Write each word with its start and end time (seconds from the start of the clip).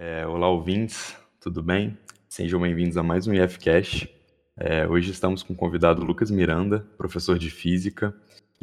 É, 0.00 0.24
olá, 0.24 0.48
ouvintes, 0.48 1.16
tudo 1.40 1.60
bem? 1.60 1.98
Sejam 2.28 2.60
bem-vindos 2.60 2.96
a 2.96 3.02
mais 3.02 3.26
um 3.26 3.34
IFCast. 3.34 4.08
É, 4.56 4.86
hoje 4.86 5.10
estamos 5.10 5.42
com 5.42 5.54
o 5.54 5.56
convidado 5.56 6.04
Lucas 6.04 6.30
Miranda, 6.30 6.86
professor 6.96 7.36
de 7.36 7.50
Física, 7.50 8.14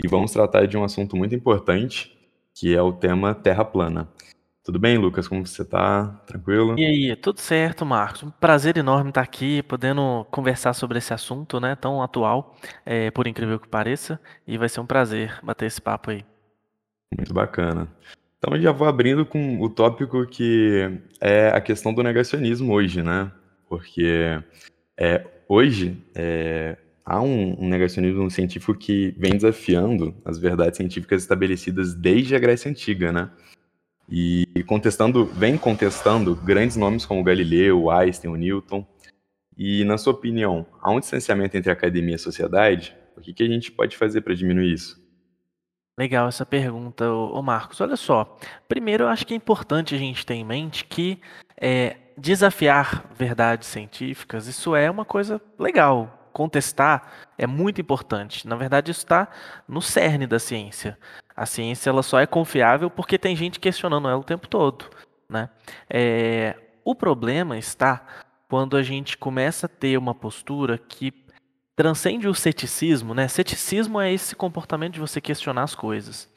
e 0.02 0.08
vamos 0.08 0.32
tratar 0.32 0.66
de 0.66 0.78
um 0.78 0.84
assunto 0.86 1.18
muito 1.18 1.36
importante, 1.36 2.18
que 2.54 2.74
é 2.74 2.82
o 2.82 2.94
tema 2.94 3.36
Terra 3.36 3.66
plana. 3.66 4.08
Tudo 4.64 4.80
bem, 4.80 4.98
Lucas? 4.98 5.28
Como 5.28 5.46
você 5.46 5.64
está? 5.64 6.08
Tranquilo? 6.26 6.80
E 6.80 6.86
aí, 6.86 7.16
tudo 7.18 7.42
certo, 7.42 7.86
Marcos? 7.86 8.24
Um 8.24 8.32
prazer 8.32 8.78
enorme 8.78 9.10
estar 9.10 9.20
aqui, 9.20 9.62
podendo 9.64 10.26
conversar 10.32 10.72
sobre 10.72 11.00
esse 11.00 11.14
assunto, 11.14 11.60
né, 11.60 11.76
tão 11.76 12.02
atual, 12.02 12.56
é, 12.86 13.12
por 13.12 13.28
incrível 13.28 13.60
que 13.60 13.68
pareça, 13.68 14.22
e 14.48 14.58
vai 14.58 14.70
ser 14.70 14.80
um 14.80 14.86
prazer 14.86 15.38
bater 15.44 15.66
esse 15.66 15.82
papo 15.82 16.12
aí. 16.12 16.24
Muito 17.14 17.34
bacana. 17.34 17.90
Então, 18.46 18.56
eu 18.56 18.62
já 18.62 18.72
vou 18.72 18.88
abrindo 18.88 19.26
com 19.26 19.60
o 19.60 19.68
tópico 19.68 20.24
que 20.28 21.00
é 21.20 21.48
a 21.48 21.60
questão 21.60 21.92
do 21.92 22.04
negacionismo 22.04 22.74
hoje, 22.74 23.02
né? 23.02 23.32
Porque 23.68 24.40
é, 24.96 25.26
hoje 25.50 25.98
é, 26.14 26.78
há 27.04 27.20
um, 27.24 27.60
um 27.60 27.68
negacionismo 27.68 28.30
científico 28.30 28.76
que 28.76 29.16
vem 29.18 29.32
desafiando 29.32 30.14
as 30.24 30.38
verdades 30.38 30.78
científicas 30.78 31.24
estabelecidas 31.24 31.96
desde 31.96 32.36
a 32.36 32.40
Grécia 32.40 32.70
Antiga, 32.70 33.12
né? 33.12 33.32
E 34.08 34.46
contestando, 34.68 35.26
vem 35.26 35.58
contestando 35.58 36.36
grandes 36.36 36.78
nomes 36.78 37.04
como 37.04 37.24
Galileu, 37.24 37.90
Einstein, 37.90 38.30
o 38.30 38.36
Newton. 38.36 38.86
E, 39.58 39.84
na 39.86 39.98
sua 39.98 40.14
opinião, 40.14 40.68
há 40.84 40.92
um 40.92 41.00
distanciamento 41.00 41.58
entre 41.58 41.72
academia 41.72 42.14
e 42.14 42.20
sociedade? 42.20 42.96
O 43.18 43.22
que, 43.22 43.34
que 43.34 43.42
a 43.42 43.48
gente 43.48 43.72
pode 43.72 43.98
fazer 43.98 44.22
para 44.22 44.36
diminuir 44.36 44.72
isso? 44.72 45.04
Legal 45.98 46.28
essa 46.28 46.46
pergunta, 46.46 47.10
ô 47.10 47.42
Marcos. 47.42 47.80
Olha 47.80 47.96
só, 47.96 48.38
primeiro 48.68 49.06
eu 49.06 49.08
acho 49.08 49.26
que 49.26 49.34
é 49.34 49.38
importante 49.38 49.96
a 49.96 49.98
gente 49.98 50.26
ter 50.26 50.34
em 50.34 50.44
mente 50.44 50.84
que 50.84 51.22
é, 51.56 51.96
desafiar 52.18 53.06
verdades 53.16 53.68
científicas, 53.68 54.48
isso 54.48 54.76
é 54.76 54.92
uma 54.92 55.06
coisa 55.06 55.42
legal. 55.58 56.30
Contestar 56.34 57.30
é 57.38 57.48
muito 57.48 57.80
importante. 57.80 58.46
Na 58.46 58.58
verdade, 58.58 58.92
isso 58.92 59.02
está 59.02 59.30
no 59.66 59.82
cerne 59.82 60.28
da 60.28 60.38
ciência. 60.38 60.98
A 61.34 61.46
ciência 61.46 61.90
ela 61.90 62.04
só 62.04 62.20
é 62.20 62.26
confiável 62.26 62.90
porque 62.90 63.18
tem 63.18 63.36
gente 63.36 63.58
questionando 63.58 64.10
ela 64.10 64.18
o 64.18 64.24
tempo 64.24 64.48
todo. 64.50 64.90
Né? 65.30 65.50
É, 65.90 66.58
o 66.84 66.94
problema 66.94 67.58
está 67.58 68.06
quando 68.50 68.76
a 68.76 68.84
gente 68.84 69.18
começa 69.18 69.66
a 69.66 69.70
ter 69.70 69.98
uma 69.98 70.14
postura 70.14 70.78
que 70.78 71.25
transcende 71.76 72.28
o 72.28 72.34
ceticismo, 72.34 73.14
né? 73.14 73.28
Ceticismo 73.28 74.00
é 74.00 74.12
esse 74.12 74.36
comportamento 74.36 74.94
de 74.94 75.00
você 75.00 75.20
questionar 75.20 75.64
as 75.64 75.76
coisas. 75.76 76.30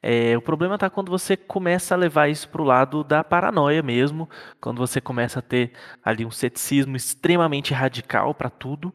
É, 0.00 0.36
o 0.36 0.40
problema 0.42 0.76
está 0.76 0.88
quando 0.88 1.10
você 1.10 1.36
começa 1.36 1.94
a 1.94 1.98
levar 1.98 2.28
isso 2.28 2.48
para 2.48 2.62
o 2.62 2.64
lado 2.64 3.02
da 3.02 3.24
paranoia 3.24 3.82
mesmo, 3.82 4.28
quando 4.60 4.78
você 4.78 5.00
começa 5.00 5.40
a 5.40 5.42
ter 5.42 5.72
ali 6.04 6.24
um 6.24 6.30
ceticismo 6.30 6.96
extremamente 6.96 7.74
radical 7.74 8.32
para 8.32 8.48
tudo, 8.48 8.92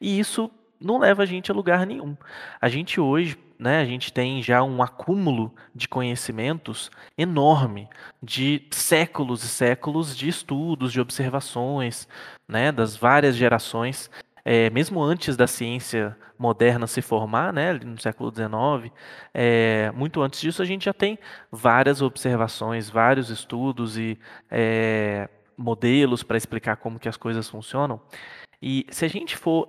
e 0.00 0.18
isso 0.18 0.50
não 0.80 0.98
leva 0.98 1.22
a 1.22 1.26
gente 1.26 1.50
a 1.50 1.54
lugar 1.54 1.86
nenhum. 1.86 2.16
A 2.60 2.68
gente 2.68 2.98
hoje, 2.98 3.38
né, 3.58 3.80
a 3.80 3.84
gente 3.84 4.10
tem 4.12 4.42
já 4.42 4.62
um 4.62 4.82
acúmulo 4.82 5.54
de 5.74 5.88
conhecimentos 5.88 6.90
enorme, 7.18 7.88
de 8.22 8.66
séculos 8.70 9.44
e 9.44 9.48
séculos 9.48 10.16
de 10.16 10.26
estudos, 10.28 10.90
de 10.90 11.00
observações, 11.00 12.08
né, 12.48 12.72
das 12.72 12.96
várias 12.96 13.36
gerações 13.36 14.10
é, 14.48 14.70
mesmo 14.70 15.02
antes 15.02 15.36
da 15.36 15.48
ciência 15.48 16.16
moderna 16.38 16.86
se 16.86 17.02
formar, 17.02 17.52
né, 17.52 17.72
no 17.72 18.00
século 18.00 18.32
XIX, 18.32 18.94
é, 19.34 19.90
muito 19.92 20.22
antes 20.22 20.40
disso 20.40 20.62
a 20.62 20.64
gente 20.64 20.84
já 20.84 20.92
tem 20.92 21.18
várias 21.50 22.00
observações, 22.00 22.88
vários 22.88 23.28
estudos 23.28 23.98
e 23.98 24.16
é, 24.48 25.28
modelos 25.58 26.22
para 26.22 26.36
explicar 26.36 26.76
como 26.76 27.00
que 27.00 27.08
as 27.08 27.16
coisas 27.16 27.50
funcionam. 27.50 28.00
E 28.62 28.86
se 28.88 29.04
a 29.04 29.08
gente 29.08 29.36
for 29.36 29.68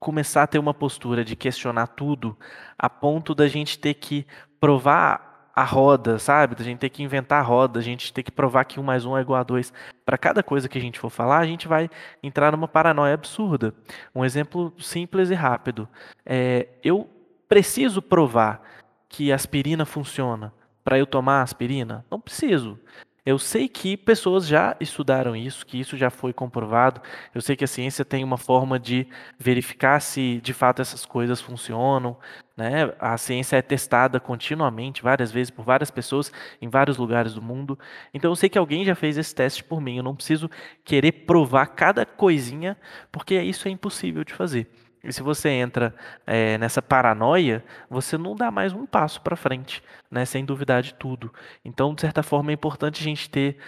começar 0.00 0.44
a 0.44 0.46
ter 0.46 0.58
uma 0.58 0.72
postura 0.72 1.22
de 1.22 1.36
questionar 1.36 1.88
tudo, 1.88 2.34
a 2.78 2.88
ponto 2.88 3.34
da 3.34 3.46
gente 3.46 3.78
ter 3.78 3.92
que 3.92 4.26
provar 4.58 5.27
a 5.58 5.64
roda, 5.64 6.20
sabe? 6.20 6.54
Da 6.54 6.62
gente 6.62 6.78
ter 6.78 6.88
que 6.88 7.02
inventar 7.02 7.40
a 7.40 7.42
roda, 7.42 7.80
a 7.80 7.82
gente 7.82 8.12
ter 8.12 8.22
que 8.22 8.30
provar 8.30 8.64
que 8.64 8.78
um 8.78 8.82
mais 8.84 9.04
um 9.04 9.18
é 9.18 9.20
igual 9.20 9.40
a 9.40 9.42
dois. 9.42 9.72
Para 10.06 10.16
cada 10.16 10.40
coisa 10.40 10.68
que 10.68 10.78
a 10.78 10.80
gente 10.80 11.00
for 11.00 11.10
falar, 11.10 11.38
a 11.38 11.46
gente 11.46 11.66
vai 11.66 11.90
entrar 12.22 12.52
numa 12.52 12.68
paranoia 12.68 13.14
absurda. 13.14 13.74
Um 14.14 14.24
exemplo 14.24 14.72
simples 14.78 15.30
e 15.30 15.34
rápido. 15.34 15.88
É, 16.24 16.68
eu 16.84 17.10
preciso 17.48 18.00
provar 18.00 18.62
que 19.08 19.32
aspirina 19.32 19.84
funciona 19.84 20.52
para 20.84 20.96
eu 20.96 21.06
tomar 21.06 21.42
aspirina? 21.42 22.04
Não 22.08 22.20
preciso. 22.20 22.78
Eu 23.28 23.38
sei 23.38 23.68
que 23.68 23.94
pessoas 23.94 24.46
já 24.46 24.74
estudaram 24.80 25.36
isso, 25.36 25.66
que 25.66 25.78
isso 25.78 25.98
já 25.98 26.08
foi 26.08 26.32
comprovado. 26.32 27.02
Eu 27.34 27.42
sei 27.42 27.54
que 27.56 27.62
a 27.62 27.66
ciência 27.66 28.02
tem 28.02 28.24
uma 28.24 28.38
forma 28.38 28.78
de 28.78 29.06
verificar 29.38 30.00
se 30.00 30.40
de 30.42 30.54
fato 30.54 30.80
essas 30.80 31.04
coisas 31.04 31.38
funcionam. 31.38 32.16
Né? 32.56 32.90
A 32.98 33.18
ciência 33.18 33.58
é 33.58 33.60
testada 33.60 34.18
continuamente, 34.18 35.02
várias 35.02 35.30
vezes, 35.30 35.50
por 35.50 35.62
várias 35.62 35.90
pessoas 35.90 36.32
em 36.58 36.70
vários 36.70 36.96
lugares 36.96 37.34
do 37.34 37.42
mundo. 37.42 37.78
Então 38.14 38.30
eu 38.30 38.34
sei 38.34 38.48
que 38.48 38.56
alguém 38.56 38.82
já 38.82 38.94
fez 38.94 39.18
esse 39.18 39.34
teste 39.34 39.62
por 39.62 39.78
mim. 39.78 39.98
Eu 39.98 40.02
não 40.02 40.16
preciso 40.16 40.48
querer 40.82 41.12
provar 41.12 41.66
cada 41.66 42.06
coisinha, 42.06 42.78
porque 43.12 43.38
isso 43.42 43.68
é 43.68 43.70
impossível 43.70 44.24
de 44.24 44.32
fazer. 44.32 44.70
E 45.02 45.12
se 45.12 45.22
você 45.22 45.48
entra 45.50 45.94
é, 46.26 46.58
nessa 46.58 46.82
paranoia, 46.82 47.64
você 47.88 48.18
não 48.18 48.34
dá 48.34 48.50
mais 48.50 48.72
um 48.72 48.84
passo 48.86 49.20
para 49.20 49.36
frente, 49.36 49.82
né, 50.10 50.24
sem 50.24 50.44
duvidar 50.44 50.82
de 50.82 50.94
tudo. 50.94 51.32
Então, 51.64 51.94
de 51.94 52.00
certa 52.00 52.22
forma, 52.22 52.50
é 52.50 52.54
importante 52.54 53.00
a 53.00 53.04
gente 53.04 53.30
ter, 53.30 53.58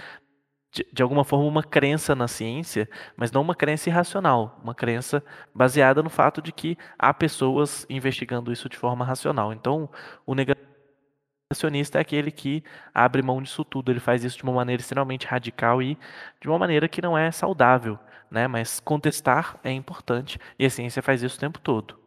de, 0.72 0.86
de 0.92 1.02
alguma 1.02 1.24
forma, 1.24 1.46
uma 1.46 1.62
crença 1.62 2.14
na 2.14 2.26
ciência, 2.26 2.88
mas 3.16 3.30
não 3.30 3.42
uma 3.42 3.54
crença 3.54 3.88
irracional, 3.88 4.58
uma 4.62 4.74
crença 4.74 5.22
baseada 5.54 6.02
no 6.02 6.10
fato 6.10 6.42
de 6.42 6.52
que 6.52 6.76
há 6.98 7.14
pessoas 7.14 7.86
investigando 7.88 8.52
isso 8.52 8.68
de 8.68 8.76
forma 8.76 9.04
racional. 9.04 9.52
Então, 9.52 9.88
o 10.26 10.34
negacionista 10.34 11.98
é 11.98 12.00
aquele 12.00 12.30
que 12.32 12.64
abre 12.92 13.22
mão 13.22 13.40
disso 13.40 13.64
tudo, 13.64 13.90
ele 13.92 14.00
faz 14.00 14.24
isso 14.24 14.36
de 14.36 14.42
uma 14.42 14.52
maneira 14.52 14.80
extremamente 14.80 15.26
radical 15.26 15.80
e 15.80 15.96
de 16.40 16.48
uma 16.48 16.58
maneira 16.58 16.88
que 16.88 17.02
não 17.02 17.16
é 17.16 17.30
saudável 17.30 17.98
né? 18.30 18.46
Mas 18.46 18.80
contestar 18.80 19.58
é 19.64 19.72
importante 19.72 20.38
e 20.58 20.64
a 20.64 20.70
ciência 20.70 21.02
faz 21.02 21.22
isso 21.22 21.36
o 21.36 21.40
tempo 21.40 21.58
todo. 21.58 21.98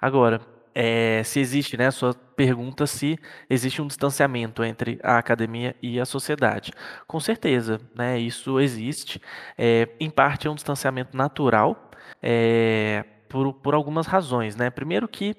Agora, 0.00 0.40
é, 0.74 1.22
se 1.24 1.40
existe, 1.40 1.76
né, 1.76 1.88
a 1.88 1.90
sua 1.90 2.14
pergunta 2.14 2.86
se 2.86 3.18
existe 3.50 3.82
um 3.82 3.86
distanciamento 3.86 4.62
entre 4.62 5.00
a 5.02 5.18
academia 5.18 5.74
e 5.82 5.98
a 5.98 6.04
sociedade. 6.04 6.72
Com 7.06 7.18
certeza, 7.18 7.80
né, 7.96 8.18
isso 8.18 8.60
existe. 8.60 9.20
É, 9.56 9.88
em 9.98 10.08
parte 10.08 10.46
é 10.46 10.50
um 10.50 10.54
distanciamento 10.54 11.16
natural, 11.16 11.90
é, 12.22 13.04
por, 13.28 13.52
por 13.54 13.74
algumas 13.74 14.06
razões. 14.06 14.56
Né? 14.56 14.70
Primeiro 14.70 15.08
que 15.08 15.34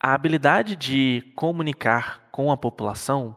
a 0.00 0.14
habilidade 0.14 0.76
de 0.76 1.30
comunicar 1.36 2.28
com 2.30 2.50
a 2.50 2.56
população 2.56 3.36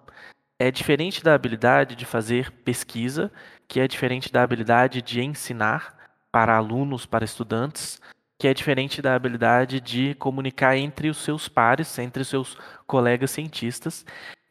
é 0.57 0.71
diferente 0.71 1.23
da 1.23 1.33
habilidade 1.33 1.95
de 1.95 2.05
fazer 2.05 2.51
pesquisa, 2.63 3.31
que 3.67 3.79
é 3.79 3.87
diferente 3.87 4.31
da 4.31 4.43
habilidade 4.43 5.01
de 5.01 5.21
ensinar, 5.21 5.93
para 6.33 6.57
alunos, 6.57 7.05
para 7.05 7.23
estudantes, 7.23 8.01
que 8.39 8.47
é 8.47 8.53
diferente 8.55 9.03
da 9.03 9.13
habilidade 9.13 9.79
de 9.79 10.15
comunicar 10.15 10.75
entre 10.75 11.07
os 11.07 11.17
seus 11.17 11.47
pares, 11.47 11.99
entre 11.99 12.23
os 12.23 12.27
seus 12.27 12.57
colegas 12.87 13.29
cientistas. 13.29 14.03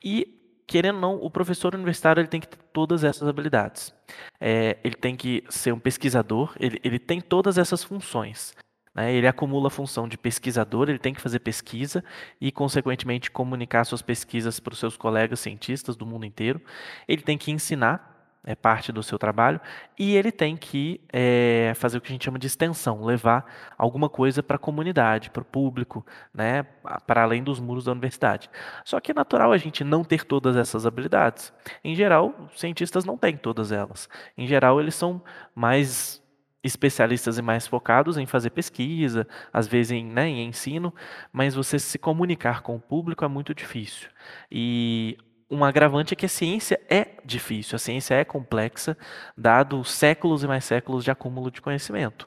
E, 0.02 0.62
querendo 0.64 0.94
ou 0.94 1.00
não, 1.00 1.14
o 1.16 1.28
professor 1.28 1.74
universitário 1.74 2.20
ele 2.20 2.28
tem 2.28 2.40
que 2.40 2.46
ter 2.46 2.58
todas 2.72 3.02
essas 3.02 3.28
habilidades. 3.28 3.92
É, 4.40 4.78
ele 4.84 4.94
tem 4.94 5.16
que 5.16 5.42
ser 5.48 5.72
um 5.72 5.80
pesquisador, 5.80 6.54
ele, 6.60 6.80
ele 6.84 7.00
tem 7.00 7.20
todas 7.20 7.58
essas 7.58 7.82
funções. 7.82 8.54
Né? 8.94 9.12
Ele 9.12 9.26
acumula 9.26 9.66
a 9.66 9.70
função 9.70 10.06
de 10.06 10.16
pesquisador, 10.16 10.88
ele 10.88 11.00
tem 11.00 11.12
que 11.12 11.20
fazer 11.20 11.40
pesquisa 11.40 12.04
e, 12.40 12.52
consequentemente, 12.52 13.28
comunicar 13.28 13.84
suas 13.84 14.02
pesquisas 14.02 14.60
para 14.60 14.72
os 14.72 14.78
seus 14.78 14.96
colegas 14.96 15.40
cientistas 15.40 15.96
do 15.96 16.06
mundo 16.06 16.24
inteiro. 16.24 16.60
Ele 17.08 17.22
tem 17.22 17.36
que 17.36 17.50
ensinar, 17.50 18.11
é 18.44 18.54
parte 18.54 18.90
do 18.90 19.02
seu 19.02 19.18
trabalho, 19.18 19.60
e 19.98 20.16
ele 20.16 20.32
tem 20.32 20.56
que 20.56 21.00
é, 21.12 21.72
fazer 21.76 21.98
o 21.98 22.00
que 22.00 22.08
a 22.08 22.12
gente 22.12 22.24
chama 22.24 22.38
de 22.38 22.46
extensão, 22.46 23.04
levar 23.04 23.44
alguma 23.78 24.08
coisa 24.08 24.42
para 24.42 24.56
a 24.56 24.58
comunidade, 24.58 25.30
para 25.30 25.42
o 25.42 25.44
público, 25.44 26.04
né, 26.34 26.64
para 27.06 27.22
além 27.22 27.42
dos 27.42 27.60
muros 27.60 27.84
da 27.84 27.92
universidade. 27.92 28.50
Só 28.84 28.98
que 28.98 29.12
é 29.12 29.14
natural 29.14 29.52
a 29.52 29.58
gente 29.58 29.84
não 29.84 30.02
ter 30.02 30.24
todas 30.24 30.56
essas 30.56 30.86
habilidades. 30.86 31.52
Em 31.84 31.94
geral, 31.94 32.48
cientistas 32.56 33.04
não 33.04 33.16
têm 33.16 33.36
todas 33.36 33.70
elas. 33.70 34.08
Em 34.36 34.46
geral, 34.46 34.80
eles 34.80 34.94
são 34.94 35.22
mais 35.54 36.20
especialistas 36.64 37.38
e 37.38 37.42
mais 37.42 37.66
focados 37.66 38.16
em 38.16 38.26
fazer 38.26 38.50
pesquisa, 38.50 39.26
às 39.52 39.66
vezes 39.66 39.92
em, 39.92 40.04
né, 40.04 40.28
em 40.28 40.46
ensino, 40.46 40.94
mas 41.32 41.54
você 41.54 41.78
se 41.78 41.98
comunicar 41.98 42.62
com 42.62 42.76
o 42.76 42.80
público 42.80 43.24
é 43.24 43.28
muito 43.28 43.54
difícil. 43.54 44.08
E 44.50 45.18
um 45.52 45.62
agravante 45.62 46.14
é 46.14 46.16
que 46.16 46.24
a 46.24 46.28
ciência 46.30 46.80
é 46.88 47.08
difícil, 47.26 47.76
a 47.76 47.78
ciência 47.78 48.14
é 48.14 48.24
complexa, 48.24 48.96
dado 49.36 49.84
séculos 49.84 50.42
e 50.42 50.46
mais 50.46 50.64
séculos 50.64 51.04
de 51.04 51.10
acúmulo 51.10 51.50
de 51.50 51.60
conhecimento. 51.60 52.26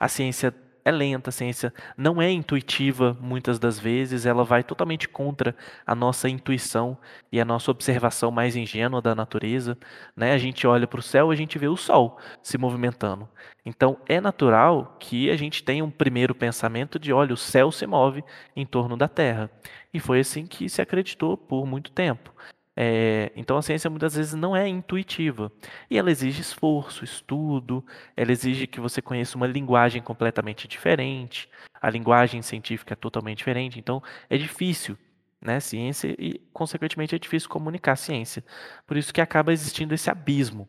A 0.00 0.08
ciência 0.08 0.54
é 0.82 0.90
lenta, 0.90 1.28
a 1.28 1.32
ciência 1.32 1.72
não 1.96 2.20
é 2.20 2.30
intuitiva 2.30 3.16
muitas 3.20 3.58
das 3.58 3.78
vezes, 3.78 4.24
ela 4.24 4.42
vai 4.42 4.64
totalmente 4.64 5.06
contra 5.06 5.54
a 5.86 5.94
nossa 5.94 6.30
intuição 6.30 6.96
e 7.30 7.38
a 7.38 7.44
nossa 7.44 7.70
observação 7.70 8.30
mais 8.30 8.56
ingênua 8.56 9.02
da 9.02 9.14
natureza. 9.14 9.76
Né? 10.16 10.32
A 10.32 10.38
gente 10.38 10.66
olha 10.66 10.86
para 10.86 10.98
o 10.98 11.02
céu, 11.02 11.30
a 11.30 11.36
gente 11.36 11.58
vê 11.58 11.68
o 11.68 11.76
sol 11.76 12.18
se 12.42 12.56
movimentando. 12.56 13.28
Então 13.66 13.98
é 14.08 14.18
natural 14.18 14.96
que 14.98 15.30
a 15.30 15.36
gente 15.36 15.62
tenha 15.62 15.84
um 15.84 15.90
primeiro 15.90 16.34
pensamento 16.34 16.98
de, 16.98 17.12
olha, 17.12 17.34
o 17.34 17.36
céu 17.36 17.70
se 17.70 17.86
move 17.86 18.24
em 18.56 18.64
torno 18.64 18.96
da 18.96 19.08
Terra. 19.08 19.50
E 19.92 20.00
foi 20.00 20.20
assim 20.20 20.46
que 20.46 20.70
se 20.70 20.80
acreditou 20.80 21.36
por 21.36 21.66
muito 21.66 21.92
tempo. 21.92 22.32
É, 22.74 23.30
então 23.36 23.58
a 23.58 23.62
ciência 23.62 23.90
muitas 23.90 24.14
vezes 24.16 24.32
não 24.32 24.56
é 24.56 24.66
intuitiva 24.66 25.52
e 25.90 25.98
ela 25.98 26.10
exige 26.10 26.40
esforço, 26.40 27.04
estudo, 27.04 27.84
ela 28.16 28.32
exige 28.32 28.66
que 28.66 28.80
você 28.80 29.02
conheça 29.02 29.36
uma 29.36 29.46
linguagem 29.46 30.00
completamente 30.00 30.66
diferente, 30.66 31.50
a 31.80 31.90
linguagem 31.90 32.40
científica 32.40 32.94
é 32.94 32.96
totalmente 32.96 33.38
diferente, 33.38 33.78
então 33.78 34.02
é 34.30 34.38
difícil, 34.38 34.96
né, 35.40 35.60
ciência 35.60 36.16
e 36.18 36.40
consequentemente 36.52 37.14
é 37.14 37.18
difícil 37.18 37.48
comunicar 37.50 37.96
ciência. 37.96 38.42
Por 38.86 38.96
isso 38.96 39.12
que 39.12 39.20
acaba 39.20 39.52
existindo 39.52 39.92
esse 39.92 40.08
abismo. 40.08 40.66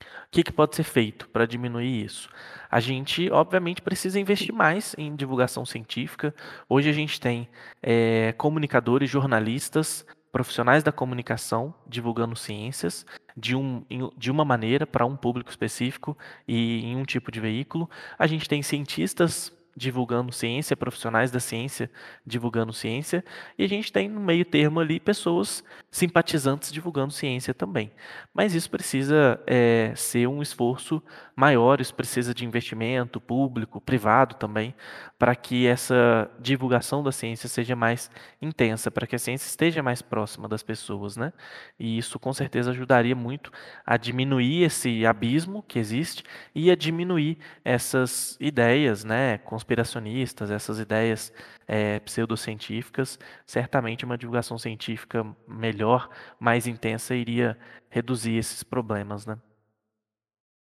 O 0.00 0.30
que, 0.30 0.42
que 0.42 0.52
pode 0.52 0.76
ser 0.76 0.84
feito 0.84 1.28
para 1.28 1.46
diminuir 1.46 2.04
isso? 2.04 2.28
A 2.70 2.80
gente, 2.80 3.30
obviamente, 3.30 3.82
precisa 3.82 4.18
investir 4.18 4.52
mais 4.54 4.94
em 4.96 5.14
divulgação 5.14 5.66
científica. 5.66 6.34
Hoje 6.68 6.88
a 6.88 6.92
gente 6.92 7.20
tem 7.20 7.48
é, 7.82 8.32
comunicadores, 8.32 9.10
jornalistas 9.10 10.06
profissionais 10.32 10.82
da 10.82 10.90
comunicação 10.90 11.74
divulgando 11.86 12.34
ciências 12.34 13.06
de, 13.36 13.54
um, 13.54 13.84
de 14.16 14.30
uma 14.30 14.44
maneira 14.44 14.86
para 14.86 15.06
um 15.06 15.14
público 15.14 15.50
específico 15.50 16.16
e 16.48 16.80
em 16.86 16.96
um 16.96 17.04
tipo 17.04 17.30
de 17.30 17.38
veículo. 17.38 17.88
A 18.18 18.26
gente 18.26 18.48
tem 18.48 18.62
cientistas 18.62 19.52
divulgando 19.76 20.32
ciência, 20.32 20.76
profissionais 20.76 21.30
da 21.30 21.40
ciência 21.40 21.90
divulgando 22.24 22.72
ciência, 22.72 23.24
e 23.58 23.64
a 23.64 23.68
gente 23.68 23.92
tem 23.92 24.08
no 24.08 24.20
meio 24.20 24.44
termo 24.44 24.80
ali 24.80 25.00
pessoas 25.00 25.64
simpatizantes 25.90 26.72
divulgando 26.72 27.12
ciência 27.12 27.54
também. 27.54 27.92
Mas 28.32 28.54
isso 28.54 28.70
precisa 28.70 29.40
é, 29.46 29.92
ser 29.96 30.26
um 30.26 30.42
esforço 30.42 31.02
maior, 31.34 31.80
isso 31.80 31.94
precisa 31.94 32.34
de 32.34 32.44
investimento 32.44 33.20
público, 33.20 33.80
privado 33.80 34.34
também, 34.34 34.74
para 35.18 35.34
que 35.34 35.66
essa 35.66 36.30
divulgação 36.40 37.02
da 37.02 37.12
ciência 37.12 37.48
seja 37.48 37.74
mais 37.74 38.10
intensa, 38.40 38.90
para 38.90 39.06
que 39.06 39.16
a 39.16 39.18
ciência 39.18 39.46
esteja 39.46 39.82
mais 39.82 40.02
próxima 40.02 40.48
das 40.48 40.62
pessoas, 40.62 41.16
né? 41.16 41.32
E 41.78 41.96
isso 41.96 42.18
com 42.18 42.32
certeza 42.32 42.70
ajudaria 42.70 43.14
muito 43.14 43.50
a 43.86 43.96
diminuir 43.96 44.64
esse 44.64 45.06
abismo 45.06 45.62
que 45.62 45.78
existe 45.78 46.24
e 46.54 46.70
a 46.70 46.76
diminuir 46.76 47.38
essas 47.64 48.36
ideias, 48.40 49.04
né? 49.04 49.38
Conspiracionistas, 49.62 50.50
essas 50.50 50.78
ideias 50.80 51.32
é, 51.68 52.00
pseudocientíficas, 52.00 53.18
certamente 53.46 54.04
uma 54.04 54.18
divulgação 54.18 54.58
científica 54.58 55.24
melhor, 55.46 56.10
mais 56.38 56.66
intensa, 56.66 57.14
iria 57.14 57.56
reduzir 57.88 58.36
esses 58.36 58.64
problemas, 58.64 59.24
né? 59.24 59.38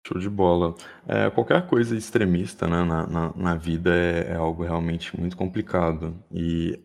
Show 0.04 0.18
de 0.18 0.28
bola. 0.28 0.74
É, 1.06 1.30
qualquer 1.30 1.64
coisa 1.68 1.96
extremista 1.96 2.66
né, 2.66 2.82
na, 2.82 3.06
na, 3.06 3.32
na 3.36 3.54
vida 3.54 3.94
é, 3.94 4.32
é, 4.32 4.34
algo 4.34 4.64
realmente 4.64 5.18
muito 5.18 5.36
complicado. 5.36 6.12
E, 6.32 6.76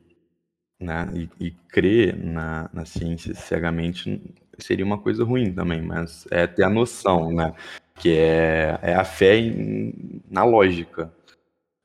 né, 0.79 1.09
e, 1.15 1.47
e 1.47 1.51
crer 1.67 2.15
na, 2.15 2.69
na 2.71 2.85
ciência 2.85 3.33
cegamente 3.33 4.21
seria 4.59 4.85
uma 4.85 4.99
coisa 4.99 5.23
ruim 5.23 5.51
também, 5.51 5.81
mas 5.81 6.27
é 6.29 6.45
ter 6.45 6.63
a 6.63 6.69
noção, 6.69 7.31
né? 7.31 7.55
Que 7.95 8.15
é, 8.15 8.79
é 8.83 8.93
a 8.93 9.03
fé 9.03 9.37
em, 9.39 10.21
na 10.29 10.43
lógica 10.43 11.11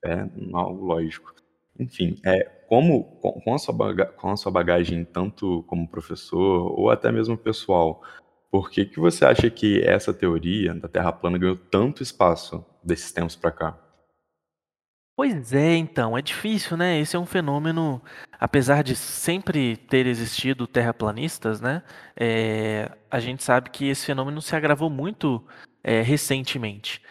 é 0.05 0.27
algo 0.53 0.85
lógico. 0.85 1.35
Enfim, 1.79 2.19
é, 2.25 2.45
como 2.69 3.05
com, 3.21 3.55
a 3.55 3.59
sua 3.59 3.75
com 4.17 4.31
a 4.31 4.37
sua 4.37 4.53
bagagem, 4.53 5.05
tanto 5.05 5.63
como 5.65 5.89
professor 5.89 6.79
ou 6.79 6.91
até 6.91 7.11
mesmo 7.11 7.37
pessoal, 7.37 8.03
por 8.51 8.71
que, 8.71 8.85
que 8.85 9.01
você 9.01 9.25
acha 9.25 9.49
que 9.51 9.81
essa 9.83 10.13
teoria 10.13 10.75
da 10.75 10.89
Terra 10.89 11.13
plana 11.13 11.39
ganhou 11.39 11.57
tanto 11.57 12.03
espaço 12.03 12.65
desses 12.85 13.11
tempos 13.11 13.35
para 13.35 13.51
cá? 13.53 13.79
Pois 15.17 15.53
é, 15.53 15.77
então, 15.77 16.17
é 16.17 16.23
difícil, 16.23 16.77
né? 16.77 16.99
Esse 16.99 17.17
é 17.17 17.19
um 17.19 17.27
fenômeno, 17.27 18.03
apesar 18.41 18.83
de 18.83 18.97
sempre 18.97 19.77
ter 19.77 20.07
existido 20.07 20.67
terraplanistas, 20.67 21.61
né? 21.61 21.83
É, 22.17 22.91
a 23.11 23.21
gente 23.21 23.43
sabe 23.43 23.71
que 23.71 23.89
esse 23.89 24.07
fenômeno 24.07 24.41
se 24.41 24.57
agravou 24.57 24.89
muito 24.89 25.47
é, 25.85 26.01
recentemente. 26.01 27.03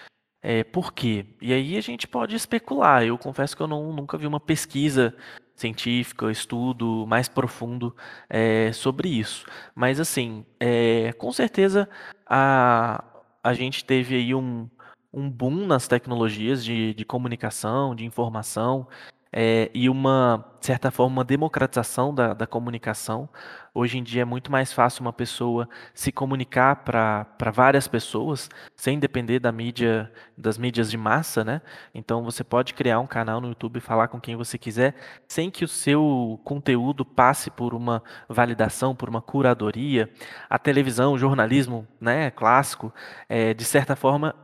É, 0.41 0.63
por 0.63 0.93
quê? 0.93 1.25
E 1.41 1.53
aí 1.53 1.77
a 1.77 1.81
gente 1.81 2.07
pode 2.07 2.35
especular. 2.35 3.03
Eu 3.03 3.17
confesso 3.17 3.55
que 3.55 3.61
eu 3.61 3.67
não, 3.67 3.93
nunca 3.93 4.17
vi 4.17 4.25
uma 4.25 4.39
pesquisa 4.39 5.15
científica, 5.55 6.31
estudo 6.31 7.05
mais 7.07 7.29
profundo 7.29 7.95
é, 8.29 8.71
sobre 8.73 9.09
isso. 9.09 9.45
Mas 9.75 9.99
assim, 9.99 10.45
é, 10.59 11.13
com 11.13 11.31
certeza 11.31 11.87
a, 12.25 13.03
a 13.43 13.53
gente 13.53 13.85
teve 13.85 14.15
aí 14.15 14.33
um, 14.33 14.67
um 15.13 15.29
boom 15.29 15.67
nas 15.67 15.87
tecnologias 15.87 16.63
de, 16.65 16.93
de 16.93 17.05
comunicação, 17.05 17.93
de 17.95 18.05
informação, 18.05 18.87
é, 19.33 19.71
e 19.73 19.89
uma, 19.89 20.45
de 20.59 20.65
certa 20.65 20.91
forma, 20.91 21.17
uma 21.17 21.23
democratização 21.23 22.13
da, 22.13 22.33
da 22.33 22.45
comunicação. 22.45 23.29
Hoje 23.73 23.97
em 23.97 24.03
dia 24.03 24.23
é 24.23 24.25
muito 24.25 24.51
mais 24.51 24.73
fácil 24.73 25.01
uma 25.01 25.13
pessoa 25.13 25.69
se 25.93 26.11
comunicar 26.11 26.83
para 26.83 27.51
várias 27.53 27.87
pessoas, 27.87 28.49
sem 28.75 28.99
depender 28.99 29.39
da 29.39 29.49
mídia, 29.49 30.11
das 30.37 30.57
mídias 30.57 30.91
de 30.91 30.97
massa, 30.97 31.43
né? 31.45 31.61
Então 31.95 32.23
você 32.23 32.43
pode 32.43 32.73
criar 32.73 32.99
um 32.99 33.07
canal 33.07 33.39
no 33.39 33.47
YouTube 33.47 33.77
e 33.77 33.81
falar 33.81 34.09
com 34.09 34.19
quem 34.19 34.35
você 34.35 34.57
quiser, 34.57 34.95
sem 35.25 35.49
que 35.49 35.63
o 35.63 35.69
seu 35.69 36.39
conteúdo 36.43 37.05
passe 37.05 37.49
por 37.49 37.73
uma 37.73 38.03
validação, 38.27 38.93
por 38.93 39.07
uma 39.07 39.21
curadoria. 39.21 40.09
A 40.49 40.59
televisão, 40.59 41.13
o 41.13 41.17
jornalismo, 41.17 41.87
né, 41.99 42.29
clássico, 42.31 42.93
é, 43.29 43.53
de 43.53 43.63
certa 43.63 43.95
forma 43.95 44.35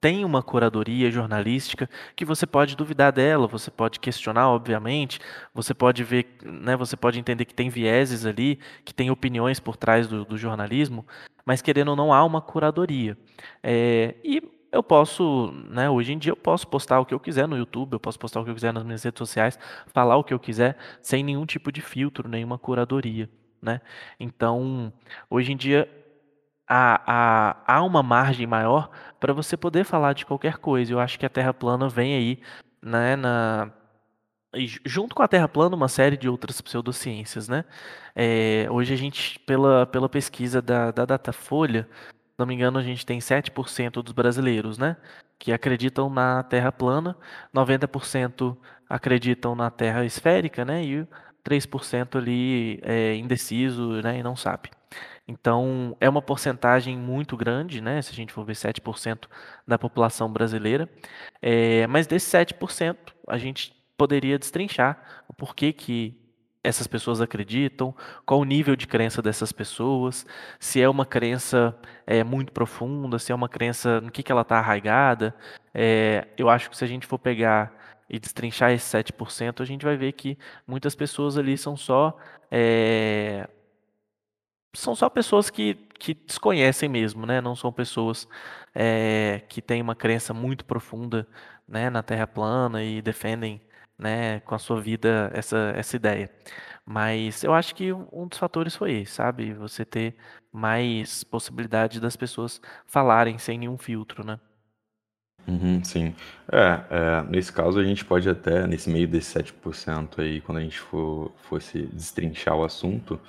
tem 0.00 0.24
uma 0.24 0.42
curadoria 0.42 1.10
jornalística 1.10 1.88
que 2.14 2.24
você 2.24 2.46
pode 2.46 2.76
duvidar 2.76 3.12
dela, 3.12 3.46
você 3.46 3.70
pode 3.70 3.98
questionar, 3.98 4.48
obviamente, 4.50 5.18
você 5.54 5.74
pode 5.74 6.04
ver, 6.04 6.38
né, 6.44 6.76
você 6.76 6.96
pode 6.96 7.18
entender 7.18 7.44
que 7.44 7.54
tem 7.54 7.68
vieses 7.68 8.26
ali, 8.26 8.58
que 8.84 8.94
tem 8.94 9.10
opiniões 9.10 9.58
por 9.58 9.76
trás 9.76 10.06
do, 10.06 10.24
do 10.24 10.36
jornalismo, 10.36 11.06
mas 11.44 11.62
querendo 11.62 11.88
ou 11.88 11.96
não 11.96 12.12
há 12.12 12.24
uma 12.24 12.40
curadoria. 12.40 13.16
É, 13.62 14.14
e 14.22 14.42
eu 14.70 14.82
posso, 14.82 15.52
né, 15.70 15.88
hoje 15.88 16.12
em 16.12 16.18
dia 16.18 16.32
eu 16.32 16.36
posso 16.36 16.68
postar 16.68 17.00
o 17.00 17.06
que 17.06 17.14
eu 17.14 17.20
quiser 17.20 17.48
no 17.48 17.56
YouTube, 17.56 17.94
eu 17.94 18.00
posso 18.00 18.18
postar 18.18 18.40
o 18.40 18.44
que 18.44 18.50
eu 18.50 18.54
quiser 18.54 18.72
nas 18.72 18.84
minhas 18.84 19.02
redes 19.02 19.18
sociais, 19.18 19.58
falar 19.86 20.16
o 20.16 20.24
que 20.24 20.34
eu 20.34 20.38
quiser, 20.38 20.76
sem 21.00 21.24
nenhum 21.24 21.46
tipo 21.46 21.72
de 21.72 21.80
filtro, 21.80 22.28
nenhuma 22.28 22.58
curadoria. 22.58 23.30
Né? 23.62 23.80
Então, 24.20 24.92
hoje 25.30 25.52
em 25.52 25.56
dia 25.56 25.88
há, 26.68 27.00
há, 27.06 27.76
há 27.76 27.82
uma 27.82 28.02
margem 28.02 28.46
maior 28.46 28.90
para 29.20 29.32
você 29.32 29.56
poder 29.56 29.84
falar 29.84 30.12
de 30.12 30.26
qualquer 30.26 30.58
coisa. 30.58 30.92
Eu 30.92 31.00
acho 31.00 31.18
que 31.18 31.26
a 31.26 31.30
Terra 31.30 31.54
plana 31.54 31.88
vem 31.88 32.14
aí, 32.14 32.40
né, 32.82 33.16
na, 33.16 33.72
junto 34.84 35.14
com 35.14 35.22
a 35.22 35.28
Terra 35.28 35.48
plana, 35.48 35.76
uma 35.76 35.88
série 35.88 36.16
de 36.16 36.28
outras 36.28 36.60
pseudociências, 36.60 37.48
né? 37.48 37.64
É, 38.14 38.66
hoje 38.70 38.94
a 38.94 38.96
gente, 38.96 39.38
pela, 39.40 39.86
pela 39.86 40.08
pesquisa 40.08 40.62
da, 40.62 40.90
da 40.90 41.04
Datafolha, 41.04 41.88
se 42.36 42.38
não 42.38 42.46
me 42.46 42.54
engano, 42.54 42.78
a 42.78 42.82
gente 42.82 43.04
tem 43.04 43.18
7% 43.18 44.02
dos 44.02 44.12
brasileiros, 44.12 44.78
né? 44.78 44.96
Que 45.38 45.52
acreditam 45.52 46.08
na 46.10 46.42
Terra 46.42 46.72
plana, 46.72 47.16
90% 47.54 48.56
acreditam 48.88 49.54
na 49.54 49.70
Terra 49.70 50.04
esférica, 50.04 50.64
né? 50.64 50.84
E 50.84 51.06
3% 51.44 52.16
ali 52.16 52.80
é 52.82 53.14
indeciso, 53.16 54.02
né? 54.02 54.18
E 54.18 54.22
não 54.22 54.36
sabe. 54.36 54.70
Então, 55.28 55.96
é 56.00 56.08
uma 56.08 56.22
porcentagem 56.22 56.96
muito 56.96 57.36
grande, 57.36 57.80
né? 57.80 58.00
Se 58.00 58.12
a 58.12 58.14
gente 58.14 58.32
for 58.32 58.44
ver 58.44 58.54
7% 58.54 59.26
da 59.66 59.78
população 59.78 60.30
brasileira. 60.32 60.88
É, 61.42 61.86
mas 61.88 62.06
desses 62.06 62.32
7%, 62.32 62.96
a 63.26 63.36
gente 63.36 63.74
poderia 63.96 64.38
destrinchar 64.38 65.24
o 65.28 65.34
porquê 65.34 65.72
que 65.72 66.16
essas 66.62 66.86
pessoas 66.86 67.20
acreditam, 67.20 67.94
qual 68.24 68.40
o 68.40 68.44
nível 68.44 68.74
de 68.74 68.86
crença 68.86 69.22
dessas 69.22 69.52
pessoas, 69.52 70.26
se 70.58 70.80
é 70.80 70.88
uma 70.88 71.06
crença 71.06 71.76
é, 72.06 72.24
muito 72.24 72.52
profunda, 72.52 73.18
se 73.18 73.30
é 73.30 73.34
uma 73.34 73.48
crença 73.48 74.00
no 74.00 74.10
que, 74.10 74.22
que 74.22 74.32
ela 74.32 74.42
está 74.42 74.58
arraigada. 74.58 75.34
É, 75.72 76.26
eu 76.36 76.48
acho 76.48 76.68
que 76.68 76.76
se 76.76 76.84
a 76.84 76.88
gente 76.88 77.06
for 77.06 77.18
pegar 77.18 77.72
e 78.10 78.18
destrinchar 78.18 78.72
esses 78.72 78.88
7%, 78.92 79.60
a 79.60 79.64
gente 79.64 79.84
vai 79.84 79.96
ver 79.96 80.12
que 80.12 80.38
muitas 80.66 80.94
pessoas 80.94 81.38
ali 81.38 81.56
são 81.56 81.76
só 81.76 82.16
é, 82.50 83.48
são 84.76 84.94
só 84.94 85.08
pessoas 85.08 85.50
que, 85.50 85.74
que 85.98 86.14
desconhecem 86.14 86.88
mesmo, 86.88 87.26
né? 87.26 87.40
Não 87.40 87.56
são 87.56 87.72
pessoas 87.72 88.28
é, 88.74 89.42
que 89.48 89.62
têm 89.62 89.82
uma 89.82 89.94
crença 89.96 90.34
muito 90.34 90.64
profunda 90.64 91.26
né, 91.66 91.90
na 91.90 92.02
Terra 92.02 92.26
plana 92.26 92.82
e 92.82 93.02
defendem 93.02 93.60
né, 93.98 94.40
com 94.40 94.54
a 94.54 94.58
sua 94.58 94.80
vida 94.80 95.30
essa, 95.34 95.72
essa 95.76 95.96
ideia. 95.96 96.30
Mas 96.84 97.42
eu 97.42 97.52
acho 97.52 97.74
que 97.74 97.92
um 97.92 98.28
dos 98.28 98.38
fatores 98.38 98.76
foi 98.76 98.92
esse, 99.00 99.12
sabe? 99.12 99.52
Você 99.54 99.84
ter 99.84 100.14
mais 100.52 101.24
possibilidade 101.24 102.00
das 102.00 102.16
pessoas 102.16 102.60
falarem 102.86 103.38
sem 103.38 103.58
nenhum 103.58 103.76
filtro, 103.76 104.24
né? 104.24 104.38
Uhum, 105.48 105.82
sim. 105.84 106.14
É, 106.50 106.84
é, 106.90 107.22
nesse 107.30 107.52
caso 107.52 107.78
a 107.78 107.84
gente 107.84 108.04
pode 108.04 108.28
até, 108.28 108.66
nesse 108.66 108.90
meio 108.90 109.06
desses 109.06 109.32
7% 109.32 110.20
aí, 110.20 110.40
quando 110.40 110.58
a 110.58 110.60
gente 110.60 110.78
for, 110.78 111.32
fosse 111.36 111.82
destrinchar 111.86 112.56
o 112.56 112.64
assunto, 112.64 113.20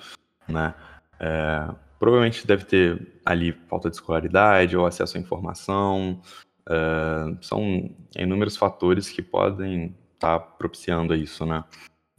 né? 0.48 0.74
É, 1.20 1.68
provavelmente 1.98 2.46
deve 2.46 2.64
ter 2.64 3.20
ali 3.24 3.52
falta 3.68 3.90
de 3.90 3.96
escolaridade 3.96 4.76
ou 4.76 4.86
acesso 4.86 5.16
à 5.16 5.20
informação. 5.20 6.20
é, 6.68 7.36
são 7.40 7.90
inúmeros 8.16 8.56
fatores 8.56 9.08
que 9.10 9.22
podem 9.22 9.96
estar 10.14 10.38
propiciando 10.38 11.14
isso, 11.14 11.46
né? 11.46 11.64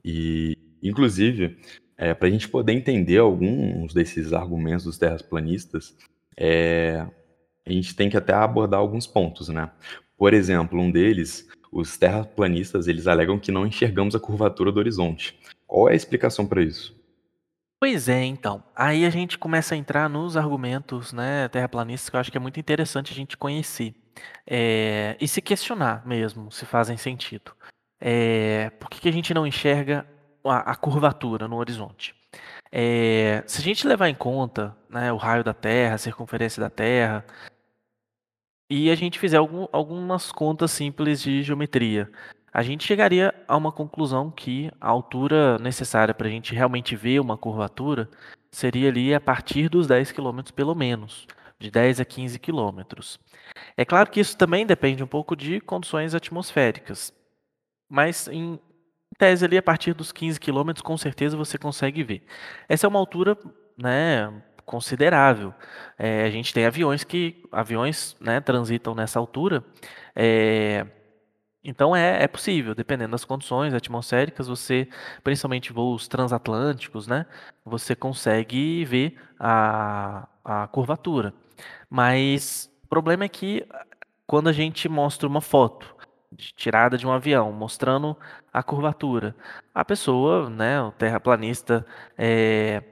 E, 0.03 0.57
inclusive, 0.81 1.57
é, 1.97 2.13
para 2.13 2.27
a 2.27 2.31
gente 2.31 2.47
poder 2.49 2.73
entender 2.73 3.17
alguns 3.17 3.93
desses 3.93 4.33
argumentos 4.33 4.85
dos 4.85 4.97
terraplanistas, 4.97 5.95
é, 6.37 7.05
a 7.65 7.71
gente 7.71 7.95
tem 7.95 8.09
que 8.09 8.17
até 8.17 8.33
abordar 8.33 8.79
alguns 8.79 9.05
pontos, 9.05 9.49
né? 9.49 9.71
Por 10.17 10.33
exemplo, 10.33 10.79
um 10.79 10.91
deles, 10.91 11.47
os 11.71 11.97
terraplanistas, 11.97 12.87
eles 12.87 13.07
alegam 13.07 13.39
que 13.39 13.51
não 13.51 13.67
enxergamos 13.67 14.15
a 14.15 14.19
curvatura 14.19 14.71
do 14.71 14.79
horizonte. 14.79 15.37
Qual 15.67 15.87
é 15.87 15.93
a 15.93 15.95
explicação 15.95 16.47
para 16.47 16.63
isso? 16.63 16.98
Pois 17.79 18.09
é, 18.09 18.25
então. 18.25 18.61
Aí 18.75 19.05
a 19.05 19.09
gente 19.09 19.37
começa 19.37 19.73
a 19.73 19.77
entrar 19.77 20.09
nos 20.09 20.35
argumentos, 20.35 21.13
né, 21.13 21.47
terraplanistas, 21.47 22.09
que 22.09 22.15
eu 22.15 22.19
acho 22.19 22.31
que 22.31 22.37
é 22.37 22.39
muito 22.39 22.59
interessante 22.59 23.13
a 23.13 23.15
gente 23.15 23.37
conhecer. 23.37 23.95
É, 24.45 25.15
e 25.19 25.27
se 25.27 25.41
questionar 25.41 26.05
mesmo, 26.05 26.51
se 26.51 26.65
fazem 26.65 26.97
sentido. 26.97 27.53
É, 28.01 28.69
por 28.71 28.89
que, 28.89 28.99
que 28.99 29.09
a 29.09 29.13
gente 29.13 29.33
não 29.33 29.47
enxerga 29.47 30.05
a, 30.43 30.71
a 30.71 30.75
curvatura 30.75 31.47
no 31.47 31.55
horizonte? 31.55 32.13
É, 32.71 33.43
se 33.47 33.59
a 33.61 33.63
gente 33.63 33.87
levar 33.87 34.09
em 34.09 34.15
conta 34.15 34.75
né, 34.89 35.11
o 35.13 35.17
raio 35.17 35.43
da 35.43 35.53
Terra, 35.53 35.95
a 35.95 35.97
circunferência 35.97 36.61
da 36.61 36.69
Terra, 36.69 37.25
e 38.69 38.91
a 38.91 38.95
gente 38.95 39.17
fizer 39.17 39.37
algum, 39.37 39.67
algumas 39.71 40.31
contas 40.31 40.71
simples 40.71 41.21
de 41.21 41.41
geometria, 41.43 42.11
a 42.51 42.63
gente 42.63 42.83
chegaria 42.83 43.33
a 43.47 43.55
uma 43.55 43.71
conclusão 43.71 44.31
que 44.31 44.71
a 44.79 44.87
altura 44.87 45.57
necessária 45.59 46.13
para 46.13 46.27
a 46.27 46.31
gente 46.31 46.53
realmente 46.53 46.95
ver 46.95 47.19
uma 47.19 47.37
curvatura 47.37 48.09
seria 48.51 48.89
ali 48.89 49.13
a 49.13 49.21
partir 49.21 49.69
dos 49.69 49.87
10 49.87 50.11
km 50.11 50.39
pelo 50.55 50.73
menos, 50.73 51.27
de 51.59 51.69
10 51.69 51.99
a 51.99 52.05
15 52.05 52.39
km. 52.39 52.81
É 53.77 53.85
claro 53.85 54.09
que 54.09 54.19
isso 54.19 54.37
também 54.37 54.65
depende 54.65 55.03
um 55.03 55.07
pouco 55.07 55.35
de 55.35 55.59
condições 55.61 56.15
atmosféricas, 56.15 57.13
mas 57.89 58.27
em 58.27 58.59
tese 59.17 59.45
ali 59.45 59.57
a 59.57 59.63
partir 59.63 59.93
dos 59.93 60.11
15 60.11 60.39
km 60.39 60.81
com 60.83 60.97
certeza 60.97 61.37
você 61.37 61.57
consegue 61.57 62.03
ver. 62.03 62.23
Essa 62.67 62.87
é 62.87 62.89
uma 62.89 62.99
altura, 62.99 63.37
né, 63.77 64.31
considerável. 64.65 65.53
É, 65.97 66.23
a 66.23 66.29
gente 66.29 66.53
tem 66.53 66.65
aviões 66.65 67.03
que 67.03 67.43
aviões, 67.51 68.15
né, 68.19 68.39
transitam 68.39 68.95
nessa 68.95 69.19
altura. 69.19 69.63
É, 70.15 70.85
então 71.63 71.95
é, 71.95 72.23
é 72.23 72.27
possível, 72.27 72.73
dependendo 72.73 73.11
das 73.11 73.25
condições 73.25 73.73
atmosféricas, 73.73 74.47
você, 74.47 74.87
principalmente 75.23 75.73
voos 75.73 76.07
transatlânticos, 76.07 77.05
né, 77.07 77.25
você 77.65 77.95
consegue 77.95 78.85
ver 78.85 79.17
a, 79.39 80.27
a 80.43 80.67
curvatura. 80.67 81.33
Mas 81.89 82.71
o 82.85 82.87
problema 82.87 83.25
é 83.25 83.29
que 83.29 83.65
quando 84.25 84.47
a 84.47 84.53
gente 84.53 84.87
mostra 84.87 85.27
uma 85.27 85.41
foto 85.41 85.95
de 86.31 86.53
tirada 86.53 86.97
de 86.97 87.05
um 87.05 87.11
avião 87.11 87.51
mostrando 87.51 88.15
a 88.53 88.63
curvatura, 88.63 89.35
a 89.73 89.83
pessoa, 89.83 90.49
né, 90.49 90.81
o 90.81 90.91
terraplanista, 90.91 91.85
é, 92.17 92.83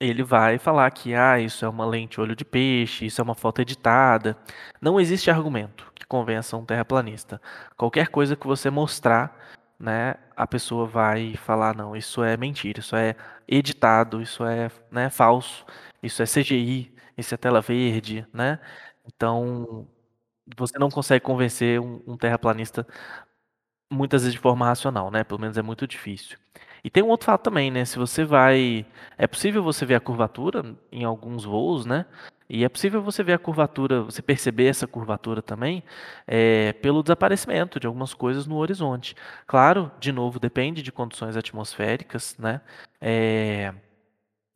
ele 0.00 0.22
vai 0.22 0.58
falar 0.58 0.90
que 0.90 1.14
ah, 1.14 1.38
isso 1.40 1.64
é 1.64 1.68
uma 1.68 1.86
lente 1.86 2.20
olho 2.20 2.34
de 2.34 2.44
peixe, 2.44 3.06
isso 3.06 3.20
é 3.20 3.24
uma 3.24 3.34
foto 3.34 3.60
editada. 3.62 4.36
Não 4.80 5.00
existe 5.00 5.30
argumento 5.30 5.92
que 6.06 6.08
convença 6.08 6.56
um 6.56 6.64
terraplanista. 6.64 7.40
Qualquer 7.76 8.08
coisa 8.08 8.36
que 8.36 8.46
você 8.46 8.70
mostrar, 8.70 9.36
né, 9.78 10.14
a 10.36 10.46
pessoa 10.46 10.86
vai 10.86 11.34
falar 11.36 11.74
não, 11.76 11.96
isso 11.96 12.22
é 12.22 12.36
mentira, 12.36 12.80
isso 12.80 12.96
é 12.96 13.16
editado, 13.48 14.22
isso 14.22 14.44
é, 14.44 14.70
né, 14.90 15.10
falso, 15.10 15.66
isso 16.02 16.22
é 16.22 16.26
CGI, 16.26 16.92
isso 17.18 17.34
é 17.34 17.36
tela 17.36 17.60
verde, 17.60 18.26
né? 18.32 18.58
Então, 19.06 19.86
você 20.56 20.78
não 20.78 20.90
consegue 20.90 21.24
convencer 21.24 21.80
um, 21.80 22.02
um 22.06 22.16
terraplanista 22.16 22.86
muitas 23.90 24.22
vezes 24.22 24.34
de 24.34 24.40
forma 24.40 24.66
racional, 24.66 25.10
né? 25.10 25.24
Pelo 25.24 25.40
menos 25.40 25.56
é 25.58 25.62
muito 25.62 25.86
difícil. 25.86 26.38
E 26.84 26.90
tem 26.90 27.02
um 27.02 27.08
outro 27.08 27.26
fato 27.26 27.42
também, 27.44 27.70
né? 27.70 27.84
Se 27.84 27.98
você 27.98 28.24
vai. 28.24 28.86
É 29.18 29.26
possível 29.26 29.62
você 29.62 29.84
ver 29.86 29.96
a 29.96 30.00
curvatura 30.00 30.76
em 30.92 31.04
alguns 31.04 31.44
voos, 31.44 31.86
né? 31.86 32.06
E 32.48 32.64
é 32.64 32.68
possível 32.68 33.02
você 33.02 33.22
ver 33.22 33.34
a 33.34 33.38
curvatura, 33.38 34.02
você 34.02 34.22
perceber 34.22 34.66
essa 34.66 34.86
curvatura 34.86 35.42
também, 35.42 35.82
é, 36.26 36.72
pelo 36.74 37.02
desaparecimento 37.02 37.80
de 37.80 37.86
algumas 37.86 38.14
coisas 38.14 38.46
no 38.46 38.56
horizonte. 38.56 39.16
Claro, 39.46 39.90
de 39.98 40.12
novo, 40.12 40.38
depende 40.38 40.82
de 40.82 40.92
condições 40.92 41.36
atmosféricas, 41.36 42.36
né? 42.38 42.60
É, 43.00 43.74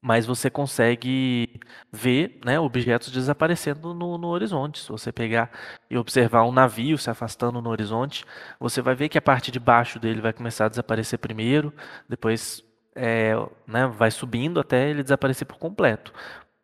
mas 0.02 0.24
você 0.24 0.48
consegue 0.48 1.60
ver 1.92 2.40
né, 2.44 2.58
objetos 2.58 3.10
desaparecendo 3.10 3.92
no, 3.92 4.16
no, 4.16 4.28
horizonte. 4.28 4.80
Se 4.80 4.88
você 4.88 5.12
pegar 5.12 5.50
e 5.90 5.96
observar 5.98 6.44
um 6.44 6.52
navio 6.52 6.96
se 6.96 7.10
afastando 7.10 7.60
no 7.60 7.68
horizonte, 7.70 8.24
você 8.58 8.80
vai 8.80 8.94
ver 8.94 9.08
que 9.10 9.18
a 9.18 9.22
parte 9.22 9.50
de 9.50 9.60
baixo 9.60 9.98
dele 9.98 10.20
vai 10.20 10.32
começar 10.32 10.66
a 10.66 10.68
desaparecer 10.68 11.18
primeiro, 11.18 11.72
depois 12.08 12.64
é, 12.94 13.34
né, 13.66 13.86
vai 13.86 14.10
subindo 14.10 14.58
até 14.58 14.88
ele 14.88 15.02
desaparecer 15.02 15.46
por 15.46 15.58
completo. 15.58 16.12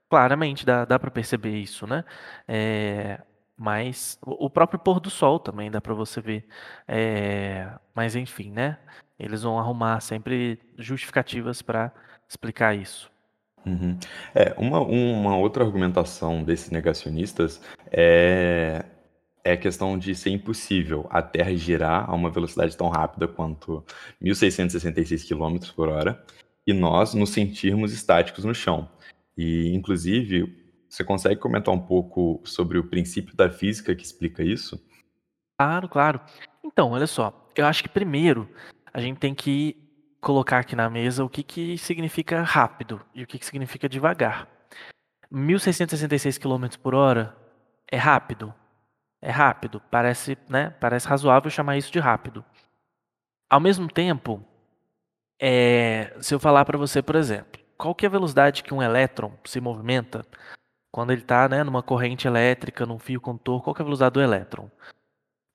Claramente 0.09 0.65
dá, 0.65 0.85
dá 0.85 0.99
para 0.99 1.11
perceber 1.11 1.57
isso, 1.57 1.87
né? 1.87 2.05
É, 2.47 3.21
mas 3.57 4.19
o 4.23 4.51
próprio 4.51 4.79
pôr 4.79 5.01
do 5.01 5.11
sol 5.11 5.41
também 5.41 5.71
dá 5.71 5.81
para 5.81 5.95
você 5.95 6.21
ver. 6.21 6.47
É, 6.87 7.71
mas 7.95 8.15
enfim, 8.15 8.51
né? 8.51 8.79
Eles 9.19 9.43
vão 9.43 9.59
arrumar 9.59 10.01
sempre 10.01 10.59
justificativas 10.79 11.63
para 11.63 11.93
explicar 12.29 12.75
isso. 12.75 13.11
Uhum. 13.65 13.99
É, 14.35 14.55
uma, 14.57 14.79
uma 14.81 15.37
outra 15.37 15.65
argumentação 15.65 16.45
desses 16.45 16.71
negacionistas 16.71 17.61
é, 17.91 18.85
é 19.43 19.53
a 19.53 19.57
questão 19.57 19.99
de 19.99 20.15
ser 20.15 20.31
impossível 20.31 21.07
a 21.11 21.21
Terra 21.21 21.55
girar 21.57 22.09
a 22.09 22.15
uma 22.15 22.31
velocidade 22.31 22.77
tão 22.77 22.89
rápida 22.89 23.27
quanto 23.27 23.85
1.666 24.23 25.27
km 25.27 25.73
por 25.75 25.89
hora 25.89 26.23
e 26.67 26.73
nós 26.73 27.15
nos 27.15 27.31
sentirmos 27.31 27.93
estáticos 27.93 28.45
no 28.45 28.55
chão. 28.55 28.89
E, 29.37 29.75
inclusive, 29.75 30.67
você 30.89 31.05
consegue 31.05 31.41
comentar 31.41 31.75
um 31.75 31.81
pouco 31.81 32.41
sobre 32.45 32.79
o 32.79 32.89
princípio 32.89 33.37
da 33.37 33.51
física 33.51 33.95
que 33.95 34.05
explica 34.05 34.43
isso? 34.43 34.83
Claro, 35.59 35.89
claro. 35.89 36.21
Então, 36.65 36.93
olha 36.93 37.07
só, 37.07 37.51
eu 37.55 37.67
acho 37.67 37.83
que 37.83 37.89
primeiro 37.89 38.49
a 38.93 39.01
gente 39.01 39.19
tem 39.19 39.35
que 39.35 39.77
colocar 40.21 40.59
aqui 40.59 40.75
na 40.75 40.89
mesa 40.89 41.25
o 41.25 41.29
que, 41.29 41.43
que 41.43 41.79
significa 41.79 42.43
rápido 42.43 43.01
e 43.15 43.23
o 43.23 43.27
que, 43.27 43.39
que 43.39 43.47
significa 43.47 43.89
devagar. 43.89 44.49
1.666 45.33 46.39
km 46.39 46.77
por 46.79 46.95
hora 46.95 47.37
é 47.91 47.97
rápido? 47.97 48.55
É 49.21 49.31
rápido. 49.31 49.81
Parece, 49.91 50.37
né, 50.49 50.71
parece 50.81 51.07
razoável 51.07 51.51
chamar 51.51 51.77
isso 51.77 51.93
de 51.93 51.99
rápido. 51.99 52.45
Ao 53.49 53.61
mesmo 53.61 53.89
tempo, 53.89 54.45
é, 55.41 56.17
se 56.21 56.35
eu 56.35 56.41
falar 56.41 56.65
para 56.65 56.79
você, 56.79 57.03
por 57.03 57.17
exemplo, 57.17 57.61
qual 57.77 57.95
que 57.95 58.07
é 58.07 58.09
a 58.09 58.11
velocidade 58.11 58.63
que 58.63 58.75
um 58.75 58.83
elétron 58.83 59.33
se 59.45 59.61
movimenta 59.61 60.25
quando 60.91 61.11
ele 61.11 61.23
está 61.23 61.49
né, 61.49 61.63
numa 61.63 61.83
corrente 61.83 62.27
elétrica, 62.27 62.87
num 62.87 62.99
fio 62.99 63.21
condutor, 63.21 63.63
qual 63.63 63.75
que 63.75 63.83
é 63.83 63.85
a 63.85 63.85
velocidade 63.85 64.15
do 64.15 64.23
elétron? 64.23 64.71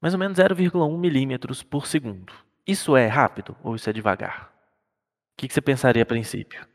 Mais 0.02 0.14
ou 0.14 0.20
menos 0.20 0.38
0,1 0.38 0.98
milímetros 0.98 1.64
por 1.64 1.88
segundo. 1.88 2.34
Isso 2.66 2.96
é 2.96 3.08
rápido 3.08 3.56
ou 3.64 3.76
isso 3.76 3.90
é 3.90 3.94
devagar? 3.94 4.52
que, 5.42 5.48
que 5.48 5.54
você 5.56 5.62
pensaria 5.62 6.04
a 6.04 6.06
princípio? 6.06 6.66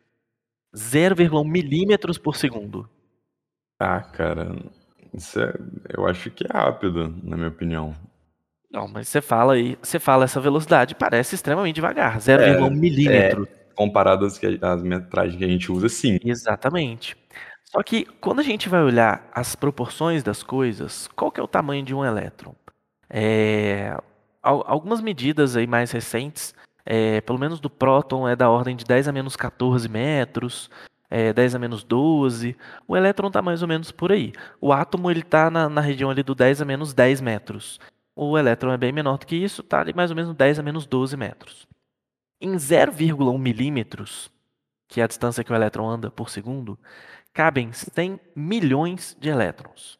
0,1 0.74 1.48
milímetros 1.48 2.18
por 2.18 2.34
segundo. 2.34 2.88
Ah, 3.78 4.00
cara, 4.00 4.56
isso 5.14 5.40
é, 5.40 5.54
eu 5.96 6.06
acho 6.06 6.30
que 6.32 6.44
é 6.44 6.52
rápido, 6.52 7.14
na 7.22 7.36
minha 7.36 7.48
opinião. 7.48 7.94
Não, 8.70 8.88
mas 8.88 9.08
você 9.08 9.20
fala 9.20 9.54
aí, 9.54 9.78
você 9.80 10.00
fala 10.00 10.24
essa 10.24 10.40
velocidade, 10.40 10.96
parece 10.96 11.36
extremamente 11.36 11.76
devagar, 11.76 12.18
0,1 12.18 12.66
é, 12.66 12.70
milímetro. 12.70 13.48
Comparado 13.76 14.26
às, 14.26 14.82
metragens 14.82 15.36
que 15.36 15.44
a 15.44 15.48
gente 15.48 15.70
usa, 15.70 15.88
sim. 15.88 16.18
Exatamente. 16.24 17.16
Só 17.64 17.82
que 17.82 18.06
quando 18.20 18.40
a 18.40 18.42
gente 18.42 18.68
vai 18.68 18.82
olhar 18.82 19.28
as 19.32 19.54
proporções 19.54 20.22
das 20.22 20.42
coisas, 20.42 21.08
qual 21.14 21.30
que 21.30 21.38
é 21.38 21.42
o 21.42 21.48
tamanho 21.48 21.84
de 21.84 21.94
um 21.94 22.04
elétron? 22.04 22.54
É, 23.08 23.96
algumas 24.42 25.00
medidas 25.00 25.56
aí 25.56 25.66
mais 25.66 25.92
recentes 25.92 26.54
é, 26.86 27.20
pelo 27.20 27.38
menos 27.38 27.58
do 27.58 27.68
próton, 27.68 28.28
é 28.28 28.36
da 28.36 28.48
ordem 28.48 28.76
de 28.76 28.84
10 28.84 29.08
a 29.08 29.12
menos 29.12 29.34
14 29.34 29.88
metros, 29.88 30.70
é, 31.10 31.32
10 31.32 31.56
a 31.56 31.58
menos 31.58 31.82
12. 31.82 32.56
O 32.86 32.96
elétron 32.96 33.26
está 33.26 33.42
mais 33.42 33.60
ou 33.60 33.68
menos 33.68 33.90
por 33.90 34.12
aí. 34.12 34.32
O 34.60 34.72
átomo 34.72 35.10
está 35.10 35.50
na, 35.50 35.68
na, 35.68 35.80
região 35.80 36.08
ali 36.08 36.22
do 36.22 36.34
10 36.34 36.62
a 36.62 36.64
menos 36.64 36.94
10 36.94 37.20
metros. 37.20 37.80
O 38.14 38.38
elétron 38.38 38.72
é 38.72 38.78
bem 38.78 38.92
menor 38.92 39.18
do 39.18 39.26
que 39.26 39.34
isso, 39.36 39.60
está 39.60 39.80
ali 39.80 39.92
mais 39.92 40.10
ou 40.10 40.16
menos 40.16 40.32
10 40.32 40.60
a 40.60 40.62
menos 40.62 40.86
12 40.86 41.16
metros. 41.16 41.66
Em 42.40 42.52
0,1 42.54 43.38
milímetros, 43.38 44.30
que 44.88 45.00
é 45.00 45.04
a 45.04 45.06
distância 45.06 45.42
que 45.42 45.52
o 45.52 45.54
elétron 45.54 45.88
anda 45.88 46.10
por 46.10 46.28
segundo, 46.28 46.78
cabem 47.32 47.72
100 47.72 48.20
milhões 48.34 49.16
de 49.18 49.28
elétrons. 49.28 49.98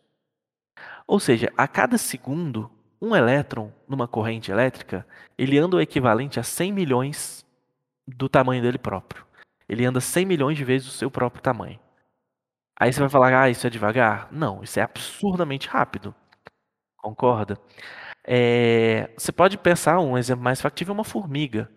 Ou 1.07 1.19
seja, 1.21 1.53
a 1.57 1.67
cada 1.67 1.97
segundo, 1.97 2.71
um 3.01 3.15
elétron 3.15 3.73
numa 3.89 4.09
corrente 4.09 4.51
elétrica, 4.51 5.07
ele 5.39 5.59
anda 5.59 5.77
o 5.77 5.81
equivalente 5.81 6.41
a 6.41 6.43
100 6.43 6.73
milhões 6.73 7.45
do 8.07 8.29
tamanho 8.29 8.63
dele 8.63 8.79
próprio. 8.79 9.25
Ele 9.69 9.85
anda 9.85 10.01
100 10.01 10.27
milhões 10.27 10.57
de 10.57 10.65
vezes 10.65 10.89
o 10.89 10.93
seu 10.93 11.11
próprio 11.11 11.43
tamanho. 11.43 11.79
Aí 12.79 12.93
você 12.93 13.01
vai 13.01 13.09
falar, 13.09 13.43
ah, 13.43 13.51
isso 13.51 13.67
é 13.67 13.71
devagar? 13.71 14.29
Não, 14.31 14.63
isso 14.63 14.79
é 14.79 14.83
absurdamente 14.83 15.69
rápido. 15.69 16.15
Concorda? 16.99 17.59
É, 18.25 19.11
você 19.17 19.33
pode 19.33 19.57
pensar, 19.59 19.99
um 20.01 20.19
exemplo 20.19 20.45
mais 20.45 20.61
factível 20.61 20.93
é 20.93 20.97
uma 20.97 21.05
formiga. 21.05 21.71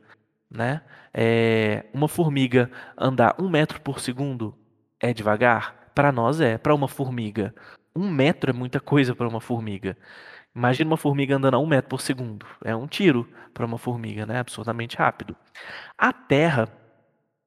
Né? 0.49 0.81
É, 1.13 1.85
uma 1.93 2.07
formiga 2.07 2.71
andar 2.97 3.35
um 3.39 3.49
metro 3.49 3.79
por 3.81 3.99
segundo 3.99 4.57
é 4.99 5.13
devagar? 5.13 5.91
Para 5.93 6.11
nós 6.11 6.41
é. 6.41 6.57
Para 6.57 6.73
uma 6.73 6.87
formiga, 6.87 7.53
um 7.95 8.09
metro 8.09 8.49
é 8.49 8.53
muita 8.53 8.79
coisa 8.79 9.15
para 9.15 9.27
uma 9.27 9.41
formiga. 9.41 9.97
Imagina 10.55 10.89
uma 10.89 10.97
formiga 10.97 11.35
andando 11.35 11.55
a 11.55 11.59
um 11.59 11.67
metro 11.67 11.89
por 11.89 12.01
segundo. 12.01 12.45
É 12.63 12.75
um 12.75 12.87
tiro 12.87 13.29
para 13.53 13.65
uma 13.65 13.77
formiga, 13.77 14.25
né? 14.25 14.39
Absurdamente 14.39 14.97
rápido. 14.97 15.35
A 15.97 16.11
Terra, 16.11 16.67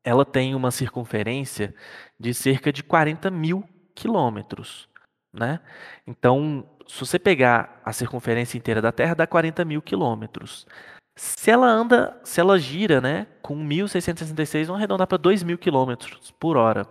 ela 0.05 0.25
tem 0.25 0.55
uma 0.55 0.71
circunferência 0.71 1.75
de 2.19 2.33
cerca 2.33 2.73
de 2.73 2.83
40 2.83 3.31
mil 3.31 3.65
quilômetros, 3.95 4.89
né? 5.33 5.61
Então, 6.07 6.69
se 6.87 7.01
você 7.01 7.19
pegar 7.19 7.81
a 7.85 7.93
circunferência 7.93 8.59
inteira 8.59 8.81
da 8.81 8.93
Terra, 8.93 9.15
dá 9.15 9.27
40 9.27 9.65
mil 9.65 9.83
quilômetros. 9.83 10.67
Se 11.15 11.51
ela 11.51 11.67
anda, 11.67 12.19
se 12.25 12.41
ela 12.41 12.59
gira, 12.59 13.01
né, 13.01 13.27
com 13.43 13.55
1.666, 13.57 14.67
vamos 14.67 14.79
arredondar 14.79 15.07
para 15.07 15.19
2.000 15.19 15.59
quilômetros 15.59 16.31
por 16.33 16.57
hora. 16.57 16.87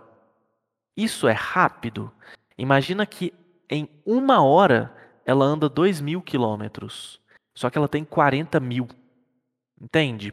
Isso 0.96 1.26
é 1.26 1.32
rápido. 1.32 2.12
Imagina 2.56 3.04
que 3.04 3.32
em 3.68 3.88
uma 4.04 4.42
hora 4.42 4.94
ela 5.24 5.44
anda 5.44 5.68
2.000 5.68 6.22
quilômetros. 6.22 7.20
Só 7.54 7.70
que 7.70 7.78
ela 7.78 7.88
tem 7.88 8.04
40 8.04 8.60
mil. 8.60 8.88
Entende? 9.80 10.32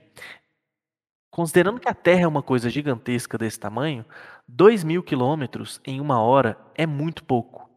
Considerando 1.32 1.80
que 1.80 1.88
a 1.88 1.94
Terra 1.94 2.22
é 2.22 2.28
uma 2.28 2.44
coisa 2.44 2.70
gigantesca 2.70 3.38
desse 3.38 3.60
tamanho, 3.60 4.06
2.000 4.52 5.04
quilômetros 5.04 5.80
em 5.86 6.02
uma 6.02 6.22
hora 6.22 6.58
é 6.76 6.86
muito 6.86 7.24
pouco. 7.24 7.69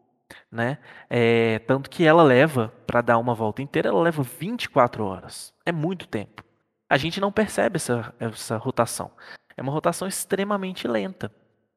Né? 0.51 0.77
É, 1.09 1.59
tanto 1.59 1.89
que 1.89 2.05
ela 2.05 2.23
leva, 2.23 2.73
para 2.85 3.01
dar 3.01 3.17
uma 3.17 3.33
volta 3.33 3.61
inteira, 3.61 3.89
ela 3.89 4.01
leva 4.01 4.23
24 4.23 5.05
horas. 5.05 5.53
É 5.65 5.71
muito 5.71 6.07
tempo. 6.07 6.43
A 6.89 6.97
gente 6.97 7.19
não 7.19 7.31
percebe 7.31 7.77
essa, 7.77 8.13
essa 8.19 8.57
rotação. 8.57 9.11
É 9.57 9.61
uma 9.61 9.71
rotação 9.71 10.07
extremamente 10.07 10.87
lenta. 10.87 11.31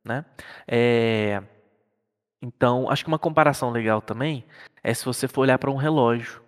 Né? 0.04 0.24
É, 0.68 1.42
então, 2.40 2.88
acho 2.90 3.04
que 3.04 3.08
uma 3.08 3.18
comparação 3.18 3.70
legal 3.70 4.00
também 4.00 4.44
é 4.82 4.92
se 4.94 5.04
você 5.04 5.26
for 5.26 5.42
olhar 5.42 5.58
para 5.58 5.70
um 5.70 5.76
relógio. 5.76 6.42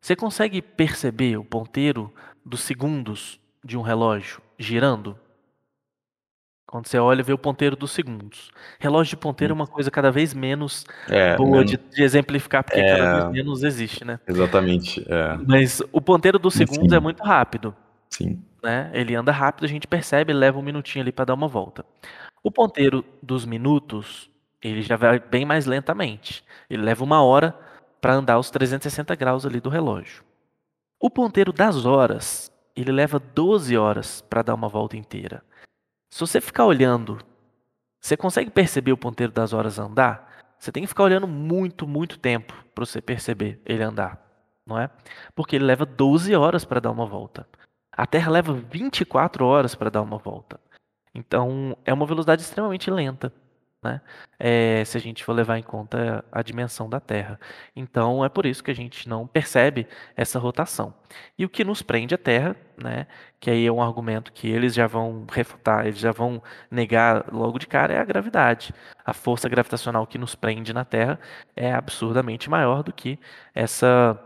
Você 0.00 0.16
consegue 0.16 0.60
perceber 0.62 1.36
o 1.36 1.44
ponteiro 1.44 2.12
dos 2.44 2.60
segundos 2.60 3.40
de 3.64 3.76
um 3.76 3.82
relógio 3.82 4.40
girando? 4.58 5.18
Quando 6.66 6.88
você 6.88 6.98
olha, 6.98 7.22
vê 7.22 7.32
o 7.32 7.38
ponteiro 7.38 7.76
dos 7.76 7.92
segundos. 7.92 8.50
Relógio 8.80 9.10
de 9.10 9.16
ponteiro 9.16 9.52
é 9.52 9.54
uma 9.54 9.68
coisa 9.68 9.88
cada 9.88 10.10
vez 10.10 10.34
menos 10.34 10.84
é, 11.08 11.36
boa 11.36 11.64
de, 11.64 11.76
de, 11.76 12.02
exemplificar, 12.02 12.64
porque 12.64 12.80
é, 12.80 12.96
cada 12.96 13.20
vez 13.20 13.32
menos 13.32 13.62
existe, 13.62 14.04
né? 14.04 14.18
Exatamente. 14.26 15.04
É. 15.08 15.38
Mas 15.46 15.80
o 15.92 16.00
ponteiro 16.00 16.40
dos 16.40 16.54
segundos 16.54 16.90
Sim. 16.90 16.96
é 16.96 17.00
muito 17.00 17.22
rápido. 17.22 17.74
Sim. 18.10 18.42
Né? 18.62 18.90
Ele 18.92 19.14
anda 19.14 19.30
rápido, 19.30 19.64
a 19.64 19.68
gente 19.68 19.86
percebe, 19.86 20.32
leva 20.32 20.58
um 20.58 20.62
minutinho 20.62 21.04
ali 21.04 21.12
para 21.12 21.26
dar 21.26 21.34
uma 21.34 21.46
volta. 21.46 21.84
O 22.42 22.50
ponteiro 22.50 23.04
dos 23.22 23.46
minutos, 23.46 24.28
ele 24.60 24.82
já 24.82 24.96
vai 24.96 25.20
bem 25.20 25.44
mais 25.44 25.66
lentamente. 25.66 26.42
Ele 26.68 26.82
leva 26.82 27.04
uma 27.04 27.22
hora 27.22 27.54
para 28.00 28.14
andar 28.14 28.38
os 28.40 28.50
360 28.50 29.14
graus 29.14 29.46
ali 29.46 29.60
do 29.60 29.68
relógio. 29.68 30.24
O 30.98 31.08
ponteiro 31.08 31.52
das 31.52 31.86
horas, 31.86 32.50
ele 32.74 32.90
leva 32.90 33.20
12 33.20 33.76
horas 33.76 34.20
para 34.20 34.42
dar 34.42 34.54
uma 34.54 34.68
volta 34.68 34.96
inteira. 34.96 35.42
Se 36.16 36.20
você 36.20 36.40
ficar 36.40 36.64
olhando, 36.64 37.18
você 38.00 38.16
consegue 38.16 38.50
perceber 38.50 38.90
o 38.90 38.96
ponteiro 38.96 39.30
das 39.30 39.52
horas 39.52 39.78
andar? 39.78 40.46
Você 40.58 40.72
tem 40.72 40.82
que 40.82 40.86
ficar 40.86 41.02
olhando 41.02 41.28
muito, 41.28 41.86
muito 41.86 42.18
tempo 42.18 42.54
para 42.74 42.86
você 42.86 43.02
perceber 43.02 43.60
ele 43.66 43.82
andar, 43.82 44.18
não 44.64 44.80
é? 44.80 44.88
Porque 45.34 45.56
ele 45.56 45.66
leva 45.66 45.84
12 45.84 46.34
horas 46.34 46.64
para 46.64 46.80
dar 46.80 46.90
uma 46.90 47.04
volta. 47.04 47.46
A 47.92 48.06
Terra 48.06 48.30
leva 48.30 48.54
24 48.54 49.44
horas 49.44 49.74
para 49.74 49.90
dar 49.90 50.00
uma 50.00 50.16
volta. 50.16 50.58
Então, 51.14 51.76
é 51.84 51.92
uma 51.92 52.06
velocidade 52.06 52.40
extremamente 52.40 52.90
lenta 52.90 53.30
né? 53.86 54.00
É, 54.38 54.84
se 54.84 54.98
a 54.98 55.00
gente 55.00 55.24
for 55.24 55.32
levar 55.32 55.58
em 55.58 55.62
conta 55.62 56.24
a 56.30 56.42
dimensão 56.42 56.90
da 56.90 57.00
Terra. 57.00 57.40
Então 57.74 58.24
é 58.24 58.28
por 58.28 58.44
isso 58.44 58.62
que 58.62 58.70
a 58.70 58.74
gente 58.74 59.08
não 59.08 59.26
percebe 59.26 59.86
essa 60.14 60.38
rotação. 60.38 60.92
E 61.38 61.44
o 61.44 61.48
que 61.48 61.64
nos 61.64 61.82
prende 61.82 62.14
à 62.14 62.18
Terra, 62.18 62.56
né? 62.76 63.06
Que 63.40 63.50
aí 63.50 63.66
é 63.66 63.72
um 63.72 63.82
argumento 63.82 64.32
que 64.32 64.48
eles 64.48 64.74
já 64.74 64.86
vão 64.86 65.26
refutar, 65.30 65.86
eles 65.86 65.98
já 65.98 66.12
vão 66.12 66.42
negar 66.70 67.32
logo 67.32 67.58
de 67.58 67.66
cara 67.66 67.94
é 67.94 67.98
a 67.98 68.04
gravidade. 68.04 68.74
A 69.04 69.12
força 69.14 69.48
gravitacional 69.48 70.06
que 70.06 70.18
nos 70.18 70.34
prende 70.34 70.72
na 70.72 70.84
Terra 70.84 71.18
é 71.54 71.72
absurdamente 71.72 72.50
maior 72.50 72.82
do 72.82 72.92
que 72.92 73.18
essa 73.54 74.20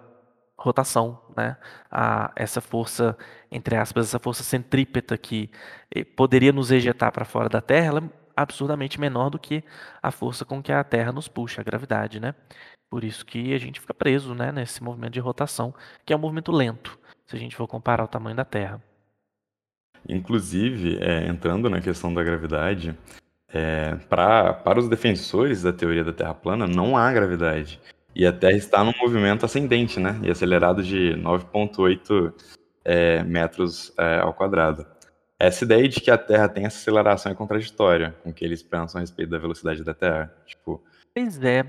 rotação, 0.60 1.18
né? 1.36 1.56
A, 1.90 2.30
essa 2.36 2.60
força, 2.60 3.16
entre 3.50 3.76
aspas, 3.76 4.06
essa 4.08 4.18
força 4.18 4.42
centrípeta 4.42 5.16
que 5.16 5.50
eh, 5.94 6.04
poderia 6.04 6.52
nos 6.52 6.70
ejetar 6.70 7.12
para 7.12 7.24
fora 7.24 7.48
da 7.48 7.60
Terra, 7.60 7.86
ela 7.86 8.19
absurdamente 8.42 9.00
menor 9.00 9.30
do 9.30 9.38
que 9.38 9.62
a 10.02 10.10
força 10.10 10.44
com 10.44 10.62
que 10.62 10.72
a 10.72 10.82
Terra 10.84 11.12
nos 11.12 11.28
puxa, 11.28 11.60
a 11.60 11.64
gravidade, 11.64 12.20
né? 12.20 12.34
Por 12.90 13.04
isso 13.04 13.24
que 13.24 13.54
a 13.54 13.58
gente 13.58 13.80
fica 13.80 13.94
preso, 13.94 14.34
né, 14.34 14.50
nesse 14.50 14.82
movimento 14.82 15.12
de 15.12 15.20
rotação, 15.20 15.72
que 16.04 16.12
é 16.12 16.16
um 16.16 16.20
movimento 16.20 16.50
lento, 16.50 16.98
se 17.24 17.36
a 17.36 17.38
gente 17.38 17.54
for 17.54 17.68
comparar 17.68 18.04
o 18.04 18.08
tamanho 18.08 18.36
da 18.36 18.44
Terra. 18.44 18.82
Inclusive, 20.08 20.98
é, 21.00 21.28
entrando 21.28 21.70
na 21.70 21.80
questão 21.80 22.12
da 22.12 22.22
gravidade, 22.24 22.96
é, 23.52 23.94
pra, 24.08 24.52
para 24.52 24.78
os 24.78 24.88
defensores 24.88 25.62
da 25.62 25.72
teoria 25.72 26.02
da 26.02 26.12
Terra 26.12 26.34
plana, 26.34 26.66
não 26.66 26.96
há 26.96 27.12
gravidade. 27.12 27.80
E 28.14 28.26
a 28.26 28.32
Terra 28.32 28.56
está 28.56 28.82
num 28.82 28.96
movimento 28.98 29.44
ascendente, 29.44 30.00
né? 30.00 30.18
E 30.22 30.30
acelerado 30.30 30.82
de 30.82 31.14
9,8 31.16 32.32
é, 32.84 33.22
metros 33.22 33.92
é, 33.96 34.18
ao 34.18 34.34
quadrado. 34.34 34.86
Essa 35.40 35.64
ideia 35.64 35.88
de 35.88 35.98
que 36.00 36.10
a 36.10 36.18
Terra 36.18 36.50
tem 36.50 36.66
essa 36.66 36.76
aceleração 36.76 37.32
é 37.32 37.34
contraditória 37.34 38.14
com 38.22 38.28
o 38.28 38.32
que 38.32 38.44
eles 38.44 38.62
pensam 38.62 38.98
a 38.98 39.00
respeito 39.00 39.30
da 39.30 39.38
velocidade 39.38 39.82
da 39.82 39.94
Terra. 39.94 40.30
Tipo, 40.44 40.84
Pois 41.14 41.42
é. 41.42 41.64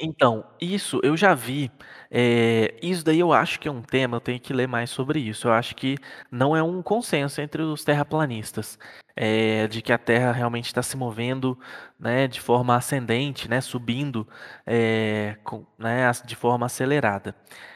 Então, 0.00 0.44
isso 0.60 1.00
eu 1.02 1.16
já 1.16 1.34
vi. 1.34 1.70
É, 2.10 2.74
isso 2.80 3.04
daí 3.04 3.18
eu 3.18 3.32
acho 3.32 3.60
que 3.60 3.68
é 3.68 3.70
um 3.70 3.82
tema, 3.82 4.16
eu 4.16 4.20
tenho 4.20 4.40
que 4.40 4.52
ler 4.52 4.68
mais 4.68 4.88
sobre 4.88 5.18
isso. 5.18 5.48
Eu 5.48 5.52
acho 5.52 5.74
que 5.74 5.96
não 6.30 6.56
é 6.56 6.62
um 6.62 6.80
consenso 6.80 7.40
entre 7.40 7.60
os 7.60 7.84
terraplanistas, 7.84 8.78
é, 9.14 9.66
de 9.66 9.82
que 9.82 9.92
a 9.92 9.98
Terra 9.98 10.32
realmente 10.32 10.66
está 10.66 10.82
se 10.82 10.96
movendo 10.96 11.58
né, 11.98 12.26
de 12.28 12.40
forma 12.40 12.76
ascendente, 12.76 13.48
né, 13.48 13.60
subindo 13.60 14.26
é, 14.64 15.36
com, 15.44 15.66
né, 15.76 16.10
de 16.24 16.36
forma 16.36 16.66
acelerada. 16.66 17.34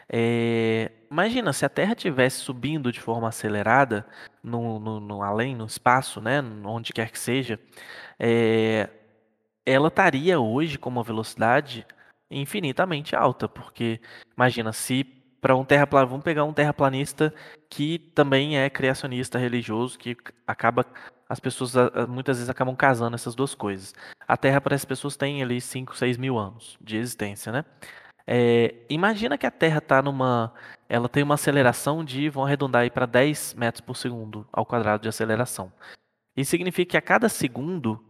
É, 0.09 0.91
imagina, 1.11 1.53
se 1.53 1.65
a 1.67 1.69
Terra 1.69 1.93
estivesse 1.93 2.39
subindo 2.39 2.91
de 2.91 3.01
forma 3.01 3.29
acelerada, 3.29 4.07
no, 4.45 4.79
no, 4.79 5.01
no, 5.01 5.23
além, 5.23 5.57
no 5.57 5.65
espaço, 5.65 6.21
né, 6.21 6.41
onde 6.65 6.93
quer 6.93 7.11
que 7.11 7.19
seja, 7.19 7.59
é, 8.19 8.89
ela 9.65 9.89
estaria 9.89 10.39
hoje 10.39 10.79
com 10.79 10.91
uma 10.91 11.03
velocidade 11.03 11.87
infinitamente 12.31 13.17
alta, 13.17 13.49
porque 13.49 14.01
imagina, 14.37 14.73
se 14.73 15.05
para 15.41 15.57
um 15.57 15.65
terraplanista, 15.65 16.11
vamos 16.11 16.25
pegar 16.25 16.45
um 16.45 16.53
terraplanista 16.53 17.35
que 17.69 17.99
também 17.99 18.59
é 18.59 18.71
criacionista 18.71 19.39
religioso, 19.39 19.99
que 19.99 20.17
acaba 20.47 20.87
as 21.29 21.41
pessoas 21.41 21.75
muitas 22.09 22.37
vezes 22.39 22.49
acabam 22.49 22.77
casando 22.77 23.15
essas 23.15 23.35
duas 23.35 23.55
coisas. 23.55 23.95
A 24.27 24.37
Terra 24.37 24.61
para 24.61 24.75
as 24.75 24.85
pessoas 24.85 25.17
tem 25.17 25.43
ali 25.43 25.61
5, 25.61 25.97
6 25.97 26.17
mil 26.17 26.39
anos 26.39 26.79
de 26.81 26.97
existência, 26.97 27.51
né? 27.53 27.65
É, 28.27 28.75
imagina 28.89 29.37
que 29.37 29.47
a 29.47 29.51
Terra 29.51 29.79
está 29.79 30.03
numa. 30.03 30.53
Ela 30.89 31.09
tem 31.09 31.23
uma 31.23 31.35
aceleração 31.35 32.05
de. 32.05 32.29
Vão 32.29 32.45
arredondar 32.45 32.83
aí 32.83 32.91
para 32.91 33.07
10 33.07 33.55
metros 33.55 33.81
por 33.81 33.97
segundo 33.97 34.47
ao 34.53 34.65
quadrado 34.65 35.03
de 35.03 35.09
aceleração. 35.09 35.73
Isso 36.37 36.51
significa 36.51 36.93
que 36.93 36.97
a 36.97 37.03
cada 37.03 37.29
segundo 37.29 38.03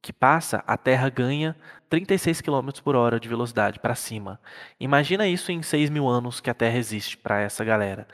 que 0.00 0.12
passa, 0.12 0.62
a 0.66 0.76
Terra 0.76 1.08
ganha 1.08 1.56
36 1.88 2.42
km 2.42 2.68
por 2.82 2.94
hora 2.94 3.18
de 3.18 3.28
velocidade 3.28 3.80
para 3.80 3.94
cima. 3.94 4.38
Imagina 4.78 5.26
isso 5.26 5.50
em 5.50 5.62
6 5.62 5.88
mil 5.88 6.06
anos 6.06 6.40
que 6.40 6.50
a 6.50 6.54
Terra 6.54 6.76
existe 6.76 7.16
para 7.16 7.40
essa 7.40 7.64
galera. 7.64 8.06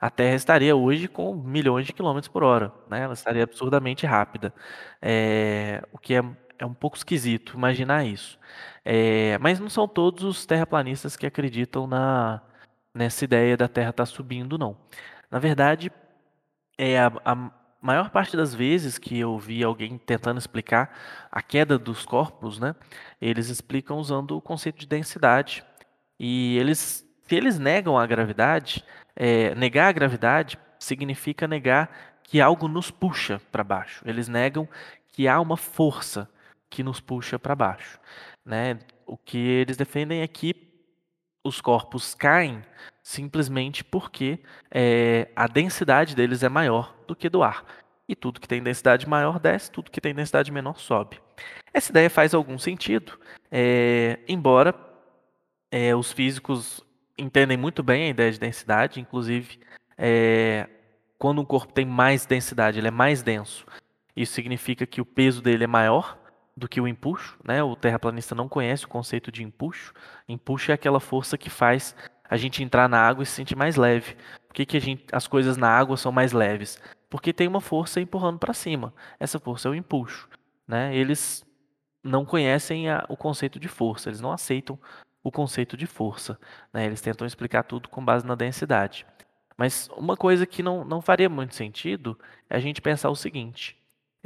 A 0.00 0.10
Terra 0.10 0.34
estaria 0.34 0.74
hoje 0.74 1.06
com 1.06 1.34
milhões 1.34 1.86
de 1.86 1.92
quilômetros 1.92 2.28
por 2.28 2.42
hora. 2.42 2.72
Né? 2.90 3.02
Ela 3.02 3.14
estaria 3.14 3.44
absurdamente 3.44 4.04
rápida. 4.04 4.52
É, 5.00 5.82
o 5.92 5.98
que 5.98 6.14
é 6.14 6.24
é 6.58 6.66
um 6.66 6.74
pouco 6.74 6.96
esquisito 6.96 7.54
imaginar 7.56 8.04
isso. 8.04 8.38
É, 8.88 9.36
mas 9.38 9.58
não 9.58 9.68
são 9.68 9.88
todos 9.88 10.22
os 10.22 10.46
terraplanistas 10.46 11.16
que 11.16 11.26
acreditam 11.26 11.88
na, 11.88 12.40
nessa 12.94 13.24
ideia 13.24 13.56
da 13.56 13.66
Terra 13.66 13.90
estar 13.90 14.04
tá 14.04 14.06
subindo, 14.06 14.56
não. 14.56 14.76
Na 15.28 15.40
verdade, 15.40 15.90
é 16.78 16.96
a, 17.00 17.12
a 17.24 17.50
maior 17.82 18.10
parte 18.10 18.36
das 18.36 18.54
vezes 18.54 18.96
que 18.96 19.18
eu 19.18 19.36
vi 19.40 19.64
alguém 19.64 19.98
tentando 19.98 20.38
explicar 20.38 20.96
a 21.32 21.42
queda 21.42 21.76
dos 21.76 22.06
corpos, 22.06 22.60
né, 22.60 22.76
eles 23.20 23.48
explicam 23.48 23.98
usando 23.98 24.36
o 24.36 24.40
conceito 24.40 24.78
de 24.78 24.86
densidade, 24.86 25.64
E 26.18 26.56
eles, 26.58 27.04
se 27.22 27.34
eles 27.34 27.58
negam 27.58 27.98
a 27.98 28.06
gravidade, 28.06 28.84
é, 29.16 29.54
negar 29.56 29.88
a 29.88 29.92
gravidade 29.92 30.58
significa 30.78 31.48
negar 31.48 31.90
que 32.22 32.40
algo 32.40 32.68
nos 32.68 32.90
puxa 32.90 33.40
para 33.50 33.64
baixo. 33.64 34.02
Eles 34.06 34.28
negam 34.28 34.68
que 35.08 35.26
há 35.26 35.40
uma 35.40 35.56
força 35.56 36.30
que 36.70 36.82
nos 36.84 37.00
puxa 37.00 37.38
para 37.38 37.54
baixo. 37.56 37.98
Né? 38.46 38.78
O 39.04 39.16
que 39.16 39.36
eles 39.36 39.76
defendem 39.76 40.22
é 40.22 40.28
que 40.28 40.54
os 41.44 41.60
corpos 41.60 42.14
caem 42.14 42.62
simplesmente 43.02 43.84
porque 43.84 44.40
é, 44.70 45.28
a 45.34 45.48
densidade 45.48 46.14
deles 46.14 46.44
é 46.44 46.48
maior 46.48 46.96
do 47.08 47.16
que 47.16 47.28
do 47.28 47.42
ar. 47.42 47.64
E 48.08 48.14
tudo 48.14 48.40
que 48.40 48.46
tem 48.46 48.62
densidade 48.62 49.08
maior 49.08 49.40
desce, 49.40 49.70
tudo 49.70 49.90
que 49.90 50.00
tem 50.00 50.14
densidade 50.14 50.52
menor 50.52 50.78
sobe. 50.78 51.20
Essa 51.74 51.90
ideia 51.90 52.08
faz 52.08 52.34
algum 52.34 52.56
sentido, 52.56 53.18
é, 53.50 54.20
embora 54.28 54.74
é, 55.70 55.94
os 55.94 56.12
físicos 56.12 56.80
entendem 57.18 57.56
muito 57.56 57.82
bem 57.82 58.04
a 58.04 58.10
ideia 58.10 58.30
de 58.30 58.38
densidade, 58.38 59.00
inclusive 59.00 59.58
é, 59.98 60.68
quando 61.18 61.40
um 61.40 61.44
corpo 61.44 61.72
tem 61.72 61.84
mais 61.84 62.26
densidade, 62.26 62.78
ele 62.78 62.88
é 62.88 62.92
mais 62.92 63.22
denso. 63.22 63.66
Isso 64.14 64.34
significa 64.34 64.86
que 64.86 65.00
o 65.00 65.04
peso 65.04 65.42
dele 65.42 65.64
é 65.64 65.68
maior 65.68 66.16
do 66.56 66.68
que 66.68 66.80
o 66.80 66.88
empuxo, 66.88 67.38
né? 67.44 67.62
O 67.62 67.76
terraplanista 67.76 68.34
não 68.34 68.48
conhece 68.48 68.86
o 68.86 68.88
conceito 68.88 69.30
de 69.30 69.42
empuxo. 69.42 69.92
Empuxo 70.28 70.70
é 70.70 70.74
aquela 70.74 70.98
força 70.98 71.36
que 71.36 71.50
faz 71.50 71.94
a 72.28 72.36
gente 72.36 72.62
entrar 72.62 72.88
na 72.88 72.98
água 72.98 73.22
e 73.22 73.26
se 73.26 73.32
sentir 73.32 73.54
mais 73.54 73.76
leve. 73.76 74.16
Por 74.48 74.54
que, 74.54 74.64
que 74.64 74.80
gente, 74.80 75.04
as 75.12 75.26
coisas 75.26 75.56
na 75.56 75.68
água 75.68 75.96
são 75.96 76.10
mais 76.10 76.32
leves? 76.32 76.80
Porque 77.10 77.32
tem 77.32 77.46
uma 77.46 77.60
força 77.60 78.00
empurrando 78.00 78.38
para 78.38 78.54
cima. 78.54 78.94
Essa 79.20 79.38
força 79.38 79.68
é 79.68 79.70
o 79.70 79.74
empuxo. 79.74 80.28
Né? 80.66 80.96
Eles 80.96 81.44
não 82.02 82.24
conhecem 82.24 82.88
a, 82.88 83.04
o 83.08 83.16
conceito 83.16 83.60
de 83.60 83.68
força, 83.68 84.08
eles 84.08 84.20
não 84.20 84.32
aceitam 84.32 84.78
o 85.22 85.30
conceito 85.30 85.76
de 85.76 85.86
força. 85.86 86.38
Né? 86.72 86.86
Eles 86.86 87.00
tentam 87.00 87.26
explicar 87.26 87.64
tudo 87.64 87.88
com 87.88 88.04
base 88.04 88.26
na 88.26 88.34
densidade. 88.34 89.06
Mas 89.56 89.88
uma 89.96 90.16
coisa 90.16 90.46
que 90.46 90.62
não, 90.62 90.84
não 90.84 91.00
faria 91.00 91.28
muito 91.28 91.54
sentido 91.54 92.18
é 92.48 92.56
a 92.56 92.60
gente 92.60 92.82
pensar 92.82 93.10
o 93.10 93.16
seguinte: 93.16 93.76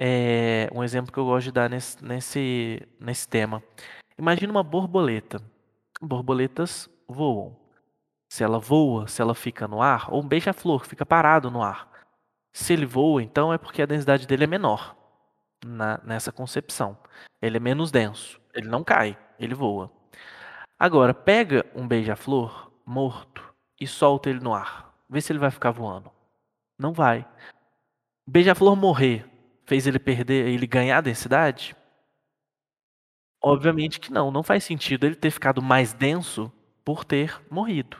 é, 0.02 0.66
um 0.72 0.82
exemplo 0.82 1.12
que 1.12 1.18
eu 1.18 1.26
gosto 1.26 1.44
de 1.44 1.52
dar 1.52 1.68
nesse, 1.68 2.02
nesse, 2.02 2.88
nesse 2.98 3.28
tema. 3.28 3.62
Imagina 4.18 4.50
uma 4.50 4.62
borboleta. 4.62 5.42
Borboletas 6.00 6.88
voam. 7.06 7.54
Se 8.32 8.42
ela 8.42 8.58
voa, 8.58 9.06
se 9.06 9.20
ela 9.20 9.34
fica 9.34 9.68
no 9.68 9.82
ar, 9.82 10.10
ou 10.10 10.22
um 10.22 10.26
beija-flor 10.26 10.86
fica 10.86 11.04
parado 11.04 11.50
no 11.50 11.62
ar. 11.62 11.86
Se 12.50 12.72
ele 12.72 12.86
voa, 12.86 13.22
então 13.22 13.52
é 13.52 13.58
porque 13.58 13.82
a 13.82 13.86
densidade 13.86 14.26
dele 14.26 14.44
é 14.44 14.46
menor 14.46 14.96
na, 15.62 16.00
nessa 16.02 16.32
concepção. 16.32 16.96
Ele 17.42 17.58
é 17.58 17.60
menos 17.60 17.90
denso. 17.90 18.40
Ele 18.54 18.68
não 18.68 18.82
cai, 18.82 19.18
ele 19.38 19.54
voa. 19.54 19.92
Agora, 20.78 21.12
pega 21.12 21.66
um 21.74 21.86
beija-flor 21.86 22.72
morto 22.86 23.54
e 23.78 23.86
solta 23.86 24.30
ele 24.30 24.40
no 24.40 24.54
ar. 24.54 24.94
Vê 25.10 25.20
se 25.20 25.30
ele 25.30 25.38
vai 25.38 25.50
ficar 25.50 25.72
voando. 25.72 26.10
Não 26.78 26.94
vai. 26.94 27.28
Beija-flor 28.26 28.74
morrer 28.74 29.29
fez 29.70 29.86
ele 29.86 30.00
perder, 30.00 30.48
ele 30.48 30.66
ganhar 30.66 31.00
densidade? 31.00 31.76
Obviamente 33.40 34.00
que 34.00 34.12
não, 34.12 34.28
não 34.28 34.42
faz 34.42 34.64
sentido 34.64 35.06
ele 35.06 35.14
ter 35.14 35.30
ficado 35.30 35.62
mais 35.62 35.92
denso 35.92 36.52
por 36.84 37.04
ter 37.04 37.40
morrido. 37.48 37.96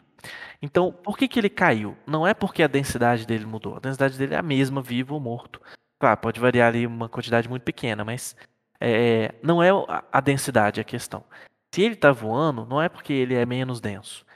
Então, 0.61 0.91
por 0.91 1.17
que, 1.17 1.29
que 1.29 1.39
ele 1.39 1.49
caiu? 1.49 1.97
Não 2.05 2.27
é 2.27 2.35
porque 2.35 2.65
a 2.65 2.67
densidade 2.67 3.25
dele 3.25 3.47
mudou. 3.47 3.77
A 3.77 3.79
densidade 3.79 4.19
dele 4.19 4.35
é 4.35 4.39
a 4.39 4.43
mesma, 4.43 4.83
vivo 4.83 5.15
ou 5.15 5.21
morto. 5.21 5.63
Claro, 6.01 6.19
pode 6.21 6.41
variar 6.41 6.67
ali 6.67 6.85
uma 6.85 7.09
quantidade 7.09 7.49
muito 7.49 7.63
pequena, 7.63 8.05
mas 8.05 8.35
é, 8.81 9.33
não 9.41 9.63
é 9.63 9.69
a 10.11 10.21
densidade 10.21 10.81
a 10.81 10.85
questão. 10.85 11.23
Se 11.73 11.83
ele 11.83 11.95
está 11.95 12.11
voando, 12.11 12.67
não 12.67 12.83
é 12.83 12.89
porque 12.89 13.13
ele 13.13 13.35
é 13.35 13.47
menos 13.47 13.81
denso 13.81 14.27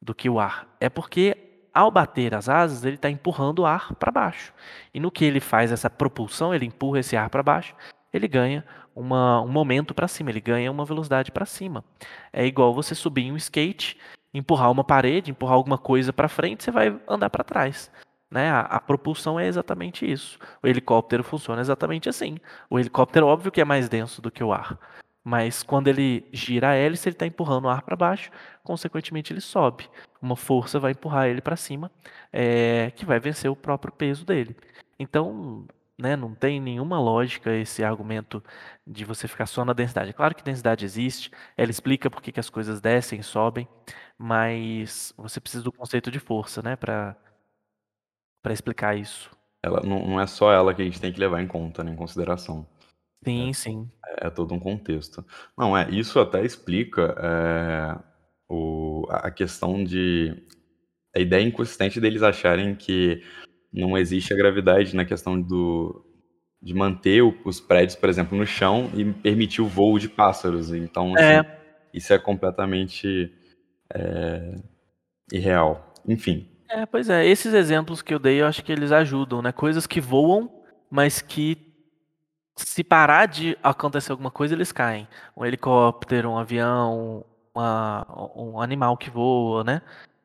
do 0.00 0.14
que 0.14 0.30
o 0.30 0.38
ar. 0.38 0.68
É 0.80 0.88
porque 0.88 1.53
ao 1.74 1.90
bater 1.90 2.34
as 2.34 2.48
asas, 2.48 2.84
ele 2.84 2.94
está 2.94 3.10
empurrando 3.10 3.60
o 3.60 3.66
ar 3.66 3.94
para 3.96 4.12
baixo. 4.12 4.54
E 4.94 5.00
no 5.00 5.10
que 5.10 5.24
ele 5.24 5.40
faz 5.40 5.72
essa 5.72 5.90
propulsão, 5.90 6.54
ele 6.54 6.64
empurra 6.64 7.00
esse 7.00 7.16
ar 7.16 7.28
para 7.28 7.42
baixo, 7.42 7.74
ele 8.12 8.28
ganha 8.28 8.64
uma, 8.94 9.42
um 9.42 9.48
momento 9.48 9.92
para 9.92 10.06
cima, 10.06 10.30
ele 10.30 10.40
ganha 10.40 10.70
uma 10.70 10.84
velocidade 10.84 11.32
para 11.32 11.44
cima. 11.44 11.84
É 12.32 12.46
igual 12.46 12.72
você 12.72 12.94
subir 12.94 13.22
em 13.22 13.32
um 13.32 13.36
skate, 13.36 13.98
empurrar 14.32 14.70
uma 14.70 14.84
parede, 14.84 15.32
empurrar 15.32 15.56
alguma 15.56 15.76
coisa 15.76 16.12
para 16.12 16.28
frente, 16.28 16.62
você 16.62 16.70
vai 16.70 16.96
andar 17.08 17.28
para 17.28 17.42
trás. 17.42 17.90
Né? 18.30 18.50
A, 18.50 18.60
a, 18.60 18.80
propulsão 18.80 19.38
é 19.38 19.46
exatamente 19.46 20.10
isso. 20.10 20.38
O 20.62 20.66
helicóptero 20.66 21.22
funciona 21.22 21.60
exatamente 21.60 22.08
assim. 22.08 22.38
O 22.70 22.78
helicóptero, 22.78 23.26
óbvio 23.26 23.52
que 23.52 23.60
é 23.60 23.64
mais 23.64 23.88
denso 23.88 24.22
do 24.22 24.30
que 24.30 24.42
o 24.42 24.52
ar. 24.52 24.78
Mas 25.24 25.62
quando 25.62 25.88
ele 25.88 26.28
gira 26.32 26.70
a 26.70 26.74
hélice, 26.74 27.08
ele 27.08 27.14
está 27.14 27.26
empurrando 27.26 27.64
o 27.64 27.68
ar 27.70 27.80
para 27.80 27.96
baixo, 27.96 28.30
consequentemente 28.62 29.32
ele 29.32 29.40
sobe. 29.40 29.88
Uma 30.20 30.36
força 30.36 30.78
vai 30.78 30.92
empurrar 30.92 31.28
ele 31.28 31.40
para 31.40 31.56
cima, 31.56 31.90
é, 32.30 32.92
que 32.94 33.06
vai 33.06 33.18
vencer 33.18 33.50
o 33.50 33.56
próprio 33.56 33.90
peso 33.90 34.26
dele. 34.26 34.54
Então, 34.98 35.66
né, 35.98 36.14
não 36.14 36.34
tem 36.34 36.60
nenhuma 36.60 37.00
lógica 37.00 37.54
esse 37.54 37.82
argumento 37.82 38.42
de 38.86 39.04
você 39.04 39.26
ficar 39.26 39.46
só 39.46 39.64
na 39.64 39.72
densidade. 39.72 40.12
Claro 40.12 40.34
que 40.34 40.42
densidade 40.44 40.84
existe, 40.84 41.30
ela 41.56 41.70
explica 41.70 42.10
por 42.10 42.20
que 42.20 42.38
as 42.38 42.50
coisas 42.50 42.80
descem, 42.80 43.22
sobem, 43.22 43.66
mas 44.18 45.14
você 45.16 45.40
precisa 45.40 45.62
do 45.62 45.72
conceito 45.72 46.10
de 46.10 46.18
força, 46.18 46.60
né, 46.62 46.76
para 46.76 47.16
explicar 48.50 48.94
isso. 48.94 49.30
Ela 49.62 49.80
não, 49.82 50.06
não 50.06 50.20
é 50.20 50.26
só 50.26 50.52
ela 50.52 50.74
que 50.74 50.82
a 50.82 50.84
gente 50.84 51.00
tem 51.00 51.10
que 51.10 51.18
levar 51.18 51.40
em 51.40 51.46
conta, 51.46 51.82
né, 51.82 51.92
em 51.92 51.96
consideração. 51.96 52.66
Sim, 53.24 53.52
sim. 53.52 53.90
É 54.18 54.30
todo 54.30 54.54
um 54.54 54.60
contexto. 54.60 55.24
Não, 55.56 55.76
é, 55.76 55.88
isso 55.90 56.20
até 56.20 56.44
explica 56.44 57.14
é, 57.18 57.98
o, 58.48 59.06
a 59.10 59.30
questão 59.30 59.82
de. 59.82 60.34
A 61.14 61.20
ideia 61.20 61.42
inconsistente 61.42 62.00
deles 62.00 62.22
acharem 62.22 62.74
que 62.74 63.22
não 63.72 63.96
existe 63.96 64.32
a 64.32 64.36
gravidade 64.36 64.94
na 64.94 65.04
questão 65.04 65.40
do, 65.40 66.04
de 66.64 66.72
manter 66.72 67.22
os 67.44 67.60
prédios, 67.60 67.94
por 67.94 68.08
exemplo, 68.08 68.36
no 68.36 68.46
chão 68.46 68.90
e 68.94 69.04
permitir 69.04 69.60
o 69.60 69.66
voo 69.66 69.98
de 69.98 70.08
pássaros. 70.08 70.72
Então, 70.72 71.14
assim, 71.14 71.24
é. 71.24 71.60
isso 71.92 72.12
é 72.12 72.18
completamente 72.18 73.32
é, 73.92 74.54
irreal. 75.32 75.92
Enfim. 76.08 76.48
É, 76.70 76.86
pois 76.86 77.10
é, 77.10 77.26
esses 77.26 77.52
exemplos 77.52 78.00
que 78.00 78.14
eu 78.14 78.18
dei, 78.18 78.40
eu 78.40 78.46
acho 78.46 78.64
que 78.64 78.72
eles 78.72 78.90
ajudam, 78.90 79.42
né? 79.42 79.52
Coisas 79.52 79.86
que 79.86 80.00
voam, 80.00 80.50
mas 80.90 81.20
que 81.20 81.54
se 82.56 82.84
parar 82.84 83.26
de 83.26 83.56
acontecer 83.62 84.12
alguma 84.12 84.30
coisa, 84.30 84.54
eles 84.54 84.72
caem. 84.72 85.08
Um 85.36 85.44
helicóptero, 85.44 86.30
um 86.30 86.38
avião, 86.38 87.24
uma, 87.54 88.06
um 88.36 88.60
animal 88.60 88.96
que 88.96 89.10
voa, 89.10 89.64
né? 89.64 89.82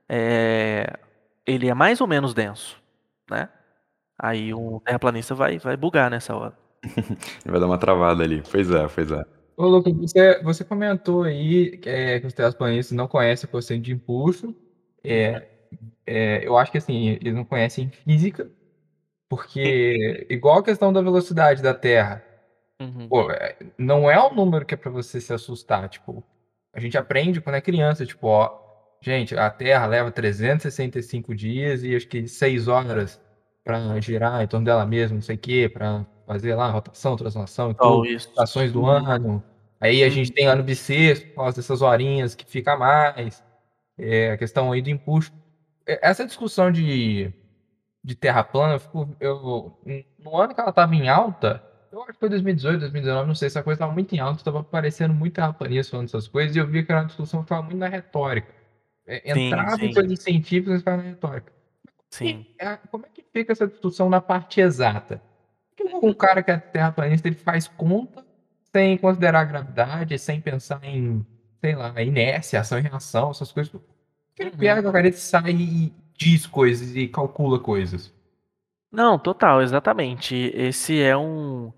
É, 0.07 0.99
ele 1.45 1.67
é 1.67 1.73
mais 1.73 2.01
ou 2.01 2.07
menos 2.07 2.33
denso, 2.33 2.81
né? 3.29 3.49
Aí 4.17 4.53
um 4.53 4.79
terraplanista 4.79 5.33
vai, 5.33 5.57
vai 5.59 5.77
bugar 5.77 6.11
nessa 6.11 6.35
hora. 6.35 6.57
vai 7.45 7.59
dar 7.59 7.65
uma 7.65 7.77
travada 7.77 8.23
ali. 8.23 8.43
Pois 8.51 8.69
é, 8.69 8.87
pois 8.87 9.11
é. 9.11 9.25
Ô, 9.57 9.67
Lucas, 9.67 9.93
você, 9.93 10.41
você 10.41 10.63
comentou 10.63 11.23
aí 11.23 11.79
é, 11.85 12.19
que 12.19 12.27
os 12.27 12.33
terraplanistas 12.33 12.95
não 12.95 13.07
conhecem 13.07 13.47
o 13.47 13.51
conceito 13.51 13.83
de 13.83 13.91
impulso. 13.91 14.55
É, 15.03 15.47
é, 16.05 16.47
eu 16.47 16.57
acho 16.57 16.71
que 16.71 16.77
assim, 16.77 17.09
eles 17.09 17.33
não 17.33 17.45
conhecem 17.45 17.89
física, 17.89 18.49
porque, 19.29 20.25
igual 20.27 20.57
a 20.57 20.63
questão 20.63 20.91
da 20.91 21.01
velocidade 21.01 21.61
da 21.61 21.73
Terra, 21.73 22.23
uhum. 22.81 23.07
pô, 23.07 23.31
é, 23.31 23.55
não 23.77 24.09
é 24.09 24.19
um 24.19 24.33
número 24.33 24.65
que 24.65 24.73
é 24.73 24.77
para 24.77 24.89
você 24.89 25.21
se 25.21 25.31
assustar. 25.31 25.87
Tipo, 25.87 26.23
a 26.73 26.79
gente 26.79 26.97
aprende 26.97 27.39
quando 27.39 27.55
é 27.55 27.61
criança, 27.61 28.07
tipo, 28.07 28.25
ó, 28.25 28.59
gente, 28.99 29.37
a 29.37 29.47
Terra 29.51 29.85
leva 29.85 30.11
365 30.11 31.35
dias 31.35 31.83
e 31.83 31.95
acho 31.95 32.07
que 32.07 32.27
6 32.27 32.67
horas 32.67 33.21
para 33.63 33.99
girar 34.01 34.41
em 34.41 34.47
torno 34.47 34.65
dela 34.65 34.83
mesma, 34.83 35.15
não 35.15 35.21
sei 35.21 35.35
o 35.35 35.39
quê, 35.39 35.69
para 35.71 36.03
fazer 36.25 36.55
lá 36.55 36.67
rotação, 36.71 37.15
translação 37.15 37.75
e 38.05 38.15
estações 38.15 38.71
do 38.71 38.81
uhum. 38.81 38.87
ano. 38.87 39.43
Aí 39.79 40.03
a 40.03 40.09
gente 40.09 40.31
tem 40.31 40.47
ano 40.47 40.63
bissexto, 40.63 41.27
por 41.27 41.35
causa 41.35 41.57
dessas 41.57 41.83
horinhas 41.83 42.33
que 42.33 42.45
fica 42.45 42.75
mais. 42.75 43.43
É, 43.95 44.31
a 44.31 44.37
questão 44.37 44.71
aí 44.71 44.81
do 44.81 44.89
impulso. 44.89 45.31
É, 45.85 45.99
essa 46.01 46.25
discussão 46.25 46.71
de 46.71 47.31
de 48.03 48.15
terra 48.15 48.43
plana, 48.43 48.73
eu 48.73 48.79
fico, 48.79 49.15
eu, 49.19 49.77
no 50.19 50.37
ano 50.37 50.53
que 50.53 50.61
ela 50.61 50.69
estava 50.69 50.95
em 50.95 51.09
alta, 51.09 51.63
eu 51.91 52.01
acho 52.03 52.13
que 52.13 52.19
foi 52.19 52.29
2018, 52.29 52.79
2019, 52.79 53.27
não 53.27 53.35
sei, 53.35 53.47
essa 53.47 53.63
coisa 53.63 53.75
estava 53.75 53.91
muito 53.91 54.13
em 54.15 54.19
alta, 54.19 54.37
estava 54.39 54.59
aparecendo 54.59 55.13
muito 55.13 55.33
terraplanista 55.33 55.91
falando 55.91 56.07
essas 56.07 56.27
coisas, 56.27 56.55
e 56.55 56.59
eu 56.59 56.67
vi 56.67 56.83
que 56.83 56.91
era 56.91 57.01
uma 57.01 57.07
discussão 57.07 57.41
que 57.41 57.45
estava 57.45 57.61
muito 57.63 57.77
na 57.77 57.87
retórica. 57.87 58.53
É, 59.05 59.31
entrava 59.31 59.75
sim, 59.75 59.85
em 59.85 59.93
coisas 59.93 60.19
científicas 60.19 60.75
e 60.75 60.79
ficava 60.79 60.97
na 60.97 61.03
retórica. 61.03 61.51
Sim. 62.11 62.45
E, 62.59 62.63
é, 62.63 62.77
como 62.91 63.05
é 63.05 63.09
que 63.09 63.25
fica 63.33 63.51
essa 63.51 63.67
discussão 63.67 64.09
na 64.09 64.21
parte 64.21 64.61
exata? 64.61 65.21
Porque 65.75 66.05
um 66.05 66.13
cara 66.13 66.43
que 66.43 66.51
é 66.51 66.57
terraplanista, 66.57 67.27
ele 67.27 67.35
faz 67.35 67.67
conta 67.67 68.25
sem 68.71 68.97
considerar 68.97 69.41
a 69.41 69.45
gravidade, 69.45 70.19
sem 70.19 70.39
pensar 70.39 70.83
em, 70.83 71.25
sei 71.59 71.75
lá, 71.75 72.01
inércia, 72.01 72.59
ação 72.59 72.77
e 72.77 72.81
reação, 72.81 73.31
essas 73.31 73.51
coisas. 73.51 73.73
Ele 74.37 74.51
uhum. 74.51 74.57
pega 74.57 74.89
a 74.89 74.91
caneta 74.91 75.17
e 75.17 75.19
sai 75.19 75.51
e 75.51 75.93
diz 76.19 76.45
coisas 76.45 76.95
e 76.95 77.07
calcula 77.07 77.59
coisas. 77.59 78.13
Não, 78.91 79.17
total, 79.17 79.61
exatamente. 79.61 80.35
Esse 80.53 81.01
é 81.01 81.15
um, 81.15 81.71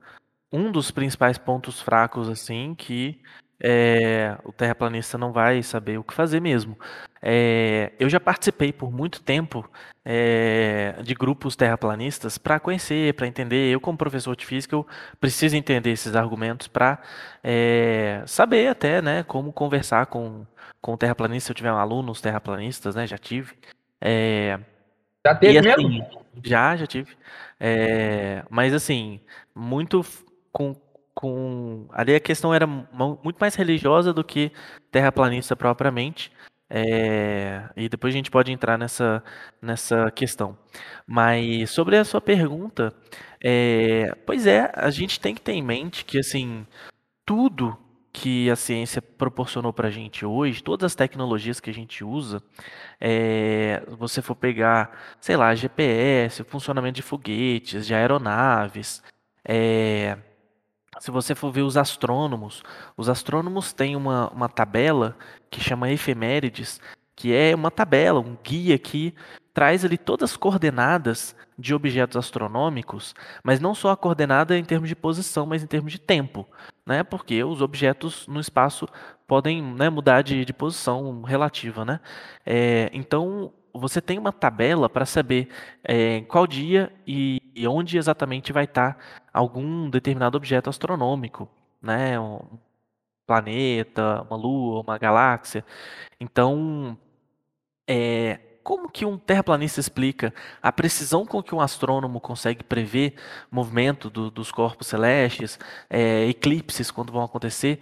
um 0.51 0.71
dos 0.71 0.89
principais 0.89 1.37
pontos 1.37 1.79
fracos, 1.79 2.27
assim, 2.27 2.73
que 2.73 3.21
é, 3.59 4.35
o 4.43 4.51
terraplanista 4.51 5.17
não 5.17 5.31
vai 5.31 5.61
saber 5.61 5.99
o 5.99 6.03
que 6.03 6.13
fazer 6.13 6.39
mesmo. 6.39 6.77
É, 7.21 7.91
eu 7.99 8.09
já 8.09 8.19
participei 8.19 8.73
por 8.73 8.91
muito 8.91 9.21
tempo 9.21 9.69
é, 10.03 10.95
de 11.03 11.13
grupos 11.13 11.55
terraplanistas 11.55 12.39
para 12.39 12.59
conhecer, 12.59 13.13
para 13.13 13.27
entender. 13.27 13.71
Eu, 13.71 13.79
como 13.79 13.97
professor 13.97 14.35
de 14.35 14.45
física, 14.45 14.73
eu 14.75 14.87
preciso 15.19 15.55
entender 15.55 15.91
esses 15.91 16.15
argumentos 16.15 16.67
para 16.67 16.99
é, 17.43 18.23
saber 18.25 18.69
até, 18.69 19.01
né, 19.01 19.23
como 19.23 19.53
conversar 19.53 20.07
com 20.07 20.45
com 20.81 20.97
terraplanista. 20.97 21.47
Se 21.47 21.51
eu 21.51 21.55
tiver 21.55 21.69
alunos 21.69 22.21
terraplanistas, 22.21 22.95
né, 22.95 23.05
já 23.05 23.17
tive. 23.17 23.53
É, 24.01 24.59
já 25.25 25.35
teve 25.35 25.69
assim, 25.69 25.87
mesmo? 25.87 26.25
Já, 26.43 26.75
já 26.75 26.87
tive. 26.87 27.15
É, 27.59 28.43
mas 28.49 28.73
assim, 28.73 29.21
muito 29.55 30.03
com 30.51 30.75
com. 31.13 31.87
Ali 31.91 32.15
a 32.15 32.19
questão 32.19 32.53
era 32.53 32.65
muito 32.65 33.37
mais 33.39 33.55
religiosa 33.55 34.13
do 34.13 34.23
que 34.23 34.51
terraplanista 34.91 35.55
propriamente. 35.55 36.31
É, 36.73 37.69
e 37.75 37.89
depois 37.89 38.13
a 38.13 38.17
gente 38.17 38.31
pode 38.31 38.51
entrar 38.51 38.77
nessa, 38.77 39.21
nessa 39.61 40.09
questão. 40.09 40.57
Mas 41.05 41.69
sobre 41.69 41.97
a 41.97 42.05
sua 42.05 42.21
pergunta, 42.21 42.93
é, 43.43 44.15
pois 44.25 44.47
é, 44.47 44.71
a 44.73 44.89
gente 44.89 45.19
tem 45.19 45.35
que 45.35 45.41
ter 45.41 45.51
em 45.51 45.61
mente 45.61 46.05
que 46.05 46.17
assim 46.17 46.65
tudo 47.25 47.77
que 48.13 48.49
a 48.49 48.55
ciência 48.55 49.01
proporcionou 49.01 49.71
para 49.71 49.87
a 49.87 49.91
gente 49.91 50.25
hoje, 50.25 50.61
todas 50.63 50.85
as 50.91 50.95
tecnologias 50.95 51.59
que 51.59 51.69
a 51.69 51.73
gente 51.73 52.03
usa, 52.03 52.41
é, 52.99 53.83
você 53.87 54.21
for 54.21 54.35
pegar, 54.35 54.97
sei 55.19 55.37
lá, 55.37 55.55
GPS, 55.55 56.43
funcionamento 56.43 56.95
de 56.97 57.01
foguetes, 57.01 57.87
de 57.87 57.93
aeronaves, 57.93 59.01
é, 59.45 60.17
se 60.99 61.09
você 61.09 61.33
for 61.33 61.51
ver 61.51 61.61
os 61.61 61.77
astrônomos, 61.77 62.63
os 62.97 63.09
astrônomos 63.09 63.73
têm 63.73 63.95
uma, 63.95 64.29
uma 64.29 64.49
tabela 64.49 65.17
que 65.49 65.61
chama 65.61 65.89
efemérides, 65.89 66.81
que 67.21 67.31
é 67.31 67.53
uma 67.53 67.69
tabela, 67.69 68.19
um 68.19 68.35
guia 68.43 68.79
que 68.79 69.13
traz 69.53 69.85
ali 69.85 69.95
todas 69.95 70.31
as 70.31 70.37
coordenadas 70.37 71.35
de 71.55 71.71
objetos 71.71 72.17
astronômicos, 72.17 73.13
mas 73.43 73.59
não 73.59 73.75
só 73.75 73.91
a 73.91 73.97
coordenada 73.97 74.57
em 74.57 74.63
termos 74.63 74.89
de 74.89 74.95
posição, 74.95 75.45
mas 75.45 75.61
em 75.61 75.67
termos 75.67 75.91
de 75.91 75.99
tempo, 75.99 76.47
né? 76.83 77.03
Porque 77.03 77.43
os 77.43 77.61
objetos 77.61 78.27
no 78.27 78.39
espaço 78.39 78.87
podem 79.27 79.61
né, 79.61 79.87
mudar 79.87 80.23
de, 80.23 80.43
de 80.43 80.51
posição 80.51 81.21
relativa, 81.21 81.85
né? 81.85 81.99
É, 82.43 82.89
então 82.91 83.53
você 83.71 84.01
tem 84.01 84.17
uma 84.17 84.33
tabela 84.33 84.89
para 84.89 85.05
saber 85.05 85.47
é, 85.83 86.21
qual 86.21 86.47
dia 86.47 86.91
e, 87.05 87.39
e, 87.53 87.67
onde 87.67 87.99
exatamente 87.99 88.51
vai 88.51 88.63
estar 88.63 88.95
tá 88.95 88.99
algum 89.31 89.91
determinado 89.91 90.35
objeto 90.37 90.71
astronômico, 90.71 91.47
né? 91.79 92.19
Um 92.19 92.39
planeta, 93.27 94.25
uma 94.27 94.35
lua, 94.35 94.81
uma 94.81 94.97
galáxia. 94.97 95.63
Então, 96.19 96.97
é, 97.87 98.39
como 98.63 98.89
que 98.89 99.05
um 99.05 99.17
terraplanista 99.17 99.79
explica 99.79 100.33
a 100.61 100.71
precisão 100.71 101.25
com 101.25 101.41
que 101.41 101.55
um 101.55 101.61
astrônomo 101.61 102.19
consegue 102.19 102.63
prever 102.63 103.15
movimento 103.49 104.09
do, 104.09 104.29
dos 104.29 104.51
corpos 104.51 104.87
celestes, 104.87 105.59
é, 105.89 106.27
eclipses 106.27 106.91
quando 106.91 107.11
vão 107.11 107.23
acontecer? 107.23 107.79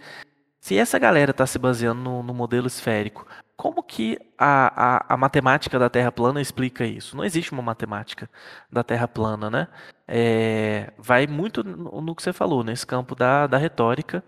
Se 0.60 0.76
essa 0.76 0.98
galera 0.98 1.30
está 1.30 1.46
se 1.46 1.58
baseando 1.58 2.02
no, 2.02 2.22
no, 2.22 2.34
modelo 2.34 2.66
esférico, 2.66 3.26
como 3.56 3.82
que 3.82 4.18
a, 4.38 5.06
a, 5.08 5.14
a, 5.14 5.16
matemática 5.16 5.78
da 5.78 5.88
Terra 5.88 6.12
plana 6.12 6.40
explica 6.40 6.84
isso? 6.84 7.16
Não 7.16 7.24
existe 7.24 7.52
uma 7.52 7.62
matemática 7.62 8.28
da 8.70 8.82
Terra 8.82 9.08
plana, 9.08 9.50
né? 9.50 9.68
É, 10.06 10.92
vai 10.98 11.26
muito 11.26 11.64
no, 11.64 12.00
no, 12.00 12.14
que 12.14 12.22
você 12.22 12.32
falou, 12.32 12.62
nesse 12.62 12.86
campo 12.86 13.14
da, 13.14 13.46
da 13.46 13.56
retórica, 13.56 14.22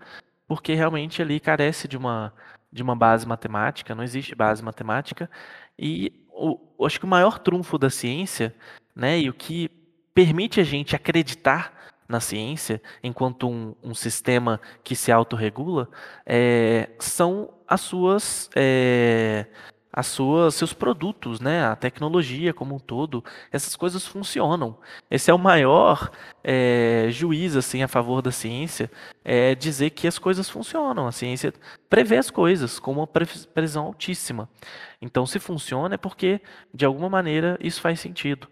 porque 0.47 0.73
realmente 0.73 1.21
ali 1.21 1.39
carece 1.39 1.87
de 1.87 1.97
uma, 1.97 2.33
de 2.71 2.81
uma 2.81 2.95
base 2.95 3.27
matemática, 3.27 3.93
não 3.93 4.03
existe 4.03 4.33
base 4.35 4.63
matemática, 4.63 5.29
e 5.77 6.11
o, 6.29 6.85
acho 6.85 6.99
que 6.99 7.05
o 7.05 7.09
maior 7.09 7.39
trunfo 7.39 7.77
da 7.77 7.89
ciência, 7.89 8.53
né, 8.95 9.19
e 9.19 9.29
o 9.29 9.33
que 9.33 9.69
permite 10.13 10.59
a 10.59 10.63
gente 10.63 10.95
acreditar 10.95 11.73
na 12.07 12.19
ciência, 12.19 12.81
enquanto 13.01 13.49
um, 13.49 13.75
um 13.81 13.93
sistema 13.93 14.59
que 14.83 14.95
se 14.95 15.11
autorregula, 15.11 15.89
é, 16.25 16.89
são 16.99 17.53
as 17.67 17.81
suas, 17.81 18.49
é, 18.55 19.47
as 19.93 20.07
suas, 20.07 20.55
seus 20.55 20.73
produtos, 20.73 21.39
né? 21.39 21.65
A 21.65 21.75
tecnologia 21.75 22.51
como 22.51 22.75
um 22.75 22.79
todo, 22.79 23.23
essas 23.51 23.75
coisas 23.75 24.07
funcionam. 24.07 24.75
Esse 25.09 25.29
é 25.29 25.33
o 25.33 25.37
maior 25.37 26.09
é, 26.43 27.07
juiz 27.11 27.55
assim 27.55 27.83
a 27.83 27.87
favor 27.87 28.23
da 28.23 28.31
ciência, 28.31 28.89
é 29.23 29.53
dizer 29.53 29.91
que 29.91 30.07
as 30.07 30.17
coisas 30.17 30.49
funcionam. 30.49 31.05
A 31.05 31.11
ciência 31.11 31.53
prevê 31.87 32.17
as 32.17 32.31
coisas 32.31 32.79
com 32.79 32.91
uma 32.93 33.05
precisão 33.07 33.85
altíssima. 33.85 34.49
Então, 34.99 35.27
se 35.27 35.37
funciona 35.37 35.93
é 35.93 35.97
porque 35.97 36.41
de 36.73 36.85
alguma 36.85 37.07
maneira 37.07 37.55
isso 37.61 37.79
faz 37.79 37.99
sentido. 37.99 38.47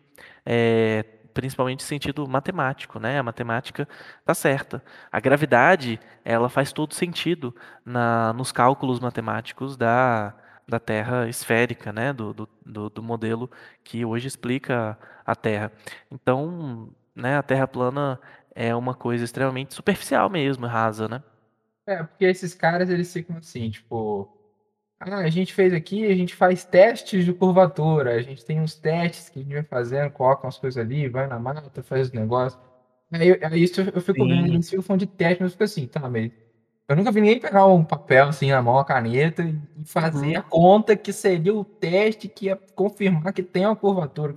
É, 0.46 1.04
principalmente 1.34 1.82
sentido 1.82 2.28
matemático, 2.28 3.00
né? 3.00 3.18
A 3.18 3.24
matemática 3.24 3.88
está 4.20 4.36
certa. 4.36 4.84
A 5.12 5.20
gravidade, 5.20 6.00
ela 6.24 6.50
faz 6.50 6.72
todo 6.72 6.94
sentido 6.94 7.56
na, 7.84 8.32
nos 8.34 8.52
cálculos 8.52 9.00
matemáticos 9.00 9.76
da, 9.78 10.36
da 10.72 10.80
Terra 10.80 11.28
esférica, 11.28 11.92
né? 11.92 12.14
Do, 12.14 12.34
do, 12.66 12.90
do 12.90 13.04
modelo 13.04 13.52
que 13.84 14.04
hoje 14.06 14.28
explica 14.28 14.98
a 15.26 15.36
Terra. 15.36 15.72
Então, 16.10 16.90
né? 17.14 17.38
A 17.38 17.44
Terra 17.44 17.68
plana 17.68 18.20
é 18.56 18.74
uma 18.74 18.96
coisa 18.96 19.24
extremamente 19.24 19.74
superficial 19.74 20.30
mesmo, 20.30 20.66
rasa, 20.66 21.08
né? 21.08 21.24
É, 21.86 22.04
porque 22.04 22.26
esses 22.26 22.54
caras, 22.54 22.90
eles 22.90 23.12
ficam 23.12 23.38
assim, 23.38 23.70
tipo 23.70 24.38
ah, 25.00 25.18
a 25.18 25.30
gente 25.30 25.52
fez 25.54 25.74
aqui, 25.74 26.06
a 26.06 26.16
gente 26.16 26.36
faz 26.36 26.64
testes 26.64 27.26
de 27.26 27.34
curvatura, 27.34 28.14
a 28.14 28.22
gente 28.22 28.46
tem 28.46 28.62
uns 28.62 28.76
testes 28.76 29.30
que 29.30 29.40
a 29.40 29.42
gente 29.42 29.54
vai 29.54 29.64
fazendo, 29.64 30.12
coloca 30.12 30.46
umas 30.46 30.60
coisas 30.60 30.78
ali, 30.84 31.10
vai 31.10 31.26
na 31.28 31.40
mata, 31.40 31.82
faz 31.82 32.08
os 32.08 32.14
negócios. 32.14 32.62
Aí, 33.12 33.32
aí 33.44 33.64
isso 33.64 33.82
eu 33.82 34.00
fico 34.00 34.26
vendo, 34.26 34.54
eles 34.54 34.70
ficam 34.70 34.84
falando 34.84 35.00
de 35.02 35.08
teste, 35.08 35.42
mas 35.42 35.52
eu 35.52 35.54
fico 35.54 35.64
assim, 35.64 35.88
tá, 35.88 36.08
mas 36.08 36.32
eu 36.92 36.96
nunca 36.96 37.12
vi 37.12 37.22
ninguém 37.22 37.40
pegar 37.40 37.66
um 37.68 37.84
papel 37.84 38.28
assim 38.28 38.52
na 38.52 38.62
mão, 38.62 38.76
uma 38.76 38.86
caneta 38.86 39.44
e 39.44 39.58
fazer 39.86 40.34
uhum. 40.34 40.40
a 40.40 40.42
conta 40.42 40.96
que 40.96 41.14
seria 41.14 41.54
o 41.54 41.64
teste 41.64 42.28
que 42.28 42.48
ia 42.48 42.60
confirmar 42.76 43.34
que 43.34 43.44
tem 43.44 43.66
uma 43.66 43.76
curvatura. 43.76 44.36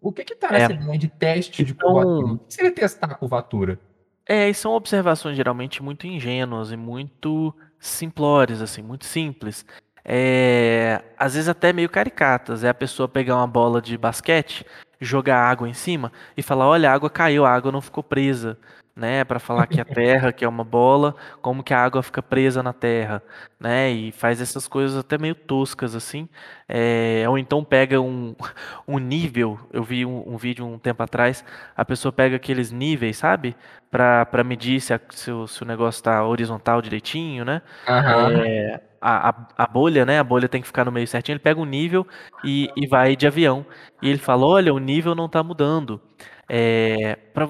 O 0.00 0.12
que 0.12 0.24
que 0.24 0.34
tá 0.34 0.52
nessa 0.52 0.72
é. 0.72 0.76
ideia 0.76 0.98
de 0.98 1.08
teste 1.08 1.64
de 1.64 1.72
então, 1.72 1.92
curvatura? 1.92 2.32
O 2.34 2.38
que 2.38 2.54
seria 2.54 2.72
testar 2.72 3.10
a 3.10 3.14
curvatura? 3.14 3.80
É, 4.28 4.48
e 4.48 4.54
são 4.54 4.72
observações 4.72 5.36
geralmente 5.36 5.82
muito 5.82 6.06
ingênuas 6.06 6.70
e 6.70 6.76
muito 6.76 7.54
simplórias, 7.78 8.60
assim, 8.60 8.82
muito 8.82 9.04
simples 9.04 9.64
é, 10.08 11.02
às 11.18 11.34
vezes 11.34 11.48
até 11.48 11.72
meio 11.72 11.88
caricatas. 11.88 12.62
É 12.62 12.68
a 12.68 12.74
pessoa 12.74 13.08
pegar 13.08 13.36
uma 13.36 13.46
bola 13.46 13.82
de 13.82 13.98
basquete, 13.98 14.64
jogar 15.00 15.40
água 15.40 15.68
em 15.68 15.74
cima 15.74 16.12
e 16.36 16.42
falar: 16.42 16.68
olha, 16.68 16.90
a 16.90 16.94
água 16.94 17.10
caiu, 17.10 17.44
a 17.44 17.50
água 17.50 17.72
não 17.72 17.80
ficou 17.80 18.04
presa. 18.04 18.56
Né, 18.96 19.24
para 19.24 19.38
falar 19.38 19.66
que 19.66 19.78
a 19.78 19.84
terra, 19.84 20.32
que 20.32 20.42
é 20.42 20.48
uma 20.48 20.64
bola, 20.64 21.14
como 21.42 21.62
que 21.62 21.74
a 21.74 21.84
água 21.84 22.02
fica 22.02 22.22
presa 22.22 22.62
na 22.62 22.72
terra, 22.72 23.22
né, 23.60 23.90
e 23.90 24.10
faz 24.10 24.40
essas 24.40 24.66
coisas 24.66 24.96
até 24.96 25.18
meio 25.18 25.34
toscas 25.34 25.94
assim, 25.94 26.26
é, 26.66 27.22
ou 27.28 27.36
então 27.36 27.62
pega 27.62 28.00
um, 28.00 28.34
um 28.88 28.98
nível, 28.98 29.60
eu 29.70 29.84
vi 29.84 30.06
um, 30.06 30.26
um, 30.26 30.38
vídeo 30.38 30.64
um 30.64 30.78
tempo 30.78 31.02
atrás, 31.02 31.44
a 31.76 31.84
pessoa 31.84 32.10
pega 32.10 32.36
aqueles 32.36 32.72
níveis, 32.72 33.18
sabe, 33.18 33.54
para 33.90 34.42
medir 34.42 34.80
se, 34.80 34.94
a, 34.94 35.00
se, 35.10 35.30
o, 35.30 35.46
se 35.46 35.62
o 35.62 35.66
negócio 35.66 35.98
está 35.98 36.24
horizontal 36.26 36.80
direitinho, 36.80 37.44
né, 37.44 37.60
uhum. 37.86 38.42
é, 38.46 38.80
a, 38.98 39.28
a, 39.28 39.34
a, 39.58 39.66
bolha, 39.66 40.04
né? 40.04 40.18
A 40.18 40.24
bolha 40.24 40.48
tem 40.48 40.60
que 40.60 40.66
ficar 40.66 40.84
no 40.84 40.90
meio 40.90 41.06
certinho. 41.06 41.34
Ele 41.34 41.40
pega 41.40 41.60
um 41.60 41.64
nível 41.64 42.06
e, 42.42 42.68
e 42.76 42.86
vai 42.88 43.14
de 43.14 43.26
avião. 43.26 43.64
E 44.02 44.08
ele 44.08 44.18
fala: 44.18 44.44
olha, 44.44 44.74
o 44.74 44.78
nível 44.78 45.14
não 45.14 45.26
está 45.26 45.42
mudando. 45.42 46.00
É, 46.48 47.16
pra, 47.32 47.48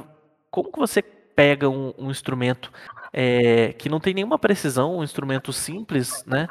como 0.51 0.71
que 0.71 0.79
você 0.79 1.03
pega 1.37 1.69
um, 1.69 1.93
um 1.99 2.11
instrumento 2.11 2.73
é, 3.13 3.73
que 3.75 3.89
não 3.89 4.01
tem 4.01 4.13
nenhuma 4.13 4.39
precisão, 4.39 4.99
um 4.99 5.05
instrumento 5.05 5.53
simples, 5.53 6.25
né, 6.27 6.49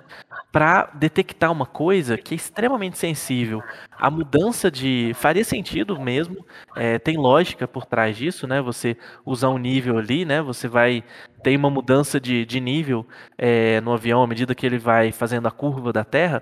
para 0.51 0.89
detectar 0.93 1.51
uma 1.51 1.65
coisa 1.65 2.17
que 2.17 2.33
é 2.33 2.37
extremamente 2.37 2.97
sensível. 2.97 3.61
A 3.91 4.09
mudança 4.09 4.71
de 4.71 5.11
faria 5.15 5.43
sentido 5.43 5.99
mesmo, 5.99 6.45
é, 6.75 6.97
tem 6.97 7.17
lógica 7.17 7.67
por 7.67 7.85
trás 7.85 8.15
disso, 8.15 8.47
né? 8.47 8.61
Você 8.61 8.95
usar 9.25 9.49
um 9.49 9.57
nível 9.57 9.97
ali, 9.97 10.23
né? 10.23 10.41
Você 10.41 10.67
vai 10.67 11.03
ter 11.43 11.57
uma 11.57 11.69
mudança 11.69 12.19
de, 12.19 12.45
de 12.45 12.59
nível 12.59 13.05
é, 13.37 13.81
no 13.81 13.93
avião 13.93 14.23
à 14.23 14.27
medida 14.27 14.55
que 14.55 14.65
ele 14.65 14.77
vai 14.77 15.11
fazendo 15.11 15.47
a 15.47 15.51
curva 15.51 15.91
da 15.91 16.03
Terra. 16.03 16.41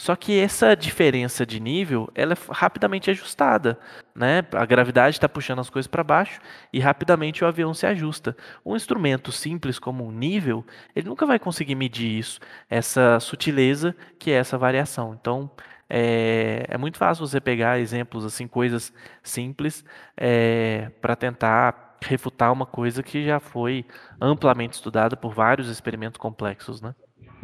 Só 0.00 0.16
que 0.16 0.40
essa 0.40 0.74
diferença 0.74 1.44
de 1.44 1.60
nível 1.60 2.10
ela 2.14 2.32
é 2.32 2.36
rapidamente 2.52 3.10
ajustada, 3.10 3.78
né? 4.14 4.42
A 4.52 4.64
gravidade 4.64 5.16
está 5.16 5.28
puxando 5.28 5.58
as 5.58 5.68
coisas 5.68 5.86
para 5.86 6.02
baixo 6.02 6.40
e 6.72 6.80
rapidamente 6.80 7.44
o 7.44 7.46
avião 7.46 7.74
se 7.74 7.84
ajusta. 7.84 8.34
Um 8.64 8.74
instrumento 8.74 9.30
simples 9.30 9.78
como 9.78 10.02
um 10.06 10.10
nível, 10.10 10.64
ele 10.96 11.06
nunca 11.06 11.26
vai 11.26 11.38
conseguir 11.38 11.74
medir 11.74 12.18
isso, 12.18 12.40
essa 12.70 13.20
sutileza 13.20 13.94
que 14.18 14.30
é 14.30 14.36
essa 14.36 14.56
variação. 14.56 15.14
Então 15.20 15.50
é, 15.86 16.64
é 16.66 16.78
muito 16.78 16.96
fácil 16.96 17.26
você 17.26 17.38
pegar 17.38 17.78
exemplos 17.78 18.24
assim, 18.24 18.48
coisas 18.48 18.94
simples, 19.22 19.84
é, 20.16 20.90
para 21.02 21.14
tentar 21.14 21.98
refutar 22.02 22.50
uma 22.50 22.64
coisa 22.64 23.02
que 23.02 23.22
já 23.22 23.38
foi 23.38 23.84
amplamente 24.18 24.76
estudada 24.76 25.14
por 25.14 25.34
vários 25.34 25.68
experimentos 25.68 26.16
complexos, 26.16 26.80
né? 26.80 26.94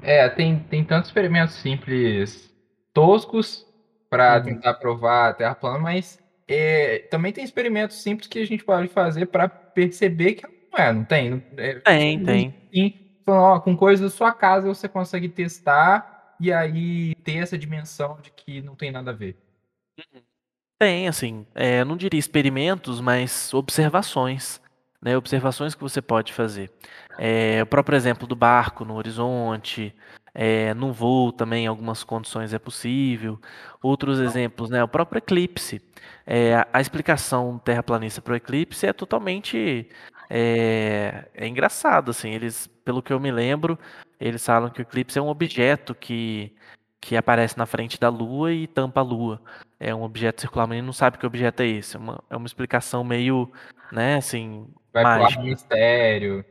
É, 0.06 0.28
tem, 0.28 0.60
tem 0.60 0.84
tantos 0.84 1.08
experimentos 1.08 1.56
simples 1.56 2.48
toscos 2.94 3.66
para 4.08 4.36
Uhum. 4.36 4.44
tentar 4.44 4.74
provar 4.74 5.30
a 5.30 5.34
Terra 5.34 5.54
plana, 5.56 5.80
mas 5.80 6.16
é, 6.46 7.00
também 7.10 7.32
tem 7.32 7.42
experimentos 7.42 8.00
simples 8.00 8.28
que 8.28 8.38
a 8.38 8.46
gente 8.46 8.62
pode 8.64 8.86
fazer 8.86 9.26
para 9.26 9.48
perceber 9.48 10.34
que 10.34 10.46
não 10.46 10.78
é, 10.78 10.92
não 10.92 11.04
tem? 11.04 11.30
Não- 11.30 11.42
é, 11.56 11.74
Tem, 11.80 12.24
tem. 12.24 12.54
Sim, 12.72 12.94
falando, 13.24 13.42
ó, 13.42 13.58
com 13.60 13.76
coisas 13.76 14.12
da 14.12 14.16
sua 14.16 14.30
casa 14.32 14.68
você 14.68 14.88
consegue 14.88 15.28
testar 15.28 16.36
e 16.38 16.52
aí 16.52 17.12
ter 17.24 17.38
essa 17.38 17.58
dimensão 17.58 18.16
de 18.22 18.30
que 18.30 18.62
não 18.62 18.76
tem 18.76 18.92
nada 18.92 19.10
a 19.10 19.14
ver. 19.14 19.36
Tem, 20.78 21.08
assim, 21.08 21.44
é, 21.52 21.84
não 21.84 21.96
diria 21.96 22.20
experimentos, 22.20 23.00
mas 23.00 23.52
observações, 23.52 24.60
né? 25.00 25.16
Observações 25.16 25.74
que 25.74 25.80
você 25.82 26.00
pode 26.02 26.32
fazer. 26.32 26.70
É, 27.18 27.62
o 27.62 27.66
próprio 27.66 27.96
exemplo 27.96 28.26
do 28.26 28.36
barco 28.36 28.84
no 28.84 28.94
horizonte, 28.94 29.94
é, 30.34 30.74
no 30.74 30.92
voo 30.92 31.32
também, 31.32 31.64
em 31.64 31.66
algumas 31.68 32.04
condições 32.04 32.52
é 32.52 32.58
possível. 32.58 33.40
Outros 33.82 34.18
exemplos, 34.20 34.70
né? 34.70 34.82
O 34.84 34.88
próprio 34.88 35.18
eclipse. 35.18 35.80
É, 36.26 36.56
a- 36.56 36.68
a 36.74 36.80
explicação 36.80 37.58
terraplanista 37.58 38.20
para 38.20 38.32
o 38.34 38.36
eclipse 38.36 38.86
é 38.86 38.92
totalmente 38.92 39.88
é, 40.28 41.26
é 41.34 41.46
engraçado, 41.46 42.10
assim. 42.10 42.30
Eles, 42.32 42.66
pelo 42.84 43.02
que 43.02 43.12
eu 43.12 43.20
me 43.20 43.30
lembro, 43.30 43.78
eles 44.20 44.44
falam 44.44 44.70
que 44.70 44.80
o 44.80 44.82
eclipse 44.82 45.18
é 45.18 45.22
um 45.22 45.28
objeto 45.28 45.94
que 45.94 46.52
que 47.00 47.16
aparece 47.16 47.56
na 47.56 47.66
frente 47.66 48.00
da 48.00 48.08
Lua 48.08 48.52
e 48.52 48.66
tampa 48.66 48.98
a 49.00 49.02
Lua 49.04 49.40
é 49.78 49.94
um 49.94 50.02
objeto 50.02 50.40
circular, 50.40 50.66
mas 50.66 50.78
ele 50.78 50.86
não 50.86 50.92
sabe 50.92 51.18
que 51.18 51.26
objeto 51.26 51.60
é 51.62 51.66
esse. 51.68 51.94
É 51.96 51.98
uma, 52.00 52.20
é 52.30 52.36
uma 52.36 52.46
explicação 52.46 53.04
meio, 53.04 53.48
né, 53.92 54.16
assim, 54.16 54.66
Vai 55.02 55.14
pro 55.14 55.22
mágica. 55.22 55.42
do 55.42 55.48
mistério. 55.48 56.44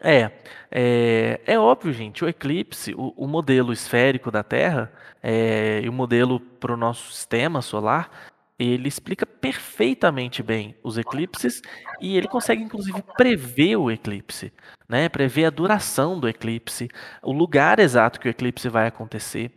É, 0.00 0.32
é, 0.68 1.40
é 1.46 1.58
óbvio, 1.58 1.92
gente, 1.92 2.24
o 2.24 2.28
eclipse, 2.28 2.92
o, 2.94 3.14
o 3.16 3.28
modelo 3.28 3.72
esférico 3.72 4.32
da 4.32 4.42
Terra 4.42 4.92
é, 5.22 5.80
e 5.84 5.88
o 5.88 5.92
modelo 5.92 6.40
para 6.40 6.74
o 6.74 6.76
nosso 6.76 7.12
sistema 7.12 7.62
solar, 7.62 8.10
ele 8.58 8.88
explica 8.88 9.24
perfeitamente 9.24 10.42
bem 10.42 10.74
os 10.82 10.98
eclipses 10.98 11.62
e 12.00 12.16
ele 12.16 12.26
consegue, 12.26 12.62
inclusive, 12.62 13.00
prever 13.16 13.76
o 13.76 13.90
eclipse, 13.90 14.52
né? 14.88 15.08
Prever 15.08 15.46
a 15.46 15.50
duração 15.50 16.18
do 16.18 16.28
eclipse, 16.28 16.88
o 17.22 17.32
lugar 17.32 17.78
exato 17.78 18.18
que 18.18 18.28
o 18.28 18.30
eclipse 18.30 18.68
vai 18.68 18.88
acontecer, 18.88 19.52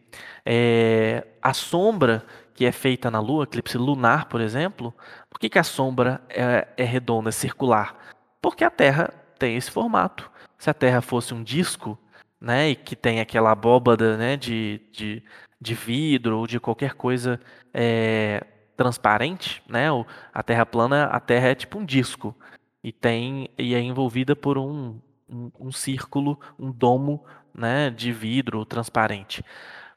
é, 0.45 1.25
a 1.41 1.53
sombra 1.53 2.23
que 2.53 2.65
é 2.65 2.71
feita 2.71 3.11
na 3.11 3.19
Lua, 3.19 3.43
eclipse 3.43 3.77
lunar, 3.77 4.29
por 4.29 4.39
exemplo, 4.39 4.93
por 5.29 5.39
que, 5.39 5.49
que 5.49 5.59
a 5.59 5.63
sombra 5.63 6.21
é, 6.29 6.67
é 6.77 6.83
redonda, 6.83 7.29
é 7.29 7.31
circular? 7.31 8.14
Porque 8.45 8.63
a 8.63 8.69
Terra 8.69 9.11
tem 9.39 9.55
esse 9.55 9.71
formato. 9.71 10.29
Se 10.55 10.69
a 10.69 10.73
Terra 10.73 11.01
fosse 11.01 11.33
um 11.33 11.41
disco, 11.41 11.97
né, 12.39 12.69
e 12.69 12.75
que 12.75 12.95
tem 12.95 13.19
aquela 13.19 13.49
abóbada, 13.49 14.15
né, 14.17 14.37
de, 14.37 14.79
de, 14.91 15.23
de 15.59 15.73
vidro 15.73 16.37
ou 16.37 16.45
de 16.45 16.59
qualquer 16.59 16.93
coisa 16.93 17.39
é, 17.73 18.45
transparente, 18.77 19.63
né, 19.67 19.87
a 20.31 20.43
Terra 20.43 20.63
plana, 20.63 21.05
a 21.05 21.19
Terra 21.19 21.47
é 21.47 21.55
tipo 21.55 21.79
um 21.79 21.83
disco 21.83 22.35
e 22.83 22.91
tem 22.91 23.49
e 23.57 23.73
é 23.73 23.79
envolvida 23.79 24.35
por 24.35 24.59
um, 24.59 25.01
um, 25.27 25.51
um 25.59 25.71
círculo, 25.71 26.39
um 26.59 26.71
domo, 26.71 27.25
né, 27.51 27.89
de 27.89 28.11
vidro 28.11 28.63
transparente. 28.63 29.43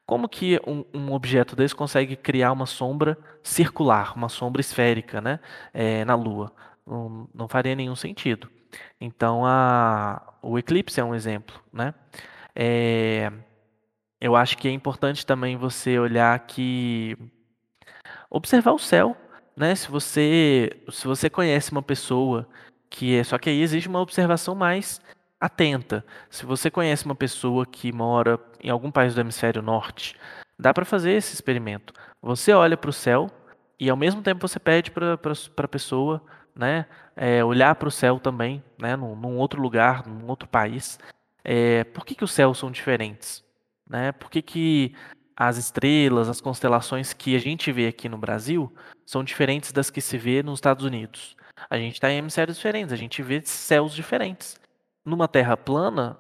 Como 0.07 0.27
que 0.27 0.59
um, 0.67 0.87
um 0.95 1.13
objeto 1.13 1.55
desse 1.55 1.75
consegue 1.75 2.17
criar 2.17 2.53
uma 2.53 2.65
sombra 2.65 3.19
circular, 3.43 4.17
uma 4.17 4.31
sombra 4.31 4.63
esférica, 4.63 5.21
né, 5.21 5.39
é, 5.75 6.03
na 6.07 6.15
Lua? 6.15 6.51
Não, 6.89 7.29
não 7.35 7.49
faria 7.49 7.75
nenhum 7.77 7.95
sentido. 7.95 8.51
Então, 9.01 9.45
a, 9.45 10.35
o 10.43 10.59
eclipse 10.59 11.01
é 11.01 11.05
um 11.05 11.15
exemplo, 11.15 11.61
né? 11.73 11.95
É, 12.55 13.31
eu 14.21 14.35
acho 14.35 14.57
que 14.57 14.69
é 14.69 14.71
importante 14.71 15.25
também 15.25 15.57
você 15.57 15.99
olhar 15.99 16.39
que 16.41 17.17
observar 18.31 18.73
o 18.73 18.79
céu, 18.79 19.17
né? 19.57 19.75
Se 19.75 19.91
você 19.91 20.71
se 20.91 21.07
você 21.07 21.31
conhece 21.31 21.73
uma 21.73 21.83
pessoa 21.83 22.49
que 22.91 23.17
é, 23.17 23.25
só 23.25 23.39
que 23.39 23.51
aí 23.51 23.61
exige 23.61 23.89
uma 23.89 24.01
observação 24.01 24.55
mais 24.55 25.01
atenta. 25.41 26.05
Se 26.31 26.45
você 26.45 26.71
conhece 26.71 27.05
uma 27.05 27.15
pessoa 27.15 27.65
que 27.67 27.93
mora 27.93 28.41
em 28.63 28.71
algum 28.71 28.91
país 28.91 29.15
do 29.15 29.21
hemisfério 29.21 29.63
norte, 29.63 30.17
dá 30.59 30.75
para 30.75 30.85
fazer 30.85 31.13
esse 31.13 31.35
experimento. 31.35 31.93
Você 32.23 32.53
olha 32.53 32.77
para 32.77 32.91
o 32.91 32.93
céu 32.93 33.31
e 33.79 33.89
ao 33.89 33.97
mesmo 33.97 34.23
tempo 34.23 34.47
você 34.47 34.59
pede 34.59 34.91
para 34.91 35.15
a 35.57 35.69
pessoa, 35.69 36.23
né, 36.59 36.87
é, 37.15 37.43
olhar 37.45 37.77
para 37.77 37.87
o 37.87 37.91
céu 37.91 38.19
também, 38.19 38.63
né, 38.77 38.97
num, 38.97 39.15
num 39.15 39.37
outro 39.39 39.63
lugar, 39.63 40.05
num 40.05 40.27
outro 40.27 40.49
país. 40.49 40.99
É, 41.45 41.85
por 41.85 42.05
que, 42.05 42.17
que 42.17 42.25
os 42.25 42.33
céus 42.33 42.59
são 42.59 42.69
diferentes? 42.69 43.45
Né? 43.89 44.11
Por 44.11 44.29
que, 44.29 44.43
que 44.43 44.95
as 45.37 45.57
estrelas, 45.57 46.29
as 46.29 46.41
constelações 46.41 47.13
que 47.13 47.37
a 47.37 47.39
gente 47.39 47.71
vê 47.71 47.87
aqui 47.87 48.09
no 48.09 48.19
Brasil 48.19 48.75
são 49.07 49.23
diferentes 49.23 49.71
das 49.71 49.89
que 49.89 50.01
se 50.01 50.19
vê 50.19 50.43
nos 50.43 50.59
Estados 50.59 50.85
Unidos? 50.85 51.37
A 51.71 51.79
gente 51.79 51.95
está 51.95 52.11
em 52.11 52.19
hemisférios 52.19 52.57
diferentes, 52.57 52.93
a 52.93 52.97
gente 52.97 53.23
vê 53.23 53.41
céus 53.45 53.95
diferentes. 53.95 54.61
Numa 55.05 55.29
Terra 55.29 55.57
plana, 55.57 56.19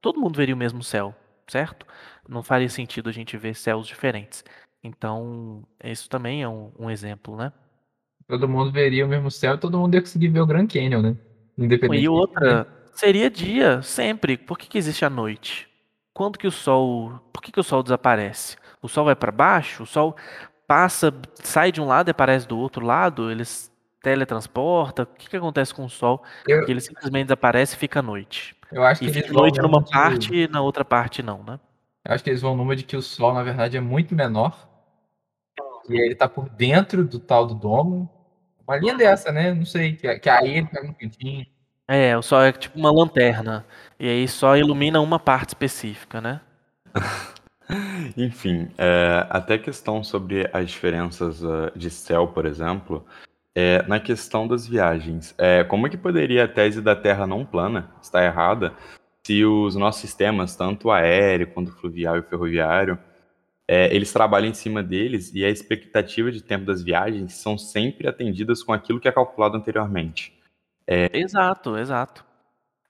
todo 0.00 0.20
mundo 0.20 0.36
veria 0.36 0.54
o 0.54 0.58
mesmo 0.58 0.82
céu, 0.82 1.14
certo? 1.46 1.86
Não 2.28 2.42
faria 2.42 2.68
sentido 2.68 3.08
a 3.08 3.12
gente 3.12 3.36
ver 3.36 3.54
céus 3.54 3.86
diferentes. 3.86 4.44
Então, 4.82 5.62
isso 5.82 6.08
também 6.08 6.42
é 6.42 6.48
um, 6.48 6.72
um 6.76 6.90
exemplo, 6.90 7.36
né? 7.36 7.52
Todo 8.28 8.48
mundo 8.48 8.72
veria 8.72 9.04
o 9.04 9.08
mesmo 9.08 9.30
céu 9.30 9.54
e 9.54 9.58
todo 9.58 9.78
mundo 9.78 9.94
ia 9.94 10.00
conseguir 10.00 10.28
ver 10.28 10.40
o 10.40 10.46
Grand 10.46 10.66
Canyon, 10.66 11.00
né? 11.02 11.16
Independente. 11.56 12.02
E 12.02 12.08
outra, 12.08 12.66
seria 12.92 13.30
dia, 13.30 13.80
sempre. 13.82 14.36
Por 14.36 14.58
que, 14.58 14.66
que 14.68 14.78
existe 14.78 15.04
a 15.04 15.10
noite? 15.10 15.68
Quando 16.12 16.38
que 16.38 16.46
o 16.46 16.50
sol. 16.50 17.20
Por 17.32 17.40
que, 17.40 17.52
que 17.52 17.60
o 17.60 17.64
sol 17.64 17.82
desaparece? 17.82 18.56
O 18.82 18.88
sol 18.88 19.04
vai 19.04 19.14
para 19.14 19.30
baixo? 19.30 19.84
O 19.84 19.86
sol 19.86 20.16
passa, 20.66 21.14
sai 21.42 21.70
de 21.70 21.80
um 21.80 21.86
lado 21.86 22.08
e 22.08 22.10
aparece 22.10 22.48
do 22.48 22.58
outro 22.58 22.84
lado? 22.84 23.30
Eles 23.30 23.70
teletransporta? 24.02 25.02
O 25.04 25.06
que, 25.06 25.28
que 25.30 25.36
acontece 25.36 25.72
com 25.74 25.84
o 25.84 25.90
sol? 25.90 26.22
Eu, 26.48 26.64
Que 26.64 26.72
ele 26.72 26.80
simplesmente 26.80 27.26
desaparece 27.26 27.74
e 27.74 27.78
fica 27.78 28.00
à 28.00 28.02
noite. 28.02 28.56
eu 28.72 28.82
acho 28.82 29.00
que 29.00 29.06
E 29.06 29.12
fica 29.12 29.32
noite 29.32 29.60
numa 29.60 29.82
de- 29.82 29.90
parte 29.90 30.34
e 30.34 30.48
na 30.48 30.60
outra 30.60 30.84
parte 30.84 31.22
não, 31.22 31.42
né? 31.44 31.60
Eu 32.04 32.14
acho 32.14 32.22
que 32.24 32.30
eles 32.30 32.40
vão 32.42 32.56
numa 32.56 32.74
de 32.76 32.84
que 32.84 32.96
o 32.96 33.02
Sol, 33.02 33.34
na 33.34 33.42
verdade, 33.42 33.76
é 33.76 33.80
muito 33.80 34.14
menor. 34.14 34.68
E 35.88 35.94
aí 35.94 36.06
ele 36.06 36.14
tá 36.14 36.28
por 36.28 36.48
dentro 36.48 37.04
do 37.04 37.18
tal 37.18 37.46
do 37.46 37.54
domo. 37.54 38.08
Uma 38.66 38.76
linha 38.76 38.96
dessa, 38.96 39.30
né? 39.30 39.54
Não 39.54 39.64
sei. 39.64 39.94
Que, 39.94 40.18
que 40.18 40.28
aí 40.28 40.58
ele 40.58 40.66
pega 40.66 40.86
um 40.86 40.92
cantinho. 40.92 41.46
É, 41.88 42.16
o 42.16 42.22
sol 42.22 42.42
é 42.42 42.52
tipo 42.52 42.78
uma 42.78 42.90
lanterna. 42.90 43.64
E 43.98 44.08
aí 44.08 44.26
só 44.26 44.56
ilumina 44.56 45.00
uma 45.00 45.18
parte 45.18 45.50
específica, 45.50 46.20
né? 46.20 46.40
Enfim, 48.16 48.70
é, 48.78 49.26
até 49.28 49.54
a 49.54 49.58
questão 49.58 50.02
sobre 50.02 50.48
as 50.52 50.68
diferenças 50.70 51.44
ah, 51.44 51.72
de 51.74 51.90
céu, 51.90 52.28
por 52.28 52.46
exemplo, 52.46 53.04
é, 53.54 53.82
na 53.88 53.98
questão 53.98 54.46
das 54.46 54.66
viagens, 54.66 55.34
é, 55.38 55.64
como 55.64 55.86
é 55.86 55.90
que 55.90 55.96
poderia 55.96 56.44
a 56.44 56.48
tese 56.48 56.80
da 56.80 56.94
Terra 56.94 57.26
não 57.26 57.44
plana 57.44 57.90
estar 58.00 58.24
errada 58.24 58.72
se 59.26 59.44
os 59.44 59.74
nossos 59.74 60.00
sistemas, 60.00 60.54
tanto 60.54 60.90
aéreo 60.90 61.48
quanto 61.48 61.72
fluvial 61.72 62.16
e 62.16 62.22
ferroviário, 62.22 62.96
é, 63.68 63.94
eles 63.94 64.12
trabalham 64.12 64.48
em 64.48 64.54
cima 64.54 64.82
deles 64.82 65.32
e 65.34 65.44
a 65.44 65.50
expectativa 65.50 66.30
de 66.30 66.42
tempo 66.42 66.64
das 66.64 66.82
viagens 66.82 67.34
são 67.34 67.58
sempre 67.58 68.08
atendidas 68.08 68.62
com 68.62 68.72
aquilo 68.72 69.00
que 69.00 69.08
é 69.08 69.12
calculado 69.12 69.56
anteriormente? 69.56 70.32
Exato, 71.12 71.76
exato. 71.76 72.24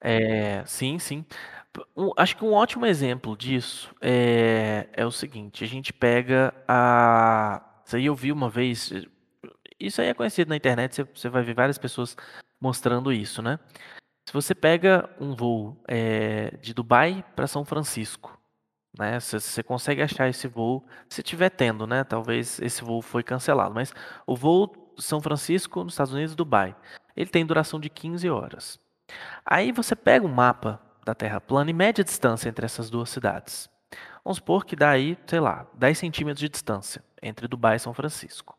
É, 0.00 0.64
sim, 0.66 0.98
sim. 0.98 1.24
Um- 1.96 2.12
acho 2.16 2.36
que 2.36 2.44
um 2.44 2.52
ótimo 2.52 2.86
exemplo 2.86 3.36
disso 3.36 3.94
é, 4.00 4.88
é 4.92 5.04
o 5.06 5.10
seguinte: 5.10 5.64
a 5.64 5.66
gente 5.66 5.92
pega 5.92 6.54
a. 6.68 7.62
Isso 7.84 7.96
aí 7.96 8.06
eu 8.06 8.14
vi 8.14 8.32
uma 8.32 8.48
vez. 8.50 8.92
Isso 9.78 10.00
aí 10.00 10.08
é 10.08 10.14
conhecido 10.14 10.48
na 10.48 10.56
internet, 10.56 10.94
você, 10.94 11.04
você 11.04 11.28
vai 11.28 11.42
ver 11.42 11.54
várias 11.54 11.78
pessoas 11.78 12.16
mostrando 12.60 13.12
isso, 13.12 13.42
né? 13.42 13.58
Se 14.28 14.32
você 14.32 14.54
pega 14.54 15.08
um 15.20 15.34
voo 15.34 15.82
é, 15.88 16.56
de 16.58 16.74
Dubai 16.74 17.24
para 17.36 17.46
São 17.46 17.64
Francisco, 17.64 18.38
né? 18.98 19.18
Você, 19.20 19.62
consegue 19.62 20.02
achar 20.02 20.28
esse 20.28 20.48
voo, 20.48 20.84
se 21.08 21.22
tiver 21.22 21.50
tendo, 21.50 21.86
né? 21.86 22.04
Talvez 22.04 22.60
esse 22.60 22.82
voo 22.82 23.02
foi 23.02 23.22
cancelado, 23.22 23.74
mas 23.74 23.92
o 24.26 24.34
voo 24.34 24.94
São 24.98 25.20
Francisco, 25.20 25.84
nos 25.84 25.92
Estados 25.92 26.12
Unidos, 26.12 26.34
Dubai, 26.34 26.74
ele 27.16 27.30
tem 27.30 27.44
duração 27.44 27.78
de 27.78 27.90
15 27.90 28.28
horas. 28.30 28.80
Aí 29.44 29.72
você 29.72 29.94
pega 29.94 30.26
um 30.26 30.32
mapa 30.32 30.80
da 31.04 31.14
Terra 31.14 31.40
plana 31.40 31.70
e 31.70 31.74
mede 31.74 32.00
a 32.00 32.04
distância 32.04 32.48
entre 32.48 32.64
essas 32.64 32.90
duas 32.90 33.10
cidades. 33.10 33.70
Vamos 34.24 34.38
supor 34.38 34.64
que 34.64 34.74
dá 34.74 34.90
aí, 34.90 35.16
sei 35.26 35.38
lá, 35.38 35.66
10 35.74 35.98
centímetros 35.98 36.40
de 36.40 36.48
distância 36.48 37.04
entre 37.22 37.46
Dubai 37.46 37.76
e 37.76 37.80
São 37.80 37.94
Francisco. 37.94 38.58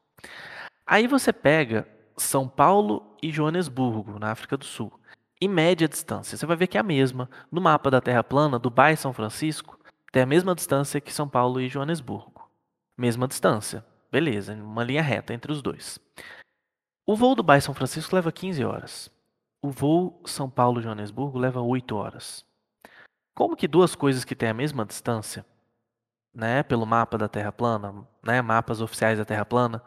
Aí 0.86 1.08
você 1.08 1.34
pega 1.34 1.88
São 2.16 2.48
Paulo 2.48 3.16
e 3.22 3.32
Joanesburgo, 3.32 4.18
na 4.18 4.32
África 4.32 4.56
do 4.56 4.64
Sul, 4.64 4.94
e 5.42 5.48
mede 5.48 5.84
a 5.84 5.88
distância. 5.88 6.38
Você 6.38 6.46
vai 6.46 6.56
ver 6.56 6.68
que 6.68 6.78
é 6.78 6.80
a 6.80 6.84
mesma. 6.84 7.30
No 7.52 7.60
mapa 7.60 7.92
da 7.92 8.00
Terra 8.00 8.24
plana, 8.24 8.58
Dubai 8.58 8.94
e 8.94 8.98
São 8.98 9.12
Francisco 9.12 9.78
tem 10.18 10.24
a 10.24 10.26
mesma 10.26 10.56
distância 10.56 11.00
que 11.00 11.14
São 11.14 11.30
Paulo 11.30 11.62
e 11.62 11.70
Joanesburgo. 11.70 12.50
Mesma 12.98 13.28
distância. 13.28 13.86
Beleza, 14.12 14.56
uma 14.56 14.84
linha 14.84 15.04
reta 15.04 15.32
entre 15.32 15.52
os 15.52 15.62
dois. 15.62 16.00
O 17.06 17.16
voo 17.16 17.36
Dubai-São 17.36 17.72
Francisco 17.72 18.16
leva 18.16 18.32
15 18.32 18.66
horas. 18.66 19.12
o 19.62 19.70
voo 19.70 20.20
São 20.26 20.50
Paulo-Joanesburgo 20.50 21.38
leva 21.38 21.62
8 21.62 21.96
horas. 21.96 22.44
Como 23.36 23.56
que 23.56 23.68
duas 23.68 23.94
coisas 23.94 24.26
que 24.26 24.36
têm 24.36 24.50
a 24.50 24.56
mesma 24.56 24.88
distância, 24.88 25.46
né, 26.34 26.64
pelo 26.64 26.88
mapa 26.88 27.16
da 27.16 27.28
Terra 27.28 27.52
plana, 27.52 28.04
né, 28.24 28.42
mapas 28.42 28.82
oficiais 28.82 29.20
da 29.20 29.26
Terra 29.26 29.46
plana, 29.46 29.84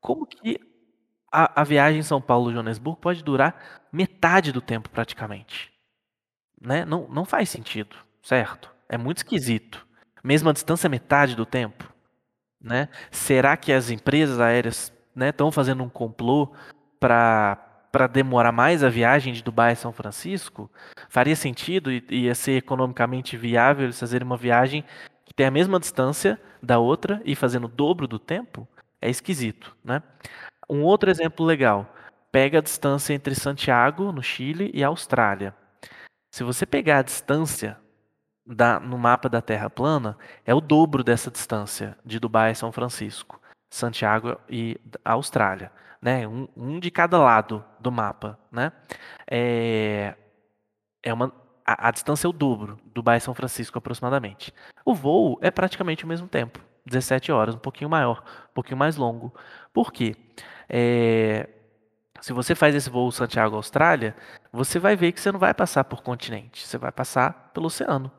como 0.00 0.26
que 0.26 0.58
a, 1.30 1.60
a 1.60 1.62
viagem 1.62 2.02
São 2.02 2.22
Paulo-Joanesburgo 2.22 2.98
pode 2.98 3.22
durar 3.22 3.82
metade 3.92 4.50
do 4.50 4.62
tempo 4.62 4.88
praticamente? 4.88 5.70
Né? 6.58 6.86
Não, 6.86 7.06
não 7.08 7.26
faz 7.26 7.50
sentido, 7.50 7.94
certo? 8.22 8.77
É 8.88 8.96
muito 8.96 9.18
esquisito. 9.18 9.86
Mesma 10.22 10.52
distância, 10.52 10.88
metade 10.88 11.36
do 11.36 11.46
tempo. 11.46 11.92
Né? 12.60 12.88
Será 13.10 13.56
que 13.56 13.72
as 13.72 13.90
empresas 13.90 14.40
aéreas 14.40 14.92
estão 15.16 15.46
né, 15.46 15.52
fazendo 15.52 15.82
um 15.82 15.88
complô 15.88 16.52
para 16.98 17.64
para 17.90 18.06
demorar 18.06 18.52
mais 18.52 18.84
a 18.84 18.90
viagem 18.90 19.32
de 19.32 19.42
Dubai 19.42 19.72
a 19.72 19.76
São 19.76 19.92
Francisco? 19.92 20.70
Faria 21.08 21.34
sentido 21.34 21.90
e 21.90 22.04
ia 22.10 22.34
ser 22.34 22.52
economicamente 22.52 23.34
viável 23.36 23.84
eles 23.84 23.98
fazerem 23.98 24.26
uma 24.26 24.36
viagem 24.36 24.84
que 25.24 25.32
tem 25.32 25.46
a 25.46 25.50
mesma 25.50 25.80
distância 25.80 26.38
da 26.62 26.78
outra 26.78 27.22
e 27.24 27.34
fazendo 27.34 27.64
o 27.64 27.68
dobro 27.68 28.06
do 28.06 28.18
tempo? 28.18 28.68
É 29.00 29.08
esquisito, 29.08 29.74
né? 29.82 30.02
Um 30.68 30.82
outro 30.82 31.10
exemplo 31.10 31.46
legal. 31.46 31.94
Pega 32.30 32.58
a 32.58 32.62
distância 32.62 33.14
entre 33.14 33.34
Santiago, 33.34 34.12
no 34.12 34.22
Chile, 34.22 34.70
e 34.74 34.84
Austrália. 34.84 35.54
Se 36.30 36.44
você 36.44 36.66
pegar 36.66 36.98
a 36.98 37.02
distância 37.02 37.78
da, 38.48 38.80
no 38.80 38.96
mapa 38.96 39.28
da 39.28 39.42
Terra 39.42 39.68
plana, 39.68 40.16
é 40.44 40.54
o 40.54 40.60
dobro 40.60 41.04
dessa 41.04 41.30
distância 41.30 41.96
de 42.04 42.18
Dubai 42.18 42.52
a 42.52 42.54
São 42.54 42.72
Francisco, 42.72 43.40
Santiago 43.70 44.38
e 44.48 44.80
Austrália. 45.04 45.70
Né? 46.00 46.26
Um, 46.26 46.48
um 46.56 46.80
de 46.80 46.90
cada 46.90 47.18
lado 47.18 47.64
do 47.78 47.92
mapa. 47.92 48.38
Né? 48.50 48.72
É, 49.30 50.14
é 51.02 51.12
uma, 51.12 51.32
a, 51.66 51.88
a 51.88 51.90
distância 51.90 52.26
é 52.26 52.30
o 52.30 52.32
dobro, 52.32 52.78
Dubai 52.94 53.18
a 53.18 53.20
São 53.20 53.34
Francisco 53.34 53.76
aproximadamente. 53.78 54.54
O 54.84 54.94
voo 54.94 55.38
é 55.42 55.50
praticamente 55.50 56.04
o 56.04 56.08
mesmo 56.08 56.26
tempo, 56.26 56.60
17 56.86 57.30
horas, 57.30 57.54
um 57.54 57.58
pouquinho 57.58 57.90
maior, 57.90 58.22
um 58.50 58.54
pouquinho 58.54 58.78
mais 58.78 58.96
longo. 58.96 59.34
Por 59.72 59.92
quê? 59.92 60.16
É, 60.68 61.48
se 62.20 62.32
você 62.32 62.54
faz 62.54 62.74
esse 62.74 62.88
voo 62.88 63.12
Santiago-Austrália, 63.12 64.16
você 64.52 64.78
vai 64.78 64.96
ver 64.96 65.12
que 65.12 65.20
você 65.20 65.30
não 65.30 65.38
vai 65.38 65.52
passar 65.52 65.84
por 65.84 66.02
continente, 66.02 66.66
você 66.66 66.78
vai 66.78 66.90
passar 66.90 67.50
pelo 67.52 67.66
oceano. 67.66 68.10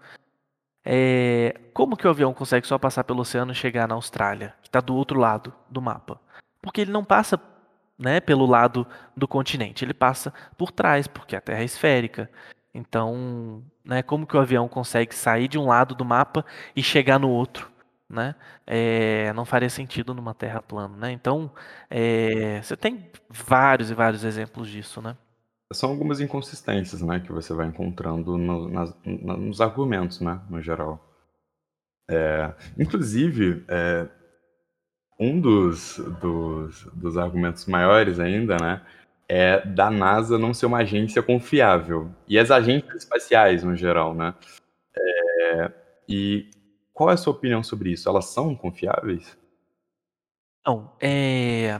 É, 0.83 1.59
como 1.73 1.97
que 1.97 2.07
o 2.07 2.09
avião 2.09 2.33
consegue 2.33 2.67
só 2.67 2.77
passar 2.77 3.03
pelo 3.03 3.21
oceano 3.21 3.51
e 3.51 3.55
chegar 3.55 3.87
na 3.87 3.95
Austrália, 3.95 4.55
que 4.61 4.67
está 4.67 4.79
do 4.79 4.95
outro 4.95 5.19
lado 5.19 5.53
do 5.69 5.81
mapa? 5.81 6.19
Porque 6.61 6.81
ele 6.81 6.91
não 6.91 7.03
passa 7.03 7.39
né, 7.97 8.19
pelo 8.19 8.45
lado 8.45 8.87
do 9.15 9.27
continente, 9.27 9.83
ele 9.83 9.93
passa 9.93 10.33
por 10.57 10.71
trás, 10.71 11.07
porque 11.07 11.35
a 11.35 11.41
Terra 11.41 11.61
é 11.61 11.65
esférica. 11.65 12.29
Então, 12.73 13.63
né, 13.83 14.01
como 14.03 14.25
que 14.25 14.37
o 14.37 14.39
avião 14.39 14.67
consegue 14.67 15.13
sair 15.15 15.47
de 15.47 15.57
um 15.57 15.67
lado 15.67 15.95
do 15.95 16.05
mapa 16.05 16.45
e 16.75 16.83
chegar 16.83 17.19
no 17.19 17.29
outro? 17.29 17.69
né? 18.09 18.35
É, 18.65 19.31
não 19.33 19.45
faria 19.45 19.69
sentido 19.69 20.13
numa 20.13 20.33
Terra 20.33 20.61
plana, 20.61 20.97
né? 20.97 21.11
Então, 21.11 21.51
é, 21.89 22.61
você 22.61 22.75
tem 22.75 23.09
vários 23.29 23.91
e 23.91 23.93
vários 23.93 24.23
exemplos 24.23 24.67
disso, 24.67 25.01
né? 25.01 25.15
São 25.71 25.91
algumas 25.91 26.19
inconsistências, 26.19 27.01
né, 27.01 27.19
que 27.19 27.31
você 27.31 27.53
vai 27.53 27.67
encontrando 27.67 28.37
no, 28.37 28.67
nas, 28.67 28.95
nos 29.05 29.61
argumentos, 29.61 30.19
né, 30.19 30.41
no 30.49 30.59
geral. 30.61 30.99
É, 32.09 32.53
inclusive, 32.77 33.63
é, 33.67 34.07
um 35.19 35.39
dos, 35.39 35.97
dos, 36.19 36.85
dos 36.85 37.17
argumentos 37.17 37.67
maiores 37.67 38.19
ainda, 38.19 38.57
né, 38.57 38.81
é 39.29 39.63
da 39.63 39.91
NASA 39.91 40.39
não 40.39 40.55
ser 40.55 40.65
uma 40.65 40.79
agência 40.79 41.21
confiável. 41.21 42.09
E 42.27 42.39
as 42.39 42.49
agências 42.49 43.03
espaciais, 43.03 43.63
no 43.63 43.75
geral, 43.75 44.15
né? 44.15 44.33
É, 44.97 45.71
e 46.07 46.49
qual 46.91 47.11
é 47.11 47.13
a 47.13 47.17
sua 47.17 47.33
opinião 47.33 47.63
sobre 47.63 47.91
isso? 47.91 48.09
Elas 48.09 48.25
são 48.25 48.55
confiáveis? 48.55 49.37
Não, 50.65 50.91
é... 50.99 51.79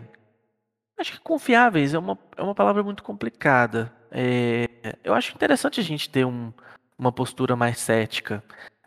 Acho 1.00 1.14
que 1.14 1.20
confiáveis 1.22 1.94
é 1.94 2.00
uma, 2.00 2.20
é 2.36 2.44
uma 2.44 2.54
palavra 2.54 2.84
muito 2.84 3.02
complicada. 3.04 3.92
É... 4.12 4.68
Eu 5.04 5.14
acho 5.14 5.34
interessante 5.34 5.80
a 5.80 5.84
gente 5.84 6.10
ter 6.10 6.26
um, 6.26 6.52
uma 6.98 7.12
postura 7.12 7.56
mais 7.56 7.80
cética. 7.80 8.44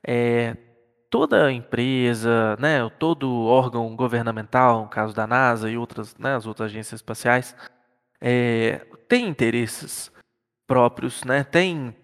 É... 0.06 0.54
Toda 1.08 1.52
empresa, 1.52 2.56
né, 2.58 2.88
todo 2.98 3.44
órgão 3.44 3.94
governamental, 3.96 4.82
no 4.82 4.88
caso 4.88 5.14
da 5.14 5.26
NASA 5.26 5.70
e 5.70 5.76
outras, 5.76 6.16
né, 6.16 6.34
as 6.34 6.46
outras 6.46 6.70
agências 6.70 7.00
espaciais, 7.00 7.56
é... 8.20 8.86
tem 9.08 9.26
interesses 9.26 10.12
próprios, 10.66 11.24
né, 11.24 11.44
tem 11.44 11.94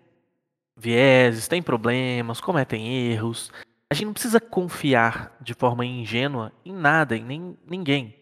vieses, 0.77 1.49
tem 1.49 1.63
problemas, 1.63 2.41
cometem 2.41 3.11
erros. 3.11 3.53
A 3.91 3.95
gente 3.95 4.07
não 4.07 4.13
precisa 4.13 4.41
confiar 4.41 5.37
de 5.41 5.53
forma 5.55 5.85
ingênua 5.85 6.53
em 6.65 6.73
nada, 6.73 7.17
em 7.17 7.25
nem, 7.25 7.59
ninguém, 7.67 8.15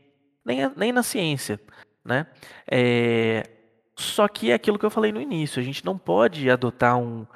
nem, 0.47 0.71
nem 0.77 0.93
na 0.93 1.03
ciência, 1.03 1.61
né? 2.05 2.27
É, 2.71 3.43
só 3.99 4.29
que 4.29 4.51
é 4.51 4.55
aquilo 4.55 4.79
que 4.79 4.87
eu 4.87 4.91
falei 4.91 5.11
no 5.11 5.21
início, 5.21 5.61
a 5.61 5.65
gente 5.65 5.85
não 5.85 5.99
pode 5.99 6.49
adotar 6.49 6.97
um, 6.97 7.27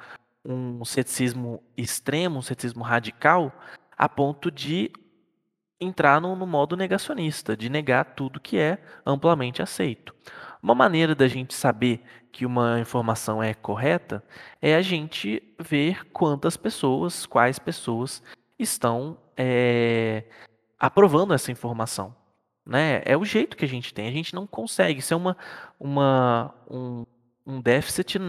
um 0.45 0.85
ceticismo 0.85 1.61
extremo, 1.75 2.39
um 2.39 2.41
ceticismo 2.41 2.83
radical, 2.83 3.51
a 3.97 4.07
ponto 4.07 4.49
de 4.49 4.91
entrar 5.79 6.21
no, 6.21 6.35
no 6.35 6.47
modo 6.47 6.77
negacionista, 6.77 7.57
de 7.57 7.69
negar 7.69 8.05
tudo 8.15 8.39
que 8.39 8.57
é 8.57 8.81
amplamente 9.05 9.61
aceito. 9.61 10.15
Uma 10.61 10.75
maneira 10.75 11.15
da 11.15 11.27
gente 11.27 11.55
saber 11.55 12.03
que 12.31 12.45
uma 12.45 12.79
informação 12.79 13.41
é 13.41 13.53
correta 13.53 14.23
é 14.61 14.75
a 14.75 14.81
gente 14.81 15.41
ver 15.59 16.05
quantas 16.11 16.55
pessoas, 16.55 17.25
quais 17.25 17.57
pessoas 17.57 18.23
estão 18.59 19.17
é, 19.35 20.23
aprovando 20.79 21.33
essa 21.33 21.51
informação. 21.51 22.15
Né? 22.65 23.01
É 23.05 23.17
o 23.17 23.25
jeito 23.25 23.57
que 23.57 23.65
a 23.65 23.67
gente 23.67 23.93
tem. 23.93 24.07
A 24.07 24.11
gente 24.11 24.33
não 24.33 24.45
consegue. 24.45 24.99
Isso 24.99 25.13
é 25.13 25.17
uma, 25.17 25.37
uma, 25.79 26.53
um, 26.69 27.05
um 27.45 27.61
déficit 27.61 28.19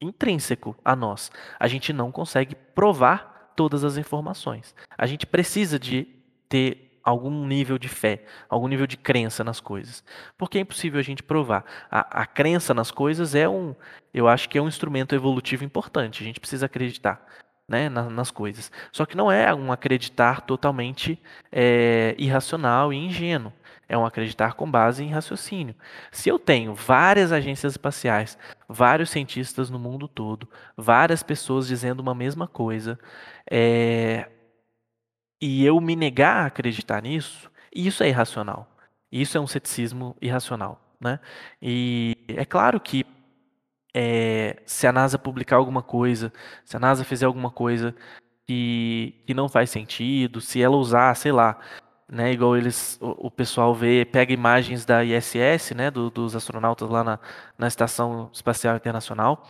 intrínseco 0.00 0.76
a 0.84 0.94
nós. 0.94 1.30
A 1.58 1.68
gente 1.68 1.92
não 1.92 2.10
consegue 2.10 2.54
provar 2.54 3.52
todas 3.56 3.84
as 3.84 3.96
informações. 3.96 4.74
A 4.96 5.06
gente 5.06 5.26
precisa 5.26 5.78
de 5.78 6.06
ter 6.48 6.86
algum 7.06 7.46
nível 7.46 7.78
de 7.78 7.88
fé, 7.88 8.24
algum 8.48 8.66
nível 8.66 8.86
de 8.86 8.96
crença 8.96 9.44
nas 9.44 9.60
coisas. 9.60 10.02
Porque 10.36 10.58
é 10.58 10.62
impossível 10.62 10.98
a 10.98 11.04
gente 11.04 11.22
provar. 11.22 11.64
A, 11.88 12.22
a 12.22 12.26
crença 12.26 12.74
nas 12.74 12.90
coisas 12.90 13.34
é 13.36 13.48
um, 13.48 13.76
eu 14.12 14.26
acho 14.26 14.48
que 14.48 14.58
é 14.58 14.60
um 14.62 14.66
instrumento 14.66 15.14
evolutivo 15.14 15.64
importante. 15.64 16.22
A 16.22 16.26
gente 16.26 16.40
precisa 16.40 16.66
acreditar. 16.66 17.24
Né, 17.68 17.88
nas 17.88 18.30
coisas. 18.30 18.70
Só 18.92 19.04
que 19.04 19.16
não 19.16 19.30
é 19.30 19.52
um 19.52 19.72
acreditar 19.72 20.42
totalmente 20.42 21.20
é, 21.50 22.14
irracional 22.16 22.92
e 22.92 22.96
ingênuo. 22.96 23.52
É 23.88 23.96
um 23.96 24.04
acreditar 24.04 24.54
com 24.54 24.70
base 24.70 25.04
em 25.04 25.10
raciocínio. 25.10 25.74
Se 26.10 26.28
eu 26.28 26.38
tenho 26.38 26.74
várias 26.74 27.30
agências 27.32 27.74
espaciais, 27.74 28.36
vários 28.68 29.10
cientistas 29.10 29.70
no 29.70 29.78
mundo 29.78 30.08
todo, 30.08 30.48
várias 30.76 31.22
pessoas 31.22 31.68
dizendo 31.68 32.00
uma 32.00 32.14
mesma 32.14 32.48
coisa, 32.48 32.98
é, 33.48 34.28
e 35.40 35.64
eu 35.64 35.80
me 35.80 35.94
negar 35.94 36.44
a 36.44 36.46
acreditar 36.46 37.02
nisso, 37.02 37.50
isso 37.74 38.02
é 38.02 38.08
irracional. 38.08 38.68
Isso 39.10 39.38
é 39.38 39.40
um 39.40 39.46
ceticismo 39.46 40.16
irracional. 40.20 40.80
Né? 41.00 41.20
E 41.60 42.16
é 42.28 42.44
claro 42.44 42.80
que 42.80 43.04
é, 43.94 44.62
se 44.66 44.86
a 44.86 44.92
NASA 44.92 45.18
publicar 45.18 45.56
alguma 45.56 45.82
coisa, 45.82 46.32
se 46.64 46.76
a 46.76 46.80
NASA 46.80 47.04
fizer 47.04 47.26
alguma 47.26 47.50
coisa 47.50 47.94
que, 48.46 49.14
que 49.26 49.34
não 49.34 49.48
faz 49.48 49.70
sentido, 49.70 50.40
se 50.40 50.62
ela 50.62 50.76
usar, 50.76 51.14
sei 51.16 51.32
lá, 51.32 51.58
né, 52.08 52.32
igual 52.32 52.56
eles, 52.56 52.98
o, 53.00 53.26
o 53.26 53.30
pessoal 53.30 53.74
vê, 53.74 54.04
pega 54.04 54.32
imagens 54.32 54.84
da 54.84 55.04
ISS, 55.04 55.72
né, 55.74 55.90
do, 55.90 56.10
dos 56.10 56.36
astronautas 56.36 56.88
lá 56.88 57.02
na, 57.02 57.18
na 57.58 57.66
Estação 57.66 58.30
Espacial 58.32 58.76
Internacional, 58.76 59.42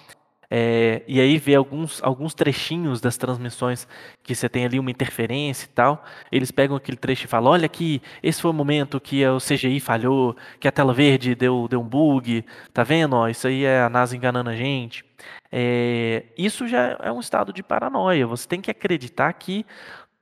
é, 0.49 1.03
e 1.09 1.21
aí 1.21 1.39
vê 1.39 1.55
alguns, 1.55 2.03
alguns 2.03 2.33
trechinhos 2.35 3.01
das 3.01 3.17
transmissões 3.17 3.87
que 4.23 4.35
você 4.35 4.49
tem 4.49 4.65
ali 4.65 4.79
uma 4.79 4.91
interferência 4.91 5.67
e 5.67 5.69
tal. 5.69 6.05
Eles 6.31 6.51
pegam 6.51 6.77
aquele 6.77 6.97
trecho 6.97 7.25
e 7.25 7.29
falam: 7.29 7.53
olha 7.53 7.67
aqui, 7.67 8.01
esse 8.23 8.41
foi 8.41 8.51
o 8.51 8.55
momento 8.55 9.01
que 9.01 9.27
o 9.27 9.39
CGI 9.39 9.81
falhou, 9.81 10.37
que 10.61 10.69
a 10.69 10.73
tela 10.73 10.95
verde 10.95 11.35
deu, 11.35 11.67
deu 11.69 11.81
um 11.81 11.89
bug. 11.89 12.45
Tá 12.73 12.85
vendo? 12.85 13.17
Ó, 13.17 13.29
isso 13.29 13.47
aí 13.49 13.65
é 13.65 13.81
a 13.81 13.89
NASA 13.89 14.17
enganando 14.17 14.51
a 14.51 14.57
gente. 14.57 15.05
É, 15.51 16.25
isso 16.37 16.69
já 16.69 16.97
é 17.03 17.11
um 17.11 17.21
estado 17.21 17.53
de 17.53 17.63
paranoia. 17.63 18.27
Você 18.27 18.47
tem 18.47 18.61
que 18.61 18.71
acreditar 18.71 19.33
que 19.33 19.67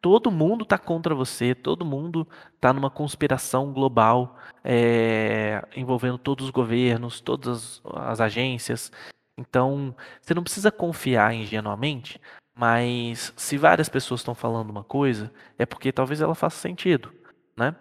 todo 0.05 0.31
mundo 0.31 0.65
está 0.65 0.77
contra 0.77 1.15
você, 1.15 1.55
todo 1.55 1.83
mundo 1.83 2.29
está 2.55 2.75
numa 2.75 2.91
conspiração 2.91 3.73
global 3.73 4.37
é, 4.63 5.67
envolvendo 5.75 6.19
todos 6.19 6.45
os 6.45 6.51
governos, 6.51 7.23
todas 7.23 7.81
as 7.87 8.21
agências. 8.21 8.93
Então, 9.35 9.97
você 10.21 10.35
não 10.35 10.43
precisa 10.43 10.71
confiar 10.71 11.33
ingenuamente, 11.35 12.21
mas 12.55 13.33
se 13.35 13.57
várias 13.57 13.89
pessoas 13.89 14.21
estão 14.21 14.35
falando 14.35 14.69
uma 14.69 14.85
coisa, 14.85 15.33
é 15.59 15.65
porque 15.65 15.91
talvez 15.91 16.21
ela 16.21 16.35
faça 16.35 16.61
sentido, 16.61 17.11
né? 17.57 17.75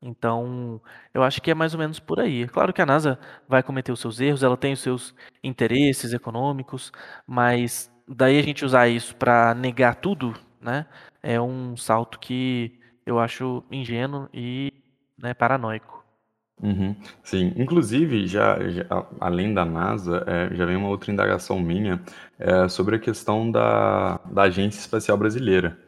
Então, 0.00 0.80
eu 1.12 1.24
acho 1.24 1.42
que 1.42 1.50
é 1.50 1.54
mais 1.54 1.74
ou 1.74 1.80
menos 1.80 1.98
por 1.98 2.20
aí. 2.20 2.44
É 2.44 2.46
claro 2.46 2.72
que 2.72 2.80
a 2.80 2.86
NASA 2.86 3.18
vai 3.48 3.64
cometer 3.64 3.90
os 3.90 3.98
seus 3.98 4.20
erros, 4.20 4.44
ela 4.44 4.56
tem 4.56 4.74
os 4.74 4.80
seus 4.80 5.12
interesses 5.42 6.12
econômicos, 6.12 6.92
mas 7.26 7.90
daí 8.06 8.38
a 8.38 8.42
gente 8.42 8.64
usar 8.64 8.86
isso 8.86 9.16
para 9.16 9.54
negar 9.54 9.96
tudo, 9.96 10.34
né, 10.60 10.86
é 11.22 11.40
um 11.40 11.76
salto 11.76 12.18
que 12.18 12.78
eu 13.06 13.18
acho 13.18 13.64
ingênuo 13.70 14.28
e 14.32 14.72
né, 15.16 15.34
paranoico. 15.34 16.04
Uhum, 16.60 16.96
sim, 17.22 17.52
inclusive, 17.56 18.26
já, 18.26 18.58
já- 18.68 19.06
além 19.20 19.54
da 19.54 19.64
NASA, 19.64 20.24
é, 20.26 20.54
já 20.56 20.66
vem 20.66 20.76
uma 20.76 20.88
outra 20.88 21.12
indagação 21.12 21.60
minha 21.60 22.02
é, 22.38 22.68
sobre 22.68 22.96
a 22.96 22.98
questão 22.98 23.48
da, 23.50 24.18
da 24.30 24.42
Agência 24.42 24.80
Espacial 24.80 25.16
Brasileira. 25.16 25.78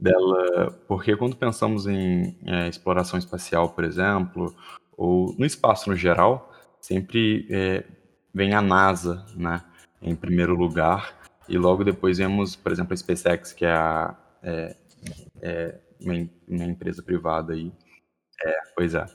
Dela, 0.00 0.70
porque 0.86 1.16
quando 1.16 1.34
pensamos 1.34 1.88
em 1.88 2.38
é, 2.46 2.68
exploração 2.68 3.18
espacial, 3.18 3.70
por 3.70 3.82
exemplo, 3.82 4.54
ou 4.96 5.34
no 5.36 5.44
espaço 5.44 5.90
no 5.90 5.96
geral, 5.96 6.52
sempre 6.80 7.48
é, 7.50 7.84
vem 8.32 8.54
a 8.54 8.62
NASA, 8.62 9.26
né, 9.34 9.60
em 10.00 10.14
primeiro 10.14 10.54
lugar, 10.54 11.17
e 11.48 11.56
logo 11.56 11.84
depois 11.84 12.18
vemos, 12.18 12.54
por 12.54 12.70
exemplo, 12.72 12.92
a 12.92 12.96
SpaceX, 12.96 13.52
que 13.52 13.64
é, 13.64 13.72
a, 13.72 14.14
é, 14.42 14.76
é 15.40 15.78
uma, 16.00 16.14
uma 16.48 16.64
empresa 16.64 17.02
privada 17.02 17.52
aí. 17.52 17.72
É, 18.44 18.54
pois 18.74 18.94
é. 18.94 19.06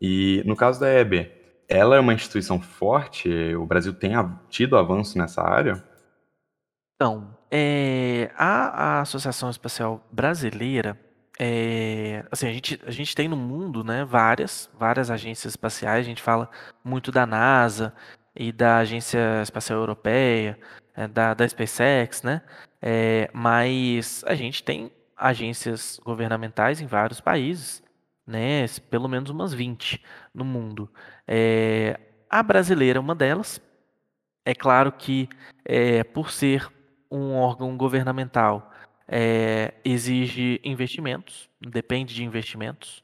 E 0.00 0.42
no 0.46 0.54
caso 0.54 0.78
da 0.78 0.92
EB, 0.92 1.30
ela 1.68 1.96
é 1.96 2.00
uma 2.00 2.14
instituição 2.14 2.60
forte? 2.60 3.28
O 3.54 3.66
Brasil 3.66 3.92
tem 3.92 4.12
tido 4.48 4.76
avanço 4.76 5.18
nessa 5.18 5.42
área? 5.42 5.82
Então, 6.94 7.36
é, 7.50 8.30
a, 8.36 8.98
a 8.98 9.00
Associação 9.00 9.50
Espacial 9.50 10.06
Brasileira, 10.10 10.98
é, 11.38 12.24
assim, 12.30 12.48
a 12.48 12.52
gente, 12.52 12.80
a 12.84 12.90
gente 12.90 13.14
tem 13.14 13.28
no 13.28 13.36
mundo, 13.36 13.84
né, 13.84 14.04
várias, 14.04 14.70
várias 14.78 15.10
agências 15.10 15.52
espaciais, 15.52 16.04
a 16.04 16.08
gente 16.08 16.22
fala 16.22 16.50
muito 16.84 17.12
da 17.12 17.24
NASA 17.24 17.94
e 18.34 18.50
da 18.50 18.78
Agência 18.78 19.42
Espacial 19.42 19.78
Europeia, 19.78 20.58
da, 21.06 21.34
da 21.34 21.48
SpaceX, 21.48 22.22
né, 22.22 22.42
é, 22.80 23.30
mas 23.32 24.24
a 24.26 24.34
gente 24.34 24.62
tem 24.62 24.90
agências 25.16 26.00
governamentais 26.04 26.80
em 26.80 26.86
vários 26.86 27.20
países, 27.20 27.82
né, 28.26 28.66
pelo 28.90 29.08
menos 29.08 29.30
umas 29.30 29.52
20 29.52 30.02
no 30.34 30.44
mundo. 30.44 30.90
É, 31.26 31.98
a 32.28 32.42
brasileira 32.42 32.98
é 32.98 33.00
uma 33.00 33.14
delas, 33.14 33.60
é 34.44 34.54
claro 34.54 34.92
que, 34.92 35.28
é, 35.64 36.02
por 36.04 36.30
ser 36.30 36.68
um 37.10 37.34
órgão 37.34 37.76
governamental, 37.76 38.72
é, 39.06 39.74
exige 39.84 40.60
investimentos, 40.62 41.48
depende 41.60 42.14
de 42.14 42.22
investimentos, 42.22 43.02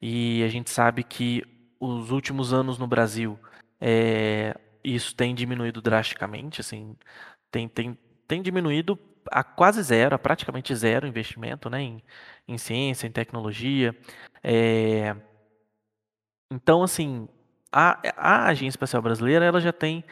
e 0.00 0.42
a 0.42 0.48
gente 0.48 0.70
sabe 0.70 1.04
que 1.04 1.42
os 1.78 2.10
últimos 2.10 2.52
anos 2.52 2.78
no 2.78 2.86
Brasil, 2.86 3.38
é, 3.80 4.56
isso 4.82 5.14
tem 5.14 5.34
diminuído 5.34 5.80
drasticamente, 5.80 6.60
assim, 6.60 6.96
tem, 7.54 7.68
tem, 7.68 7.98
tem 8.26 8.42
diminuído 8.42 8.98
a 9.30 9.44
quase 9.44 9.80
zero, 9.82 10.14
a 10.14 10.18
praticamente 10.18 10.74
zero 10.74 11.06
investimento, 11.06 11.70
né, 11.70 11.80
em, 11.82 12.02
em 12.48 12.58
ciência, 12.58 13.06
em 13.06 13.12
tecnologia. 13.12 13.96
É, 14.42 15.14
então, 16.50 16.82
assim, 16.82 17.28
a, 17.72 18.00
a 18.16 18.46
Agência 18.48 18.76
Espacial 18.76 19.00
Brasileira, 19.00 19.44
ela 19.44 19.60
já 19.60 19.72
tem 19.72 20.04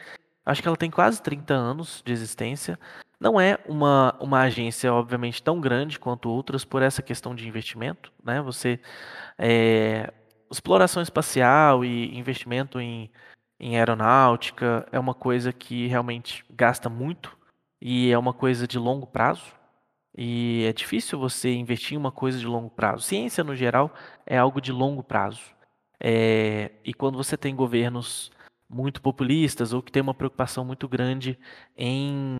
Acho 0.45 0.61
que 0.61 0.67
ela 0.67 0.75
tem 0.75 0.91
quase 0.91 1.21
30 1.21 1.53
anos 1.53 2.01
de 2.05 2.11
existência. 2.11 2.77
Não 3.17 3.39
é 3.39 3.57
uma, 3.65 4.13
uma 4.19 4.41
agência, 4.41 4.93
obviamente, 4.93 5.41
tão 5.41 5.61
grande 5.61 5.97
quanto 5.97 6.29
outras 6.29 6.65
por 6.65 6.81
essa 6.81 7.01
questão 7.01 7.33
de 7.33 7.47
investimento. 7.47 8.11
Né? 8.21 8.41
Você, 8.41 8.77
é, 9.37 10.11
exploração 10.51 11.01
espacial 11.01 11.85
e 11.85 12.17
investimento 12.17 12.77
em, 12.77 13.09
em 13.63 13.77
aeronáutica 13.77 14.85
é 14.91 14.99
uma 14.99 15.13
coisa 15.13 15.53
que 15.53 15.87
realmente 15.87 16.43
gasta 16.49 16.89
muito 16.89 17.37
e 17.81 18.11
é 18.11 18.17
uma 18.17 18.33
coisa 18.33 18.67
de 18.67 18.77
longo 18.77 19.07
prazo. 19.07 19.55
E 20.17 20.65
é 20.67 20.73
difícil 20.73 21.17
você 21.17 21.53
investir 21.53 21.93
em 21.93 21.97
uma 21.97 22.11
coisa 22.11 22.37
de 22.37 22.45
longo 22.45 22.69
prazo. 22.69 23.03
Ciência, 23.05 23.41
no 23.41 23.55
geral, 23.55 23.93
é 24.25 24.37
algo 24.37 24.59
de 24.59 24.73
longo 24.73 25.01
prazo. 25.01 25.41
É, 25.97 26.71
e 26.83 26.93
quando 26.93 27.17
você 27.17 27.37
tem 27.37 27.55
governos 27.55 28.33
muito 28.69 29.01
populistas 29.01 29.71
ou 29.71 29.81
que 29.81 29.93
têm 29.93 30.01
uma 30.01 30.13
preocupação 30.13 30.65
muito 30.65 30.85
grande 30.85 31.39
em, 31.77 32.37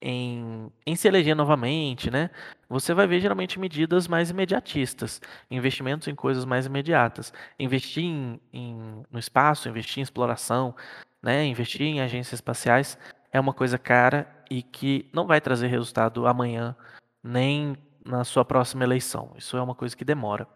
em, 0.00 0.70
em 0.86 0.96
se 0.96 1.06
eleger 1.08 1.36
novamente, 1.36 2.10
né? 2.10 2.30
Você 2.68 2.94
vai 2.94 3.06
ver 3.06 3.20
geralmente 3.20 3.58
medidas 3.58 4.08
mais 4.08 4.30
imediatistas, 4.30 5.20
investimentos 5.50 6.08
em 6.08 6.14
coisas 6.14 6.44
mais 6.44 6.66
imediatas. 6.66 7.32
Investir 7.58 8.04
em, 8.04 8.40
em, 8.52 9.02
no 9.10 9.18
espaço, 9.18 9.68
investir 9.68 9.98
em 9.98 10.02
exploração, 10.02 10.74
né? 11.22 11.44
investir 11.44 11.82
em 11.82 12.00
agências 12.00 12.34
espaciais 12.34 12.96
é 13.32 13.38
uma 13.38 13.52
coisa 13.52 13.78
cara 13.78 14.26
e 14.50 14.62
que 14.62 15.08
não 15.12 15.26
vai 15.26 15.40
trazer 15.40 15.68
resultado 15.68 16.26
amanhã, 16.26 16.74
nem 17.22 17.76
na 18.04 18.24
sua 18.24 18.44
próxima 18.44 18.84
eleição. 18.84 19.32
Isso 19.36 19.56
é 19.56 19.62
uma 19.62 19.74
coisa 19.74 19.96
que 19.96 20.04
demora. 20.04 20.46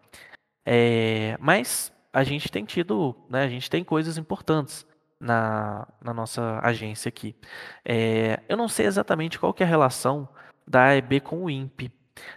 É, 0.65 1.37
mas 1.41 1.93
a 2.13 2.25
gente 2.25 2.51
tem 2.51 2.65
tido, 2.65 3.15
né, 3.29 3.45
a 3.45 3.49
gente 3.49 3.69
tem 3.69 3.85
coisas 3.85 4.17
importantes 4.17 4.87
na, 5.25 5.89
na 6.03 6.13
nossa 6.13 6.61
agência 6.63 7.09
aqui. 7.09 7.35
É, 7.83 8.41
eu 8.47 8.57
não 8.57 8.69
sei 8.69 8.85
exatamente 8.85 9.39
qual 9.39 9.55
que 9.55 9.63
é 9.63 9.67
a 9.67 9.69
relação 9.69 10.29
da 10.69 10.85
AEB 10.85 11.21
com 11.21 11.45
o 11.45 11.51
INPE. 11.51 11.91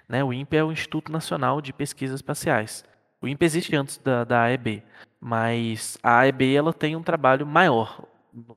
Né? 0.07 0.23
O 0.23 0.31
INPE 0.31 0.55
é 0.55 0.63
o 0.63 0.71
Instituto 0.71 1.11
Nacional 1.11 1.61
de 1.61 1.73
Pesquisas 1.73 2.15
Espaciais. 2.15 2.85
O 3.21 3.27
INPE 3.27 3.45
existe 3.45 3.75
antes 3.75 3.97
da, 3.97 4.23
da 4.23 4.43
AEB, 4.43 4.83
mas 5.19 5.97
a 6.01 6.19
AEB 6.19 6.55
ela 6.55 6.71
tem 6.71 6.95
um 6.95 7.03
trabalho 7.03 7.45
maior 7.45 8.03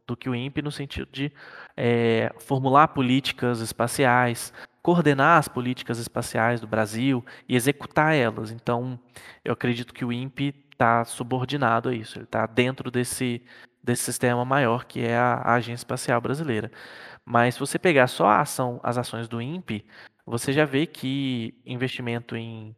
do 0.06 0.16
que 0.16 0.28
o 0.28 0.34
INPE 0.34 0.62
no 0.62 0.70
sentido 0.70 1.08
de 1.10 1.32
é, 1.76 2.32
formular 2.38 2.88
políticas 2.88 3.60
espaciais, 3.60 4.52
coordenar 4.82 5.38
as 5.38 5.48
políticas 5.48 5.98
espaciais 5.98 6.60
do 6.60 6.66
Brasil 6.66 7.24
e 7.48 7.56
executar 7.56 8.14
elas. 8.14 8.50
Então, 8.50 9.00
eu 9.44 9.52
acredito 9.52 9.92
que 9.92 10.04
o 10.04 10.12
INPE 10.12 10.54
está 10.72 11.04
subordinado 11.04 11.88
a 11.88 11.94
isso, 11.94 12.18
ele 12.18 12.24
está 12.24 12.46
dentro 12.46 12.90
desse, 12.90 13.42
desse 13.82 14.02
sistema 14.02 14.44
maior 14.44 14.84
que 14.84 15.00
é 15.00 15.16
a, 15.16 15.34
a, 15.34 15.54
Agência 15.54 15.82
Espacial 15.82 16.20
Brasileira. 16.20 16.70
Mas 17.24 17.54
se 17.54 17.60
você 17.60 17.78
pegar 17.78 18.06
só 18.06 18.26
a 18.26 18.40
ação, 18.40 18.80
as 18.82 18.98
ações 18.98 19.28
do 19.28 19.40
INPE, 19.40 19.86
você 20.26 20.52
já 20.52 20.64
vê 20.64 20.86
que 20.86 21.54
investimento 21.64 22.36
em, 22.36 22.74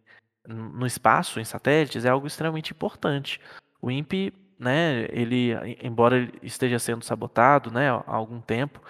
no 0.46 0.86
espaço, 0.86 1.40
em 1.40 1.44
satélites, 1.44 2.04
é 2.04 2.08
algo 2.08 2.26
extremamente 2.26 2.72
importante. 2.72 3.40
O 3.80 3.90
INPE, 3.90 4.32
né, 4.58 5.06
ele, 5.10 5.52
embora 5.82 6.16
ele 6.16 6.32
esteja 6.42 6.78
sendo 6.78 7.04
sabotado 7.04 7.70
né, 7.70 7.90
há 7.90 8.02
algum 8.06 8.40
tempo, 8.40 8.80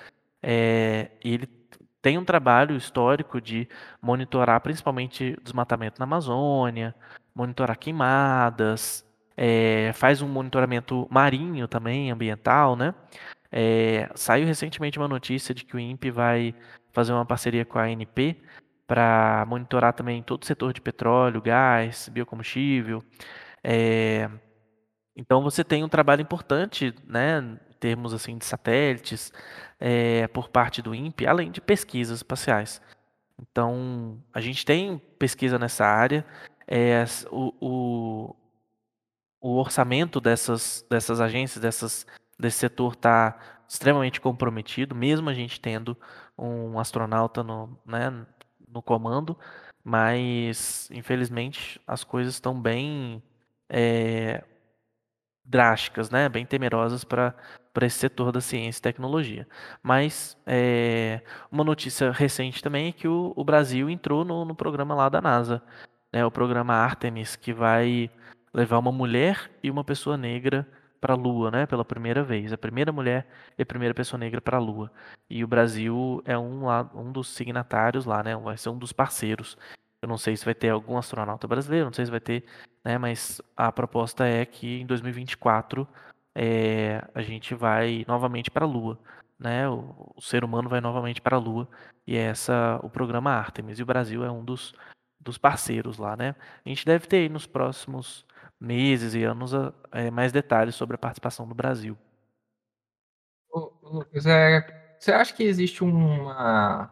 é, 0.43 1.11
ele 1.23 1.47
tem 2.03 2.19
um 2.19 2.25
trabalho 2.25 2.77
histórico 2.77 3.41
de 3.41 3.69
monitorar 4.01 4.61
principalmente 4.61 5.39
desmatamento 5.43 6.01
na 6.01 6.05
Amazônia, 6.05 6.95
monitorar 7.35 7.79
queimadas, 7.79 9.05
é, 9.45 9.93
faz 9.95 10.23
um 10.23 10.29
monitoramento 10.29 11.09
marinho 11.11 11.67
também, 11.67 12.13
ambiental, 12.13 12.77
né? 12.77 12.95
É, 13.51 14.09
saiu 14.15 14.47
recentemente 14.47 14.99
uma 15.01 15.09
notícia 15.09 15.53
de 15.53 15.65
que 15.65 15.75
o 15.75 15.81
INPE 15.81 16.13
vai 16.13 16.55
fazer 16.93 17.13
uma 17.13 17.27
parceria 17.27 17.65
com 17.65 17.77
a 17.77 17.83
ANP 17.83 18.41
para 18.87 19.45
monitorar 19.49 19.95
também 19.95 20.23
todo 20.23 20.45
o 20.45 20.47
setor 20.47 20.73
de 20.73 20.81
petróleo, 20.81 21.43
gás, 21.43 22.09
biocombustível. 22.09 23.03
É, 23.65 24.31
então 25.17 25.43
você 25.43 25.65
tem 25.65 25.83
um 25.83 25.89
trabalho 25.89 26.23
importante, 26.23 26.95
né, 27.05 27.41
em 27.41 27.79
termos 27.81 28.15
assim 28.15 28.39
de 28.39 28.45
satélites, 28.45 29.33
é, 29.81 30.29
por 30.29 30.51
parte 30.51 30.81
do 30.81 30.95
INPE, 30.95 31.27
além 31.27 31.51
de 31.51 31.61
pesquisas 31.61 32.19
espaciais. 32.19 32.81
Então 33.41 34.23
a 34.33 34.41
gente 34.41 34.65
tem 34.65 34.99
pesquisa 35.19 35.59
nessa 35.59 35.85
área 35.85 36.25
é, 36.69 37.05
o, 37.31 37.53
o, 37.61 38.37
o, 39.43 39.59
orçamento 39.59 40.21
dessas, 40.21 40.87
dessas 40.89 41.21
agências, 41.21 41.61
dessas, 41.61 42.07
desse 42.39 42.59
setor 42.59 42.95
está 42.95 43.39
extremamente 43.69 44.21
comprometido, 44.21 44.95
mesmo 44.95 45.29
a 45.29 45.35
gente 45.35 45.61
tendo 45.61 45.97
um 46.39 46.79
astronauta 46.79 47.43
no, 47.43 47.79
né, 47.85 48.27
no 48.69 48.81
comando, 48.83 49.37
mas 49.85 50.89
infelizmente 50.93 51.81
as 51.87 52.05
coisas 52.05 52.35
estão 52.35 52.61
bem 52.61 53.23
é, 53.69 54.45
drásticas, 55.45 56.11
né, 56.11 56.29
bem 56.29 56.47
temerosas 56.47 57.05
para 57.05 57.35
para 57.73 57.87
esse 57.87 57.99
setor 57.99 58.31
da 58.33 58.41
ciência 58.43 58.81
e 58.81 58.83
tecnologia. 58.83 59.49
Mas 59.83 60.37
é, 60.45 61.23
uma 61.51 61.65
notícia 61.65 62.11
recente 62.11 62.63
também 62.63 62.89
é 62.89 62.93
que 62.93 63.09
o, 63.09 63.33
o 63.35 63.43
Brasil 63.43 63.89
entrou 63.89 64.27
no, 64.27 64.45
no 64.45 64.55
programa 64.55 64.95
lá 64.95 65.09
da 65.09 65.23
NASA 65.23 65.63
né, 66.13 66.25
o 66.25 66.31
programa 66.31 66.75
Artemis, 66.75 67.35
que 67.35 67.53
vai 67.53 68.11
levar 68.53 68.79
uma 68.79 68.93
mulher 68.93 69.51
e 69.63 69.71
uma 69.71 69.85
pessoa 69.85 70.17
negra 70.17 70.67
para 71.01 71.15
a 71.15 71.17
Lua, 71.17 71.51
né, 71.51 71.67
pela 71.67 71.85
primeira 71.85 72.23
vez. 72.23 72.53
A 72.53 72.59
primeira 72.59 72.93
mulher 72.93 73.27
e 73.59 73.63
a 73.63 73.67
primeira 73.67 73.95
pessoa 73.95 74.19
negra 74.19 74.41
para 74.41 74.57
a 74.57 74.61
Lua. 74.61 74.91
E 75.29 75.43
o 75.43 75.49
Brasil 75.49 76.23
é 76.25 76.39
um, 76.39 76.69
um 76.95 77.11
dos 77.11 77.29
signatários 77.29 78.05
lá, 78.05 78.23
né, 78.23 78.37
vai 78.37 78.57
ser 78.57 78.69
um 78.69 78.79
dos 78.79 78.93
parceiros. 78.93 79.57
Eu 80.01 80.09
não 80.09 80.19
sei 80.19 80.37
se 80.37 80.45
vai 80.45 80.55
ter 80.55 80.69
algum 80.71 80.97
astronauta 80.99 81.47
brasileiro, 81.47 81.87
não 81.87 81.93
sei 81.93 82.05
se 82.05 82.11
vai 82.11 82.21
ter, 82.21 82.45
né? 82.85 82.99
Mas 82.99 83.41
a 83.57 83.71
proposta 83.71 84.27
é 84.27 84.45
que 84.45 84.81
em 84.81 84.87
2024 84.87 85.87
é, 86.35 87.07
a 87.15 87.23
gente 87.23 87.55
vai 87.55 88.05
novamente 88.09 88.51
para 88.51 88.65
a 88.65 88.69
Lua, 88.69 88.99
né? 89.39 89.69
O, 89.69 90.13
o, 90.17 90.21
ser 90.21 90.45
humano 90.45 90.69
vai 90.69 90.81
novamente 90.81 91.21
para 91.21 91.37
a 91.37 91.41
Lua 91.41 91.69
e 92.07 92.17
é 92.17 92.23
essa 92.23 92.81
o 92.83 92.91
programa 92.91 93.31
Artemis 93.31 93.79
e 93.79 93.83
o 93.83 93.87
Brasil 93.87 94.25
é 94.25 94.31
um 94.31 94.45
dos, 94.45 94.75
dos 95.21 95.39
parceiros 95.39 95.99
lá, 95.99 96.17
né? 96.17 96.35
A 96.65 96.69
gente 96.69 96.85
deve 96.85 97.07
ter 97.07 97.31
nos 97.31 97.47
próximos 97.47 98.27
meses 98.63 99.15
e 99.15 99.25
anos 99.25 99.53
é, 99.91 100.11
mais 100.11 100.33
detalhes 100.33 100.75
sobre 100.75 100.95
a 100.95 100.99
participação 100.99 101.47
do 101.47 101.55
Brasil. 101.55 101.97
Lucas, 103.83 104.25
é, 104.25 104.97
você 104.99 105.13
acha 105.13 105.35
que 105.35 105.43
existe 105.43 105.85
uma 105.85 106.91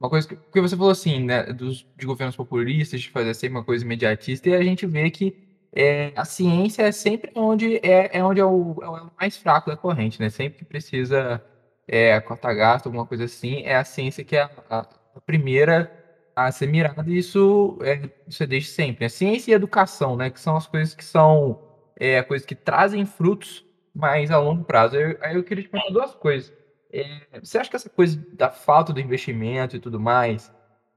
uma 0.00 0.08
coisa 0.08 0.26
que, 0.26 0.34
porque 0.34 0.62
você 0.62 0.74
falou 0.74 0.90
assim, 0.90 1.22
né, 1.22 1.52
dos, 1.52 1.86
de 1.94 2.06
governos 2.06 2.34
populistas, 2.34 3.02
de 3.02 3.10
fazer 3.10 3.34
sempre 3.34 3.58
uma 3.58 3.64
coisa 3.64 3.84
imediatista, 3.84 4.48
e 4.48 4.54
a 4.54 4.62
gente 4.62 4.86
vê 4.86 5.10
que 5.10 5.36
é, 5.72 6.10
a 6.16 6.24
ciência 6.24 6.82
é 6.84 6.90
sempre 6.90 7.30
onde 7.34 7.76
é, 7.82 8.18
é 8.18 8.24
onde 8.24 8.40
é 8.40 8.44
o, 8.44 8.76
é 8.82 8.88
o, 8.88 9.10
mais 9.20 9.36
fraco 9.36 9.68
da 9.70 9.76
corrente, 9.76 10.18
né? 10.18 10.30
Sempre 10.30 10.58
que 10.58 10.64
precisa 10.64 11.44
é, 11.86 12.18
cortar 12.20 12.54
gasto, 12.54 12.86
alguma 12.86 13.06
coisa 13.06 13.24
assim, 13.24 13.62
é 13.62 13.76
a 13.76 13.84
ciência 13.84 14.24
que 14.24 14.36
é 14.36 14.42
a, 14.70 14.86
a 15.14 15.20
primeira 15.20 15.99
a 16.46 16.52
ser 16.52 16.66
mirada, 16.68 17.08
e 17.10 17.18
isso 17.18 17.78
é, 17.82 18.08
isso 18.26 18.42
é 18.42 18.46
desde 18.46 18.70
sempre. 18.70 19.04
Né? 19.04 19.08
Ciência 19.08 19.52
e 19.52 19.54
educação, 19.54 20.16
né? 20.16 20.30
Que 20.30 20.40
são 20.40 20.56
as 20.56 20.66
coisas 20.66 20.94
que 20.94 21.04
são 21.04 21.60
é, 21.96 22.22
coisas 22.22 22.46
que 22.46 22.54
trazem 22.54 23.04
frutos, 23.06 23.64
mas 23.94 24.30
a 24.30 24.38
longo 24.38 24.64
prazo. 24.64 24.96
Eu, 24.96 25.18
aí 25.22 25.36
eu 25.36 25.44
queria 25.44 25.64
te 25.64 25.70
perguntar 25.70 25.92
duas 25.92 26.14
coisas. 26.14 26.52
É, 26.92 27.40
você 27.40 27.58
acha 27.58 27.70
que 27.70 27.76
essa 27.76 27.90
coisa 27.90 28.20
da 28.32 28.50
falta 28.50 28.92
do 28.92 29.00
investimento 29.00 29.76
e 29.76 29.80
tudo 29.80 30.00
mais, 30.00 30.52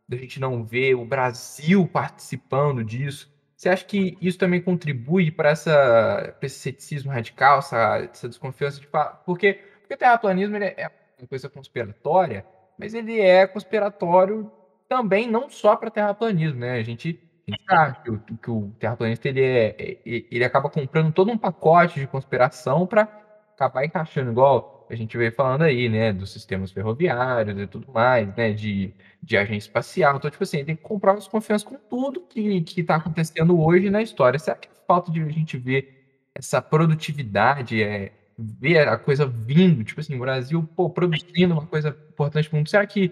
da 0.08 0.18
gente 0.18 0.39
não 0.39 0.64
ver 0.64 0.96
o 0.96 1.06
Brasil 1.06 1.88
participando 1.88 2.84
disso, 2.84 3.32
você 3.56 3.70
acha 3.70 3.86
que 3.86 4.18
isso 4.20 4.38
também 4.38 4.62
contribui 4.62 5.32
para 5.32 5.50
essa, 5.50 6.36
esse 6.41 6.60
ceticismo 6.60 7.12
radical, 7.12 7.60
essa, 7.60 8.10
essa 8.12 8.28
desconfiança 8.28 8.80
de 8.80 8.88
porque 9.26 9.60
porque 9.84 9.94
o 9.94 9.98
terraplanismo 9.98 10.58
é 10.58 10.89
uma 11.20 11.28
coisa 11.28 11.50
conspiratória, 11.50 12.46
mas 12.78 12.94
ele 12.94 13.20
é 13.20 13.46
conspiratório 13.46 14.52
também 14.94 15.28
não 15.28 15.50
só 15.50 15.76
para 15.76 15.89
terraplanismo, 15.89 16.60
né? 16.60 16.74
A 16.74 16.84
gente, 16.84 17.20
a 17.48 17.52
gente 17.52 17.64
sabe 17.68 17.98
que 18.04 18.12
o, 18.12 18.20
que 18.20 18.52
o 18.52 18.72
terraplanista 18.80 19.28
ele, 19.28 19.41
é, 19.41 19.98
ele 20.06 20.44
acaba 20.44 20.70
comprando 20.70 21.12
todo 21.12 21.32
um 21.32 21.38
pacote 21.38 22.00
de 22.00 22.06
conspiração 22.06 22.86
para 22.86 23.10
acabar 23.56 23.84
encaixando 23.84 24.30
igual 24.30 24.86
a 24.88 24.96
gente 24.96 25.18
veio 25.18 25.32
falando 25.32 25.64
aí, 25.64 25.89
né, 25.89 26.14
dos 26.14 26.32
sistemas 26.32 26.72
ferroviários 26.72 27.60
e 27.60 27.66
tudo 27.66 27.91
mais, 27.91 28.36
né, 28.36 28.54
de, 28.54 28.94
de 29.24 29.36
agência 29.36 29.68
espacial. 29.68 30.18
Então, 30.18 30.30
tipo 30.30 30.44
assim, 30.44 30.64
tem 30.64 30.76
que 30.76 30.84
comprar 30.84 31.16
desconfiança 31.16 31.66
com 31.66 31.78
tudo 31.89 32.22
que, 32.22 32.62
que 32.62 32.84
tá 32.84 32.98
acontecendo 32.98 33.60
hoje 33.60 33.89
na 33.89 34.04
história. 34.04 34.38
Será 34.38 34.56
que 34.56 34.68
é 34.68 34.72
falta 34.86 35.12
de 35.12 35.20
a 35.20 35.30
gente 35.30 35.58
ver 35.58 36.22
essa 36.36 36.62
produtividade, 36.62 37.82
é, 37.82 38.12
ver 38.38 38.88
a 38.88 38.96
coisa 38.98 39.26
vindo, 39.26 39.84
tipo 39.84 40.00
assim, 40.02 40.16
o 40.16 40.20
Brasil, 40.20 40.62
pô, 40.76 40.88
produzindo 40.89 41.54
uma 41.54 41.66
coisa 41.66 41.98
importante 42.12 42.48
para 42.48 42.56
o 42.56 42.60
mundo, 42.60 42.70
será 42.70 42.86
que 42.86 43.12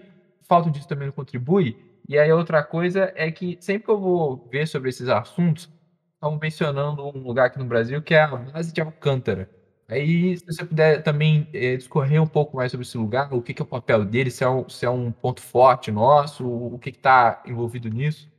falta 0.52 0.70
disso 0.70 0.86
também 0.86 1.06
não 1.06 1.14
contribui? 1.14 1.78
E 2.06 2.18
aí 2.18 2.30
outra 2.30 2.62
coisa 2.62 3.10
é 3.16 3.30
que 3.30 3.56
sempre 3.58 3.84
que 3.84 3.90
eu 3.90 3.98
vou 3.98 4.46
ver 4.52 4.68
sobre 4.68 4.90
esses 4.90 5.08
assuntos, 5.08 5.70
estão 6.12 6.38
mencionando 6.38 7.06
um 7.06 7.22
lugar 7.22 7.46
aqui 7.46 7.58
no 7.58 7.64
Brasil 7.64 8.02
que 8.02 8.14
é 8.14 8.20
a 8.20 8.36
base 8.36 8.70
de 8.70 8.82
Alcântara. 8.82 9.48
Aí, 9.88 10.36
se 10.36 10.44
você 10.44 10.64
puder 10.64 11.02
também 11.02 11.48
é, 11.54 11.76
discorrer 11.76 12.22
um 12.22 12.26
pouco 12.26 12.56
mais 12.56 12.70
sobre 12.70 12.86
esse 12.86 12.98
lugar, 12.98 13.32
o 13.32 13.40
que, 13.40 13.54
que 13.54 13.62
é 13.62 13.64
o 13.64 13.66
papel 13.66 14.04
dele, 14.04 14.30
se 14.30 14.44
é 14.44 14.48
um, 14.48 14.68
se 14.68 14.84
é 14.84 14.90
um 14.90 15.10
ponto 15.10 15.40
forte 15.40 15.90
nosso, 15.90 16.46
o 16.46 16.78
que 16.78 16.90
está 16.90 17.42
envolvido 17.46 17.88
nisso? 17.88 18.30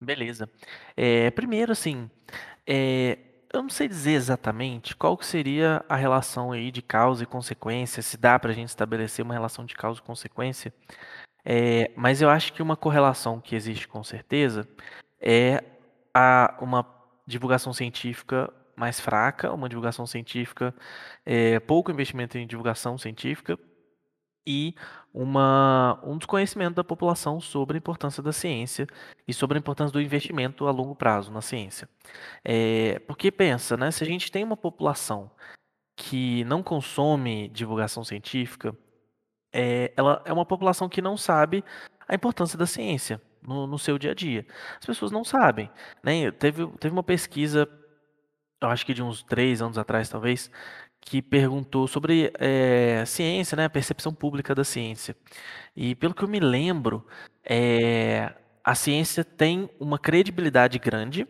Beleza. 0.00 0.48
É, 0.96 1.30
primeiro, 1.30 1.72
assim, 1.72 2.10
é, 2.66 3.18
eu 3.52 3.62
não 3.62 3.68
sei 3.68 3.86
dizer 3.88 4.12
exatamente 4.12 4.96
qual 4.96 5.16
que 5.16 5.26
seria 5.26 5.84
a 5.88 5.96
relação 5.96 6.52
aí 6.52 6.70
de 6.70 6.82
causa 6.82 7.22
e 7.22 7.26
consequência, 7.26 8.02
se 8.02 8.16
dá 8.16 8.38
para 8.38 8.50
a 8.50 8.54
gente 8.54 8.68
estabelecer 8.68 9.24
uma 9.24 9.34
relação 9.34 9.64
de 9.64 9.74
causa 9.74 10.00
e 10.00 10.02
consequência, 10.02 10.72
é, 11.44 11.90
mas 11.96 12.22
eu 12.22 12.30
acho 12.30 12.52
que 12.52 12.62
uma 12.62 12.76
correlação 12.76 13.40
que 13.40 13.54
existe 13.54 13.86
com 13.88 14.02
certeza 14.02 14.66
é 15.20 15.62
a, 16.14 16.56
uma 16.60 16.86
divulgação 17.26 17.72
científica 17.72 18.52
mais 18.76 18.98
fraca, 18.98 19.52
uma 19.52 19.68
divulgação 19.68 20.06
científica, 20.06 20.74
é, 21.26 21.60
pouco 21.60 21.90
investimento 21.90 22.38
em 22.38 22.46
divulgação 22.46 22.96
científica 22.96 23.58
e 24.46 24.74
uma, 25.12 26.00
um 26.02 26.16
desconhecimento 26.16 26.74
da 26.74 26.84
população 26.84 27.40
sobre 27.40 27.76
a 27.76 27.78
importância 27.78 28.22
da 28.22 28.32
ciência 28.32 28.86
e 29.26 29.32
sobre 29.32 29.58
a 29.58 29.60
importância 29.60 29.92
do 29.92 30.00
investimento 30.00 30.66
a 30.66 30.70
longo 30.70 30.94
prazo 30.94 31.30
na 31.30 31.40
ciência. 31.40 31.88
É, 32.44 32.98
porque 33.00 33.30
pensa, 33.30 33.76
né, 33.76 33.90
se 33.90 34.02
a 34.02 34.06
gente 34.06 34.32
tem 34.32 34.44
uma 34.44 34.56
população 34.56 35.30
que 35.96 36.44
não 36.44 36.62
consome 36.62 37.48
divulgação 37.48 38.02
científica, 38.02 38.76
é, 39.52 39.92
ela 39.96 40.22
é 40.24 40.32
uma 40.32 40.46
população 40.46 40.88
que 40.88 41.02
não 41.02 41.16
sabe 41.16 41.62
a 42.08 42.14
importância 42.14 42.58
da 42.58 42.66
ciência 42.66 43.20
no, 43.42 43.66
no 43.66 43.78
seu 43.78 43.98
dia 43.98 44.12
a 44.12 44.14
dia. 44.14 44.46
As 44.78 44.86
pessoas 44.86 45.12
não 45.12 45.24
sabem. 45.24 45.70
Né? 46.02 46.30
Teve, 46.30 46.66
teve 46.78 46.92
uma 46.92 47.02
pesquisa 47.02 47.68
eu 48.62 48.70
acho 48.70 48.86
que 48.86 48.94
de 48.94 49.02
uns 49.02 49.22
três 49.22 49.60
anos 49.60 49.76
atrás, 49.76 50.08
talvez, 50.08 50.50
que 51.02 51.20
perguntou 51.20 51.86
sobre 51.86 52.32
é, 52.38 53.04
ciência, 53.04 53.56
né, 53.56 53.66
a 53.66 53.70
percepção 53.70 54.14
pública 54.14 54.54
da 54.54 54.64
ciência. 54.64 55.16
E 55.76 55.94
pelo 55.94 56.14
que 56.14 56.22
eu 56.22 56.28
me 56.28 56.40
lembro, 56.40 57.06
é, 57.44 58.32
a 58.64 58.74
ciência 58.74 59.24
tem 59.24 59.68
uma 59.78 59.98
credibilidade 59.98 60.78
grande, 60.78 61.26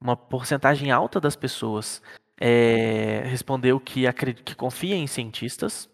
uma 0.00 0.16
porcentagem 0.16 0.90
alta 0.90 1.20
das 1.20 1.36
pessoas 1.36 2.02
é, 2.40 3.22
respondeu 3.26 3.78
que, 3.78 4.10
que 4.44 4.54
confia 4.54 4.96
em 4.96 5.06
cientistas, 5.06 5.88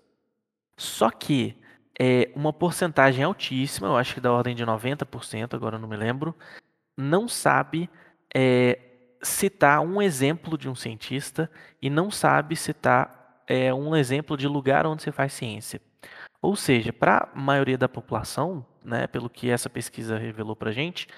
só 0.78 1.10
que 1.10 1.56
é, 1.98 2.30
uma 2.36 2.52
porcentagem 2.52 3.24
altíssima, 3.24 3.88
eu 3.88 3.96
acho 3.96 4.14
que 4.14 4.20
da 4.20 4.32
ordem 4.32 4.54
de 4.54 4.64
90%, 4.64 5.54
agora 5.54 5.76
eu 5.76 5.80
não 5.80 5.88
me 5.88 5.96
lembro, 5.96 6.34
não 6.96 7.26
sabe 7.26 7.90
é, 8.34 8.78
citar 9.26 9.80
um 9.80 10.00
exemplo 10.00 10.56
de 10.56 10.68
um 10.68 10.74
cientista 10.74 11.50
e 11.80 11.90
não 11.90 12.10
sabe 12.10 12.56
citar 12.56 13.42
é, 13.46 13.72
um 13.72 13.94
exemplo 13.94 14.36
de 14.36 14.48
lugar 14.48 14.86
onde 14.86 15.02
se 15.02 15.12
faz 15.12 15.32
ciência. 15.32 15.80
Ou 16.40 16.54
seja, 16.56 16.92
para 16.92 17.28
a 17.32 17.38
maioria 17.38 17.76
da 17.76 17.88
população, 17.88 18.64
né, 18.84 19.06
pelo 19.06 19.28
que 19.28 19.50
essa 19.50 19.68
pesquisa 19.68 20.16
revelou 20.16 20.54
para 20.54 20.72
gente, 20.72 21.08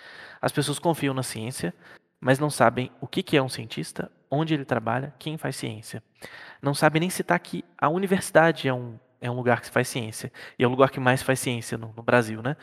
as 0.41 0.53
pessoas 0.53 0.79
confiam 0.79 1.13
na 1.13 1.23
ciência, 1.23 1.75
mas 2.21 2.39
não 2.39 2.51
sabem 2.51 2.91
o 3.01 3.07
que, 3.07 3.23
que 3.23 3.37
é 3.37 3.43
um 3.43 3.49
cientista, 3.49 4.11
onde 4.31 4.55
ele 4.55 4.65
trabalha, 4.65 5.15
quem 5.19 5.37
faz 5.37 5.57
ciência. 5.57 6.03
Não 6.61 6.75
sabem 6.75 7.01
nem 7.01 7.11
citar 7.11 7.39
que 7.39 7.65
a 7.77 7.89
universidade 7.89 8.69
é 8.69 8.75
um, 8.75 8.99
é 9.21 9.31
um 9.31 9.35
lugar 9.35 9.61
que 9.61 9.67
se 9.67 9.73
faz 9.73 9.89
ciência. 9.89 10.33
E 10.59 10.65
é 10.65 10.67
o 10.67 10.71
lugar 10.71 10.91
que 10.91 11.01
mais 11.01 11.23
faz 11.23 11.41
ciência 11.41 11.79
no, 11.79 11.93
no 11.97 12.03
Brasil, 12.03 12.43
né? 12.43 12.57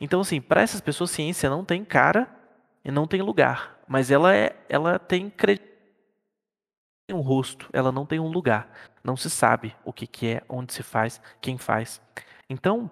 Então, 0.00 0.20
assim, 0.20 0.40
para 0.40 0.62
essas 0.62 0.80
pessoas, 0.80 1.10
ciência 1.10 1.50
não 1.50 1.64
tem 1.64 1.84
cara 1.84 2.28
e 2.84 2.90
não 2.90 3.06
tem 3.06 3.22
lugar, 3.22 3.78
mas 3.86 4.10
ela 4.10 4.34
é, 4.34 4.56
ela 4.68 4.98
tem 4.98 5.32
um 7.10 7.20
rosto, 7.20 7.68
ela 7.72 7.90
não 7.90 8.06
tem 8.06 8.20
um 8.20 8.28
lugar, 8.28 8.70
não 9.02 9.16
se 9.16 9.28
sabe 9.28 9.74
o 9.84 9.92
que, 9.92 10.06
que 10.06 10.26
é, 10.28 10.42
onde 10.48 10.72
se 10.72 10.82
faz, 10.82 11.20
quem 11.40 11.58
faz. 11.58 12.00
Então, 12.48 12.90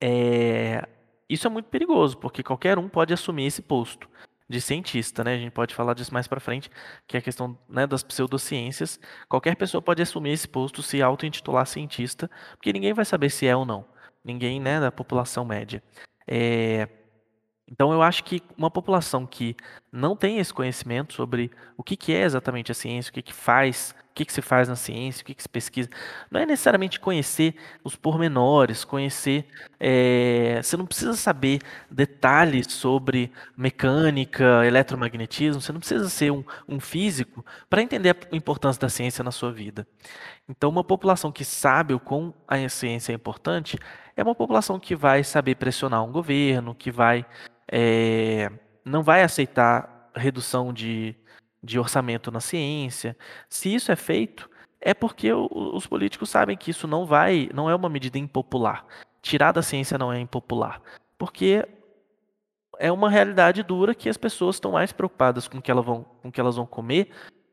é, 0.00 0.86
isso 1.28 1.46
é 1.46 1.50
muito 1.50 1.66
perigoso, 1.66 2.16
porque 2.18 2.42
qualquer 2.42 2.78
um 2.78 2.88
pode 2.88 3.12
assumir 3.12 3.46
esse 3.46 3.62
posto 3.62 4.08
de 4.48 4.60
cientista, 4.60 5.24
né? 5.24 5.34
A 5.34 5.38
gente 5.38 5.52
pode 5.52 5.74
falar 5.74 5.94
disso 5.94 6.12
mais 6.12 6.28
para 6.28 6.40
frente, 6.40 6.70
que 7.06 7.16
é 7.16 7.20
a 7.20 7.22
questão 7.22 7.58
né, 7.68 7.86
das 7.86 8.02
pseudociências. 8.02 9.00
Qualquer 9.28 9.56
pessoa 9.56 9.80
pode 9.80 10.02
assumir 10.02 10.32
esse 10.32 10.46
posto, 10.46 10.82
se 10.82 11.02
auto-intitular 11.02 11.66
cientista, 11.66 12.30
porque 12.56 12.72
ninguém 12.72 12.92
vai 12.92 13.04
saber 13.04 13.30
se 13.30 13.46
é 13.46 13.56
ou 13.56 13.64
não. 13.64 13.86
Ninguém, 14.22 14.60
né, 14.60 14.80
da 14.80 14.92
população 14.92 15.44
média. 15.44 15.82
É, 16.26 16.88
então 17.70 17.92
eu 17.92 18.02
acho 18.02 18.24
que 18.24 18.42
uma 18.56 18.70
população 18.70 19.26
que 19.26 19.56
não 19.94 20.16
tem 20.16 20.38
esse 20.38 20.52
conhecimento 20.52 21.14
sobre 21.14 21.52
o 21.76 21.82
que, 21.82 21.96
que 21.96 22.12
é 22.12 22.22
exatamente 22.22 22.72
a 22.72 22.74
ciência, 22.74 23.10
o 23.10 23.14
que, 23.14 23.22
que 23.22 23.32
faz, 23.32 23.94
o 24.10 24.14
que, 24.14 24.24
que 24.24 24.32
se 24.32 24.42
faz 24.42 24.68
na 24.68 24.74
ciência, 24.74 25.22
o 25.22 25.24
que, 25.24 25.34
que 25.34 25.42
se 25.42 25.48
pesquisa, 25.48 25.88
não 26.28 26.40
é 26.40 26.46
necessariamente 26.46 26.98
conhecer 26.98 27.54
os 27.84 27.94
pormenores, 27.94 28.84
conhecer. 28.84 29.46
É, 29.78 30.60
você 30.60 30.76
não 30.76 30.84
precisa 30.84 31.14
saber 31.14 31.60
detalhes 31.88 32.72
sobre 32.72 33.30
mecânica, 33.56 34.66
eletromagnetismo, 34.66 35.62
você 35.62 35.70
não 35.70 35.78
precisa 35.78 36.08
ser 36.08 36.32
um, 36.32 36.42
um 36.68 36.80
físico 36.80 37.46
para 37.70 37.80
entender 37.80 38.10
a 38.10 38.36
importância 38.36 38.80
da 38.80 38.88
ciência 38.88 39.22
na 39.22 39.30
sua 39.30 39.52
vida. 39.52 39.86
Então, 40.48 40.70
uma 40.70 40.82
população 40.82 41.30
que 41.30 41.44
sabe 41.44 41.94
o 41.94 42.00
quão 42.00 42.34
a 42.48 42.68
ciência 42.68 43.12
é 43.12 43.14
importante 43.14 43.78
é 44.16 44.22
uma 44.24 44.34
população 44.34 44.80
que 44.80 44.96
vai 44.96 45.22
saber 45.22 45.54
pressionar 45.54 46.02
um 46.04 46.10
governo, 46.10 46.74
que 46.74 46.90
vai 46.90 47.24
é, 47.70 48.50
não 48.84 49.02
vai 49.02 49.22
aceitar 49.22 50.10
redução 50.14 50.72
de, 50.72 51.14
de 51.62 51.78
orçamento 51.78 52.30
na 52.30 52.40
ciência. 52.40 53.16
Se 53.48 53.74
isso 53.74 53.90
é 53.90 53.96
feito, 53.96 54.48
é 54.80 54.92
porque 54.92 55.32
os 55.32 55.86
políticos 55.86 56.28
sabem 56.28 56.56
que 56.56 56.70
isso 56.70 56.86
não 56.86 57.06
vai, 57.06 57.48
não 57.54 57.70
é 57.70 57.74
uma 57.74 57.88
medida 57.88 58.18
impopular. 58.18 58.84
Tirar 59.22 59.52
da 59.52 59.62
ciência 59.62 59.96
não 59.96 60.12
é 60.12 60.20
impopular, 60.20 60.82
porque 61.16 61.66
é 62.78 62.92
uma 62.92 63.08
realidade 63.08 63.62
dura 63.62 63.94
que 63.94 64.08
as 64.08 64.18
pessoas 64.18 64.56
estão 64.56 64.72
mais 64.72 64.92
preocupadas 64.92 65.48
com 65.48 65.58
o 65.58 65.62
que 65.62 65.70
elas 65.70 65.84
vão, 65.84 66.04
com 66.20 66.28
o 66.28 66.32
que 66.32 66.40
elas 66.40 66.56
vão 66.56 66.66
comer 66.66 67.10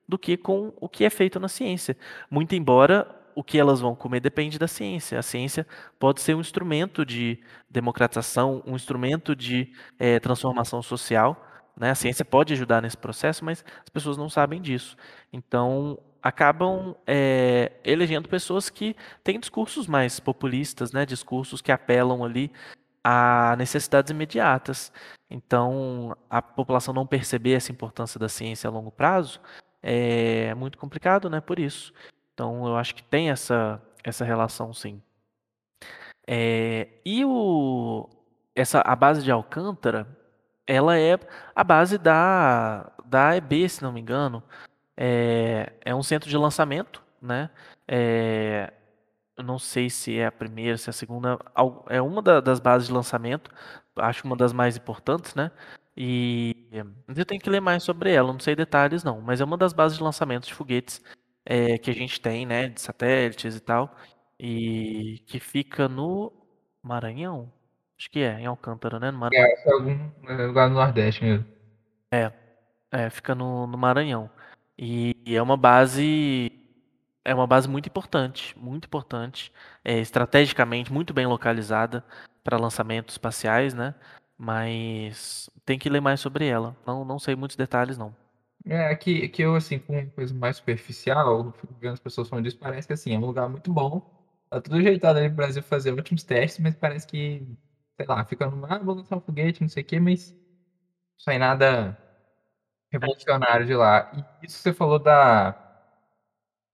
do 0.07 0.17
que 0.17 0.35
com 0.35 0.73
o 0.81 0.89
que 0.89 1.05
é 1.05 1.09
feito 1.09 1.39
na 1.39 1.47
ciência. 1.47 1.95
Muito 2.29 2.53
embora 2.53 3.20
o 3.35 3.43
que 3.43 3.57
elas 3.57 3.79
vão 3.79 3.95
comer 3.95 4.19
depende 4.19 4.59
da 4.59 4.67
ciência. 4.67 5.19
A 5.19 5.21
ciência 5.21 5.65
pode 5.99 6.21
ser 6.21 6.35
um 6.35 6.41
instrumento 6.41 7.05
de 7.05 7.39
democratização, 7.69 8.63
um 8.65 8.75
instrumento 8.75 9.35
de 9.35 9.71
é, 9.99 10.19
transformação 10.19 10.81
social. 10.81 11.45
Né? 11.75 11.91
A 11.91 11.95
ciência 11.95 12.25
pode 12.25 12.53
ajudar 12.53 12.81
nesse 12.81 12.97
processo, 12.97 13.43
mas 13.45 13.63
as 13.81 13.89
pessoas 13.89 14.17
não 14.17 14.29
sabem 14.29 14.61
disso. 14.61 14.95
Então, 15.31 15.97
acabam 16.21 16.95
é, 17.07 17.71
elegendo 17.83 18.29
pessoas 18.29 18.69
que 18.69 18.95
têm 19.23 19.39
discursos 19.39 19.87
mais 19.87 20.19
populistas, 20.19 20.91
né? 20.91 21.05
discursos 21.05 21.61
que 21.61 21.71
apelam 21.71 22.23
ali 22.23 22.51
a 23.03 23.55
necessidades 23.57 24.11
imediatas. 24.11 24.91
Então, 25.29 26.15
a 26.29 26.41
população 26.41 26.93
não 26.93 27.07
perceber 27.07 27.53
essa 27.53 27.71
importância 27.71 28.19
da 28.19 28.29
ciência 28.29 28.67
a 28.67 28.71
longo 28.71 28.91
prazo 28.91 29.39
é 29.81 30.53
muito 30.55 30.77
complicado, 30.77 31.29
né? 31.29 31.41
Por 31.41 31.57
isso. 31.59 31.93
Então, 32.33 32.67
eu 32.67 32.75
acho 32.75 32.95
que 32.95 33.03
tem 33.03 33.29
essa, 33.29 33.81
essa 34.03 34.25
relação, 34.25 34.73
sim. 34.73 35.01
É, 36.27 36.87
e 37.05 37.25
o, 37.25 38.09
essa, 38.55 38.81
a 38.81 38.95
base 38.95 39.23
de 39.23 39.31
Alcântara, 39.31 40.07
ela 40.65 40.97
é 40.97 41.19
a 41.55 41.63
base 41.63 41.97
da, 41.97 42.91
da 43.05 43.35
EB, 43.35 43.67
se 43.67 43.83
não 43.83 43.91
me 43.91 44.01
engano. 44.01 44.43
É, 44.95 45.73
é 45.83 45.95
um 45.95 46.03
centro 46.03 46.29
de 46.29 46.37
lançamento, 46.37 47.03
né? 47.21 47.49
É, 47.87 48.71
eu 49.37 49.43
não 49.43 49.59
sei 49.59 49.89
se 49.89 50.17
é 50.17 50.27
a 50.27 50.31
primeira, 50.31 50.77
se 50.77 50.89
é 50.89 50.91
a 50.91 50.93
segunda, 50.93 51.39
é 51.89 52.01
uma 52.01 52.21
das 52.21 52.59
bases 52.59 52.87
de 52.87 52.93
lançamento, 52.93 53.51
acho 53.97 54.25
uma 54.25 54.35
das 54.35 54.53
mais 54.53 54.77
importantes, 54.77 55.35
né? 55.35 55.51
E 55.97 56.55
eu 57.15 57.25
tenho 57.25 57.41
que 57.41 57.49
ler 57.49 57.59
mais 57.59 57.83
sobre 57.83 58.13
ela, 58.13 58.31
não 58.31 58.39
sei 58.39 58.55
detalhes 58.55 59.03
não, 59.03 59.19
mas 59.21 59.41
é 59.41 59.45
uma 59.45 59.57
das 59.57 59.73
bases 59.73 59.97
de 59.97 60.03
lançamento 60.03 60.47
de 60.47 60.53
foguetes 60.53 61.01
é, 61.45 61.77
que 61.77 61.89
a 61.91 61.93
gente 61.93 62.19
tem, 62.19 62.45
né, 62.45 62.69
de 62.69 62.81
satélites 62.81 63.55
e 63.55 63.59
tal, 63.59 63.95
e 64.39 65.23
que 65.27 65.39
fica 65.39 65.87
no 65.87 66.31
Maranhão? 66.81 67.51
Acho 67.97 68.09
que 68.09 68.19
é, 68.19 68.39
em 68.39 68.45
Alcântara, 68.45 68.99
né? 68.99 69.11
No 69.11 69.19
Maranhão. 69.19 69.45
É, 69.45 69.69
é 69.69 69.71
algum 69.71 70.47
lugar 70.47 70.69
do 70.69 70.75
Nordeste 70.75 71.23
mesmo. 71.23 71.45
É, 72.11 72.31
é 72.91 73.09
fica 73.09 73.35
no, 73.35 73.67
no 73.67 73.77
Maranhão. 73.77 74.29
E, 74.77 75.15
e 75.25 75.35
é 75.35 75.41
uma 75.41 75.55
base 75.55 76.51
é 77.23 77.35
uma 77.35 77.45
base 77.45 77.69
muito 77.69 77.87
importante, 77.87 78.57
muito 78.57 78.85
importante, 78.85 79.51
é, 79.85 79.99
estrategicamente 79.99 80.91
muito 80.91 81.13
bem 81.13 81.27
localizada 81.27 82.03
para 82.43 82.57
lançamentos 82.57 83.13
espaciais, 83.13 83.73
né? 83.73 83.93
Mas 84.37 85.49
tem 85.63 85.77
que 85.77 85.89
ler 85.89 86.01
mais 86.01 86.19
sobre 86.19 86.47
ela. 86.47 86.75
Não, 86.85 87.05
não 87.05 87.19
sei 87.19 87.35
muitos 87.35 87.55
detalhes, 87.55 87.97
não. 87.97 88.15
É, 88.65 88.95
que, 88.95 89.27
que 89.29 89.41
eu, 89.41 89.55
assim, 89.55 89.79
com 89.79 90.09
coisa 90.11 90.33
mais 90.33 90.57
superficial, 90.57 91.51
vendo 91.79 91.93
as 91.93 91.99
pessoas 91.99 92.29
falando 92.29 92.45
disso, 92.45 92.57
parece 92.59 92.87
que, 92.87 92.93
assim, 92.93 93.13
é 93.13 93.17
um 93.17 93.25
lugar 93.25 93.49
muito 93.49 93.71
bom. 93.73 94.01
Tá 94.49 94.61
tudo 94.61 94.75
ajeitado 94.77 95.17
ali 95.19 95.27
pro 95.29 95.37
Brasil 95.37 95.63
fazer 95.63 95.91
ótimos 95.93 96.23
testes, 96.23 96.59
mas 96.59 96.75
parece 96.75 97.07
que, 97.07 97.41
sei 97.97 98.05
lá, 98.07 98.23
fica 98.25 98.45
no 98.49 98.65
ah, 98.65 98.77
vou 98.79 98.95
lançar 98.95 99.17
um 99.17 99.21
foguete, 99.21 99.61
não 99.61 99.69
sei 99.69 99.81
o 99.83 99.85
quê, 99.85 99.99
mas 99.99 100.31
não 100.31 100.37
sai 101.19 101.37
nada 101.39 101.97
revolucionário 102.91 103.65
de 103.65 103.75
lá. 103.75 104.11
E 104.13 104.45
isso 104.45 104.57
que 104.57 104.63
você 104.63 104.73
falou 104.73 104.99
da, 104.99 105.51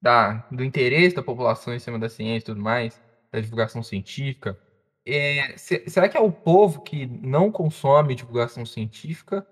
da, 0.01 0.45
do 0.51 0.63
interesse 0.63 1.15
da 1.15 1.23
população 1.23 1.73
em 1.73 1.79
cima 1.79 1.99
da 1.99 2.09
ciência 2.09 2.45
e 2.45 2.53
tudo 2.53 2.61
mais, 2.61 3.01
da 3.31 3.39
divulgação 3.39 3.83
científica, 3.83 4.57
é, 5.05 5.57
será 5.57 6.09
que 6.09 6.17
é 6.17 6.19
o 6.19 6.31
povo 6.31 6.81
que 6.81 7.05
não 7.05 7.51
consome 7.51 8.15
divulgação 8.15 8.65
científica 8.65 9.45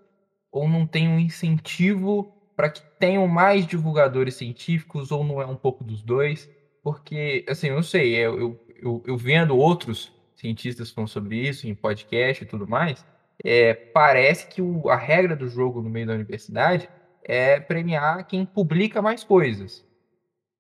ou 0.55 0.69
não 0.69 0.87
tem 0.87 1.09
um 1.09 1.19
incentivo 1.19 2.33
para 2.55 2.69
que 2.69 2.81
tenham 2.97 3.27
mais 3.27 3.67
divulgadores 3.67 4.35
científicos 4.35 5.11
ou 5.11 5.21
não 5.21 5.41
é 5.41 5.45
um 5.45 5.57
pouco 5.57 5.83
dos 5.83 6.01
dois? 6.01 6.49
Porque, 6.81 7.45
assim, 7.49 7.67
eu 7.67 7.75
não 7.75 7.83
sei, 7.83 8.15
eu, 8.15 8.57
eu, 8.81 9.03
eu, 9.05 9.17
vendo 9.17 9.57
outros 9.57 10.13
cientistas 10.33 10.91
falando 10.91 11.09
sobre 11.09 11.45
isso 11.45 11.67
em 11.67 11.75
podcast 11.75 12.41
e 12.41 12.47
tudo 12.47 12.65
mais, 12.65 13.05
é, 13.43 13.73
parece 13.73 14.47
que 14.47 14.61
o, 14.61 14.89
a 14.89 14.95
regra 14.95 15.35
do 15.35 15.49
jogo 15.49 15.81
no 15.81 15.89
meio 15.89 16.07
da 16.07 16.13
universidade 16.13 16.87
é 17.21 17.59
premiar 17.59 18.25
quem 18.25 18.45
publica 18.45 19.01
mais 19.01 19.25
coisas. 19.25 19.85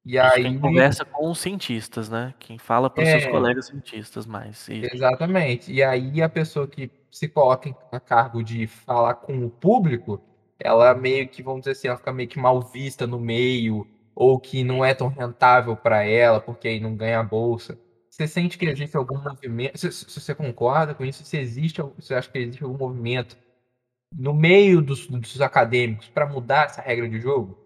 E 0.05 0.19
aí 0.19 0.43
quem 0.43 0.59
conversa 0.59 1.03
com 1.03 1.31
os 1.31 1.39
cientistas, 1.39 2.09
né? 2.09 2.33
Quem 2.37 2.59
fala 2.59 2.89
para 2.91 3.03
os 3.03 3.09
é, 3.09 3.19
seus 3.19 3.31
colegas 3.31 3.65
cientistas 3.65 4.25
mais. 4.27 4.67
E... 4.67 4.83
Exatamente. 4.93 5.73
E 5.73 5.81
aí 5.81 6.21
a 6.21 6.29
pessoa 6.29 6.67
que 6.67 6.91
se 7.11 7.27
coloca 7.27 7.75
a 7.91 7.99
cargo 7.99 8.43
de 8.43 8.67
falar 8.67 9.15
com 9.15 9.45
o 9.45 9.49
público, 9.49 10.21
ela 10.59 10.93
meio 10.93 11.27
que, 11.27 11.41
vamos 11.41 11.61
dizer 11.61 11.71
assim, 11.71 11.87
ela 11.87 11.97
fica 11.97 12.13
meio 12.13 12.29
que 12.29 12.37
mal 12.37 12.61
vista 12.61 13.07
no 13.07 13.19
meio, 13.19 13.87
ou 14.13 14.39
que 14.39 14.63
não 14.63 14.85
é 14.85 14.93
tão 14.93 15.07
rentável 15.07 15.75
para 15.75 16.03
ela, 16.03 16.39
porque 16.39 16.67
aí 16.67 16.79
não 16.79 16.95
ganha 16.95 17.19
a 17.19 17.23
bolsa. 17.23 17.77
Você 18.09 18.27
sente 18.27 18.57
que 18.57 18.65
existe 18.65 18.95
algum 18.95 19.17
movimento? 19.17 19.77
Se, 19.77 19.91
se, 19.91 20.19
você 20.19 20.35
concorda 20.35 20.93
com 20.93 21.03
isso, 21.03 21.25
se 21.25 21.37
existe, 21.37 21.81
você 21.81 22.13
acha 22.13 22.29
que 22.29 22.37
existe 22.37 22.63
algum 22.63 22.77
movimento 22.77 23.35
no 24.15 24.33
meio 24.33 24.81
dos, 24.81 25.07
dos 25.07 25.41
acadêmicos 25.41 26.07
para 26.09 26.25
mudar 26.25 26.65
essa 26.67 26.81
regra 26.81 27.09
de 27.09 27.19
jogo? 27.19 27.64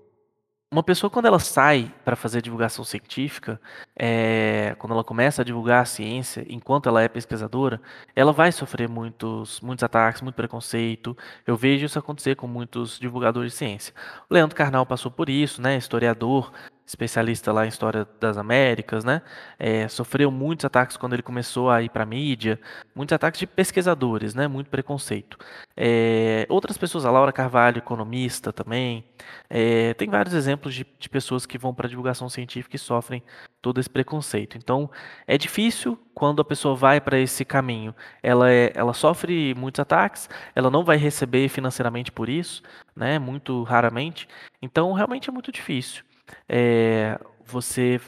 Uma 0.71 0.83
pessoa, 0.83 1.09
quando 1.09 1.25
ela 1.25 1.39
sai 1.39 1.91
para 2.05 2.15
fazer 2.15 2.43
divulgação 2.43 2.85
científica, 2.85 3.59
é, 3.95 4.75
quando 4.77 4.93
ela 4.93 5.03
começa 5.03 5.41
a 5.41 5.45
divulgar 5.45 5.81
a 5.81 5.85
ciência, 5.85 6.45
enquanto 6.47 6.87
ela 6.87 7.01
é 7.01 7.07
pesquisadora, 7.07 7.81
ela 8.15 8.31
vai 8.31 8.51
sofrer 8.51 8.87
muitos, 8.87 9.59
muitos 9.61 9.81
ataques, 9.81 10.21
muito 10.21 10.35
preconceito. 10.35 11.17
Eu 11.47 11.57
vejo 11.57 11.87
isso 11.87 11.97
acontecer 11.97 12.35
com 12.35 12.45
muitos 12.45 12.99
divulgadores 12.99 13.53
de 13.53 13.57
ciência. 13.57 13.95
O 14.29 14.33
Leandro 14.35 14.55
Carnal 14.55 14.85
passou 14.85 15.09
por 15.09 15.27
isso, 15.27 15.59
né? 15.59 15.75
Historiador, 15.75 16.51
especialista 16.89 17.53
lá 17.53 17.65
em 17.65 17.69
história 17.69 18.07
das 18.19 18.35
Américas, 18.35 19.03
né? 19.03 19.21
É, 19.59 19.87
sofreu 19.87 20.31
muitos 20.31 20.65
ataques 20.65 20.97
quando 20.97 21.13
ele 21.13 21.21
começou 21.21 21.69
a 21.69 21.83
ir 21.83 21.89
para 21.89 22.01
a 22.01 22.05
mídia, 22.05 22.59
muitos 22.95 23.13
ataques 23.13 23.39
de 23.39 23.45
pesquisadores, 23.45 24.33
né? 24.33 24.47
Muito 24.47 24.71
preconceito. 24.71 25.37
É, 25.77 26.47
outras 26.49 26.79
pessoas, 26.79 27.05
a 27.05 27.11
Laura 27.11 27.31
Carvalho, 27.31 27.77
economista 27.77 28.51
também, 28.51 29.05
é, 29.47 29.93
tem 29.93 30.09
vários 30.09 30.33
exemplos 30.33 30.73
de, 30.73 30.83
de 30.97 31.07
pessoas 31.09 31.45
que 31.45 31.59
vão 31.59 31.75
para 31.75 31.85
a 31.85 31.89
divulgação 31.89 32.27
científica 32.27 32.75
e 32.75 32.79
sofrem 32.79 33.21
todo 33.61 33.79
esse 33.79 33.89
preconceito. 33.89 34.57
Então, 34.57 34.89
é 35.27 35.37
difícil 35.37 35.95
quando 36.15 36.41
a 36.41 36.45
pessoa 36.45 36.75
vai 36.75 36.99
para 36.99 37.19
esse 37.19 37.45
caminho. 37.45 37.93
Ela, 38.23 38.51
é, 38.51 38.71
ela 38.73 38.95
sofre 38.95 39.53
muitos 39.53 39.79
ataques, 39.79 40.27
ela 40.55 40.71
não 40.71 40.83
vai 40.83 40.97
receber 40.97 41.49
financeiramente 41.49 42.11
por 42.11 42.29
isso, 42.29 42.63
né? 42.95 43.19
Muito 43.19 43.61
raramente. 43.61 44.27
Então, 44.59 44.91
realmente 44.93 45.29
é 45.29 45.31
muito 45.31 45.51
difícil 45.51 46.08
é, 46.47 47.19
você 47.45 47.99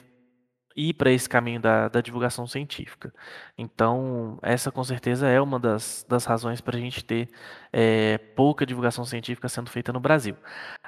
ir 0.76 0.94
para 0.94 1.12
esse 1.12 1.28
caminho 1.28 1.60
da, 1.60 1.90
da, 1.90 2.02
divulgação 2.02 2.48
científica. 2.48 3.14
Então, 3.58 4.40
essa 4.42 4.72
com 4.72 4.84
certeza 4.84 5.28
é 5.28 5.40
uma 5.42 5.60
das, 5.60 6.06
das 6.08 6.26
razões 6.26 6.62
para 6.62 6.78
a 6.78 6.80
gente 6.80 7.04
ter 7.04 7.30
é, 7.72 8.18
pouca 8.18 8.66
divulgação 8.66 9.06
científica 9.06 9.50
sendo 9.50 9.70
feita 9.70 9.92
no 9.92 10.00
Brasil. 10.00 10.36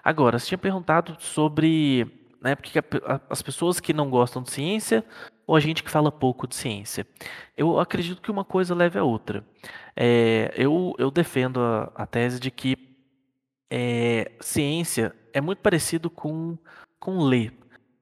Agora, 0.03 0.39
você 0.39 0.47
tinha 0.47 0.57
perguntado 0.57 1.15
sobre 1.19 2.23
né, 2.41 2.55
porque 2.55 2.79
as 3.29 3.41
pessoas 3.41 3.79
que 3.79 3.93
não 3.93 4.09
gostam 4.09 4.43
de 4.43 4.51
ciência 4.51 5.03
ou 5.47 5.55
a 5.55 5.59
gente 5.59 5.83
que 5.83 5.89
fala 5.89 6.11
pouco 6.11 6.47
de 6.47 6.55
ciência. 6.55 7.07
Eu 7.55 7.79
acredito 7.79 8.21
que 8.21 8.31
uma 8.31 8.45
coisa 8.45 8.75
leve 8.75 8.99
a 8.99 9.03
outra. 9.03 9.45
É, 9.95 10.53
eu, 10.55 10.93
eu 10.97 11.11
defendo 11.11 11.59
a, 11.59 11.91
a 11.95 12.05
tese 12.05 12.39
de 12.39 12.51
que 12.51 12.77
é, 13.69 14.31
ciência 14.39 15.15
é 15.33 15.41
muito 15.41 15.59
parecido 15.59 16.09
com 16.09 16.57
com 17.03 17.19
ler. 17.19 17.53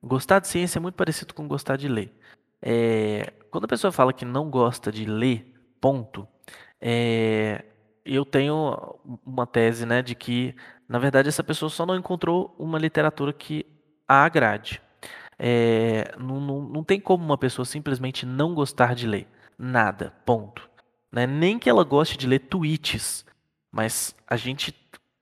Gostar 0.03 0.37
de 0.37 0.47
ciência 0.47 0.77
é 0.77 0.79
muito 0.79 0.93
parecido 0.93 1.33
com 1.33 1.47
gostar 1.47 1.75
de 1.75 1.87
ler. 1.87 2.15
É, 2.61 3.33
quando 3.49 3.65
a 3.65 3.67
pessoa 3.67 3.91
fala 3.91 4.13
que 4.13 4.23
não 4.23 4.47
gosta 4.47 4.91
de 4.91 5.05
ler, 5.05 5.55
ponto, 5.81 6.27
é, 6.79 7.65
eu 8.05 8.23
tenho 8.23 8.99
uma 9.25 9.47
tese 9.47 9.87
né, 9.87 10.03
de 10.03 10.13
que, 10.13 10.55
na 10.87 10.99
verdade, 10.99 11.29
essa 11.29 11.43
pessoa 11.43 11.67
só 11.67 11.83
não 11.83 11.95
encontrou 11.95 12.55
uma 12.59 12.77
literatura 12.77 13.33
que 13.33 13.65
a 14.07 14.23
agrade. 14.23 14.79
É, 15.39 16.13
não, 16.19 16.39
não, 16.39 16.61
não 16.61 16.83
tem 16.83 16.99
como 16.99 17.25
uma 17.25 17.39
pessoa 17.39 17.65
simplesmente 17.65 18.23
não 18.23 18.53
gostar 18.53 18.93
de 18.93 19.07
ler. 19.07 19.27
Nada, 19.57 20.13
ponto. 20.23 20.69
Né? 21.11 21.25
Nem 21.25 21.57
que 21.57 21.67
ela 21.67 21.83
goste 21.83 22.19
de 22.19 22.27
ler 22.27 22.39
tweets, 22.39 23.25
mas 23.71 24.15
a 24.27 24.35
gente 24.35 24.71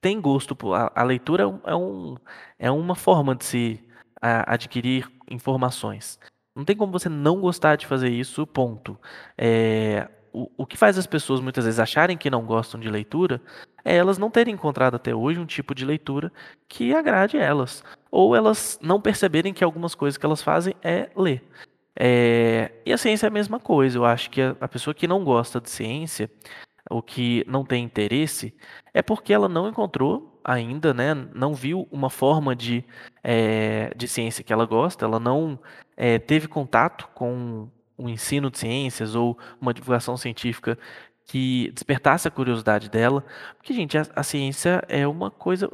tem 0.01 0.19
gosto. 0.19 0.55
A, 0.73 0.91
a 0.95 1.03
leitura 1.03 1.43
é, 1.65 1.75
um, 1.75 2.15
é 2.57 2.71
uma 2.71 2.95
forma 2.95 3.35
de 3.35 3.45
se 3.45 3.83
a, 4.21 4.53
adquirir 4.53 5.09
informações. 5.29 6.19
Não 6.55 6.65
tem 6.65 6.75
como 6.75 6.91
você 6.91 7.09
não 7.09 7.39
gostar 7.39 7.75
de 7.75 7.85
fazer 7.85 8.09
isso, 8.09 8.45
ponto. 8.45 8.99
É, 9.37 10.09
o, 10.33 10.49
o 10.57 10.65
que 10.65 10.77
faz 10.77 10.97
as 10.97 11.07
pessoas 11.07 11.39
muitas 11.39 11.65
vezes 11.65 11.79
acharem 11.79 12.17
que 12.17 12.29
não 12.29 12.45
gostam 12.45 12.79
de 12.79 12.89
leitura 12.89 13.41
é 13.83 13.95
elas 13.95 14.17
não 14.17 14.29
terem 14.29 14.53
encontrado 14.53 14.95
até 14.95 15.15
hoje 15.15 15.39
um 15.39 15.45
tipo 15.45 15.73
de 15.73 15.85
leitura 15.85 16.31
que 16.67 16.93
agrade 16.93 17.37
elas. 17.37 17.83
Ou 18.11 18.35
elas 18.35 18.79
não 18.81 18.99
perceberem 19.01 19.53
que 19.53 19.63
algumas 19.63 19.95
coisas 19.95 20.17
que 20.17 20.25
elas 20.25 20.41
fazem 20.41 20.75
é 20.83 21.09
ler. 21.15 21.43
É, 21.95 22.71
e 22.85 22.93
a 22.93 22.97
ciência 22.97 23.27
é 23.27 23.29
a 23.29 23.31
mesma 23.31 23.59
coisa. 23.59 23.97
Eu 23.97 24.05
acho 24.05 24.29
que 24.29 24.41
a, 24.41 24.55
a 24.59 24.67
pessoa 24.67 24.93
que 24.93 25.07
não 25.07 25.23
gosta 25.23 25.59
de 25.59 25.69
ciência, 25.69 26.29
o 26.89 27.01
que 27.01 27.45
não 27.47 27.63
tem 27.63 27.83
interesse, 27.83 28.53
é 28.93 29.01
porque 29.01 29.31
ela 29.33 29.47
não 29.47 29.69
encontrou 29.69 30.39
ainda, 30.43 30.93
né, 30.93 31.13
não 31.33 31.53
viu 31.53 31.87
uma 31.91 32.09
forma 32.09 32.55
de, 32.55 32.83
é, 33.23 33.93
de 33.95 34.07
ciência 34.07 34.43
que 34.43 34.51
ela 34.51 34.65
gosta, 34.65 35.05
ela 35.05 35.19
não 35.19 35.59
é, 35.95 36.17
teve 36.17 36.47
contato 36.47 37.07
com 37.13 37.69
o 37.97 38.09
ensino 38.09 38.49
de 38.49 38.57
ciências 38.57 39.13
ou 39.13 39.37
uma 39.61 39.73
divulgação 39.73 40.17
científica 40.17 40.77
que 41.25 41.71
despertasse 41.73 42.27
a 42.27 42.31
curiosidade 42.31 42.89
dela, 42.89 43.23
porque, 43.57 43.73
gente, 43.73 43.97
a, 43.97 44.05
a 44.15 44.23
ciência 44.23 44.83
é 44.87 45.07
uma 45.07 45.29
coisa 45.29 45.69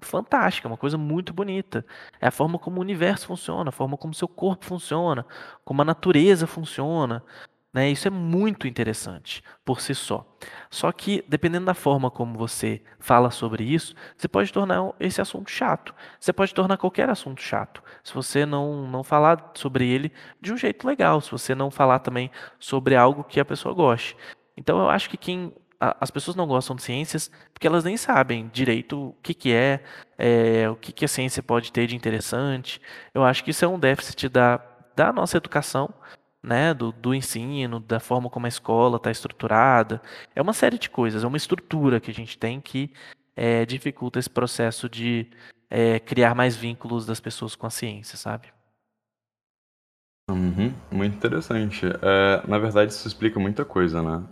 fantástica, 0.00 0.68
uma 0.68 0.76
coisa 0.76 0.98
muito 0.98 1.32
bonita. 1.32 1.84
É 2.20 2.28
a 2.28 2.30
forma 2.30 2.58
como 2.58 2.78
o 2.78 2.80
universo 2.80 3.26
funciona, 3.26 3.70
a 3.70 3.72
forma 3.72 3.96
como 3.96 4.14
seu 4.14 4.28
corpo 4.28 4.64
funciona, 4.64 5.24
como 5.64 5.82
a 5.82 5.84
natureza 5.84 6.46
funciona. 6.46 7.22
Né? 7.72 7.90
Isso 7.90 8.08
é 8.08 8.10
muito 8.10 8.66
interessante 8.66 9.42
por 9.64 9.80
si 9.80 9.94
só. 9.94 10.26
Só 10.70 10.90
que, 10.90 11.22
dependendo 11.28 11.66
da 11.66 11.74
forma 11.74 12.10
como 12.10 12.38
você 12.38 12.82
fala 12.98 13.30
sobre 13.30 13.64
isso, 13.64 13.94
você 14.16 14.26
pode 14.26 14.52
tornar 14.52 14.92
esse 14.98 15.20
assunto 15.20 15.50
chato. 15.50 15.94
Você 16.18 16.32
pode 16.32 16.54
tornar 16.54 16.78
qualquer 16.78 17.10
assunto 17.10 17.42
chato. 17.42 17.82
Se 18.02 18.14
você 18.14 18.46
não, 18.46 18.86
não 18.86 19.04
falar 19.04 19.52
sobre 19.54 19.86
ele 19.86 20.12
de 20.40 20.52
um 20.52 20.56
jeito 20.56 20.86
legal, 20.86 21.20
se 21.20 21.30
você 21.30 21.54
não 21.54 21.70
falar 21.70 21.98
também 21.98 22.30
sobre 22.58 22.96
algo 22.96 23.24
que 23.24 23.38
a 23.38 23.44
pessoa 23.44 23.74
goste. 23.74 24.16
Então, 24.56 24.78
eu 24.78 24.88
acho 24.88 25.10
que 25.10 25.16
quem 25.16 25.52
as 25.80 26.10
pessoas 26.10 26.36
não 26.36 26.46
gostam 26.46 26.74
de 26.74 26.82
ciências 26.82 27.30
porque 27.54 27.66
elas 27.66 27.84
nem 27.84 27.96
sabem 27.96 28.50
direito 28.52 29.10
o 29.10 29.16
que, 29.22 29.32
que 29.32 29.52
é, 29.52 29.80
é 30.18 30.68
o 30.68 30.74
que, 30.74 30.90
que 30.90 31.04
a 31.04 31.08
ciência 31.08 31.42
pode 31.42 31.70
ter 31.70 31.86
de 31.86 31.94
interessante. 31.94 32.80
Eu 33.14 33.22
acho 33.22 33.44
que 33.44 33.50
isso 33.50 33.64
é 33.64 33.68
um 33.68 33.78
déficit 33.78 34.28
da, 34.28 34.60
da 34.96 35.12
nossa 35.12 35.36
educação 35.36 35.94
né, 36.42 36.72
do, 36.72 36.92
do 36.92 37.14
ensino, 37.14 37.80
da 37.80 38.00
forma 38.00 38.30
como 38.30 38.46
a 38.46 38.48
escola 38.48 38.96
está 38.96 39.10
estruturada. 39.10 40.00
É 40.34 40.42
uma 40.42 40.52
série 40.52 40.78
de 40.78 40.88
coisas, 40.88 41.24
é 41.24 41.26
uma 41.26 41.36
estrutura 41.36 42.00
que 42.00 42.10
a 42.10 42.14
gente 42.14 42.38
tem 42.38 42.60
que 42.60 42.92
é, 43.36 43.64
dificulta 43.64 44.18
esse 44.18 44.30
processo 44.30 44.88
de 44.88 45.26
é, 45.70 45.98
criar 45.98 46.34
mais 46.34 46.56
vínculos 46.56 47.06
das 47.06 47.20
pessoas 47.20 47.54
com 47.54 47.66
a 47.66 47.70
ciência, 47.70 48.16
sabe? 48.16 48.48
Uhum, 50.30 50.74
muito 50.90 51.16
interessante. 51.16 51.86
É, 51.86 52.46
na 52.46 52.58
verdade, 52.58 52.92
isso 52.92 53.08
explica 53.08 53.40
muita 53.40 53.64
coisa, 53.64 54.02
né? 54.02 54.24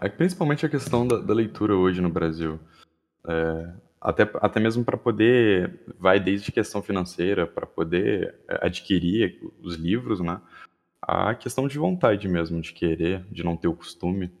É, 0.00 0.06
é 0.06 0.08
principalmente 0.08 0.66
a 0.66 0.68
questão 0.68 1.06
da, 1.06 1.18
da, 1.18 1.32
leitura 1.32 1.76
hoje 1.76 2.00
no 2.00 2.10
Brasil. 2.10 2.58
É, 3.28 3.72
até, 4.00 4.28
até 4.40 4.58
mesmo 4.58 4.84
para 4.84 4.96
poder, 4.96 5.80
vai 5.98 6.18
desde 6.18 6.50
questão 6.50 6.82
financeira, 6.82 7.46
para 7.46 7.64
poder 7.64 8.34
é, 8.48 8.66
adquirir 8.66 9.38
os 9.62 9.76
livros, 9.76 10.20
né? 10.20 10.40
A 11.02 11.34
questão 11.34 11.68
de 11.68 11.78
vontade 11.78 12.28
mesmo, 12.28 12.60
de 12.60 12.72
querer, 12.72 13.24
de 13.30 13.42
não 13.44 13.56
ter 13.56 13.68
o 13.68 13.76
costume, 13.76 14.32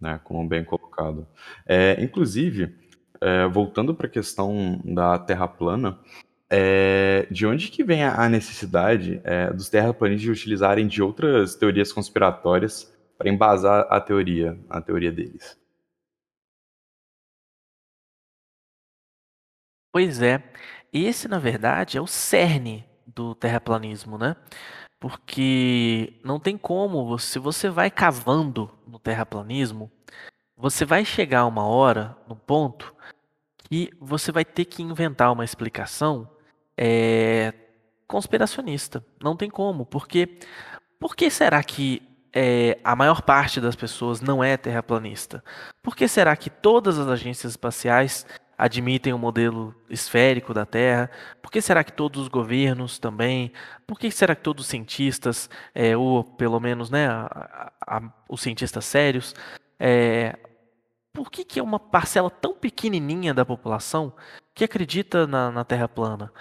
né, 0.00 0.20
como 0.24 0.46
bem 0.48 0.64
colocado. 0.64 1.26
É, 1.66 2.02
inclusive, 2.02 2.74
é, 3.20 3.46
voltando 3.48 3.94
para 3.94 4.06
a 4.06 4.10
questão 4.10 4.80
da 4.84 5.18
Terra 5.18 5.48
plana, 5.48 5.98
é, 6.50 7.26
de 7.30 7.46
onde 7.46 7.70
que 7.70 7.84
vem 7.84 8.02
a 8.04 8.28
necessidade 8.28 9.20
é, 9.24 9.52
dos 9.52 9.68
terraplanistas 9.68 10.22
de 10.22 10.30
utilizarem 10.30 10.86
de 10.86 11.02
outras 11.02 11.54
teorias 11.54 11.92
conspiratórias 11.92 12.92
para 13.18 13.28
embasar 13.28 13.86
a 13.90 14.00
teoria, 14.00 14.58
a 14.70 14.80
teoria 14.80 15.12
deles? 15.12 15.58
Pois 19.92 20.22
é, 20.22 20.42
esse 20.92 21.28
na 21.28 21.38
verdade 21.38 21.98
é 21.98 22.00
o 22.00 22.06
cerne 22.06 22.86
do 23.06 23.34
terraplanismo, 23.34 24.16
né? 24.16 24.36
Porque 25.00 26.18
não 26.24 26.40
tem 26.40 26.58
como, 26.58 27.18
se 27.18 27.38
você 27.38 27.68
vai 27.68 27.90
cavando 27.90 28.70
no 28.86 28.98
terraplanismo, 28.98 29.90
você 30.56 30.84
vai 30.84 31.04
chegar 31.04 31.46
uma 31.46 31.64
hora, 31.64 32.16
no 32.26 32.34
ponto, 32.34 32.92
que 33.56 33.90
você 34.00 34.32
vai 34.32 34.44
ter 34.44 34.64
que 34.64 34.82
inventar 34.82 35.32
uma 35.32 35.44
explicação 35.44 36.28
é, 36.76 37.52
conspiracionista. 38.08 39.04
Não 39.22 39.36
tem 39.36 39.48
como, 39.48 39.86
porque 39.86 40.38
por 40.98 41.14
que 41.14 41.30
será 41.30 41.62
que 41.62 42.02
é, 42.32 42.78
a 42.82 42.96
maior 42.96 43.22
parte 43.22 43.60
das 43.60 43.76
pessoas 43.76 44.20
não 44.20 44.42
é 44.42 44.56
terraplanista? 44.56 45.44
Por 45.80 45.94
que 45.94 46.08
será 46.08 46.36
que 46.36 46.50
todas 46.50 46.98
as 46.98 47.06
agências 47.06 47.52
espaciais 47.52 48.26
admitem 48.58 49.12
o 49.12 49.18
modelo 49.18 49.72
esférico 49.88 50.52
da 50.52 50.66
Terra? 50.66 51.08
Por 51.40 51.50
que 51.50 51.62
será 51.62 51.84
que 51.84 51.92
todos 51.92 52.22
os 52.22 52.28
governos 52.28 52.98
também? 52.98 53.52
Por 53.86 53.98
que 53.98 54.10
será 54.10 54.34
que 54.34 54.42
todos 54.42 54.64
os 54.64 54.70
cientistas, 54.70 55.48
é, 55.72 55.96
ou 55.96 56.24
pelo 56.24 56.58
menos 56.58 56.90
né, 56.90 57.06
a, 57.08 57.72
a, 57.86 58.02
os 58.28 58.40
cientistas 58.40 58.84
sérios, 58.84 59.34
é, 59.78 60.36
por 61.12 61.30
que, 61.30 61.44
que 61.44 61.60
é 61.60 61.62
uma 61.62 61.78
parcela 61.78 62.30
tão 62.30 62.54
pequenininha 62.54 63.32
da 63.32 63.44
população 63.44 64.12
que 64.54 64.64
acredita 64.64 65.26
na, 65.26 65.50
na 65.52 65.64
Terra 65.64 65.88
plana? 65.88 66.32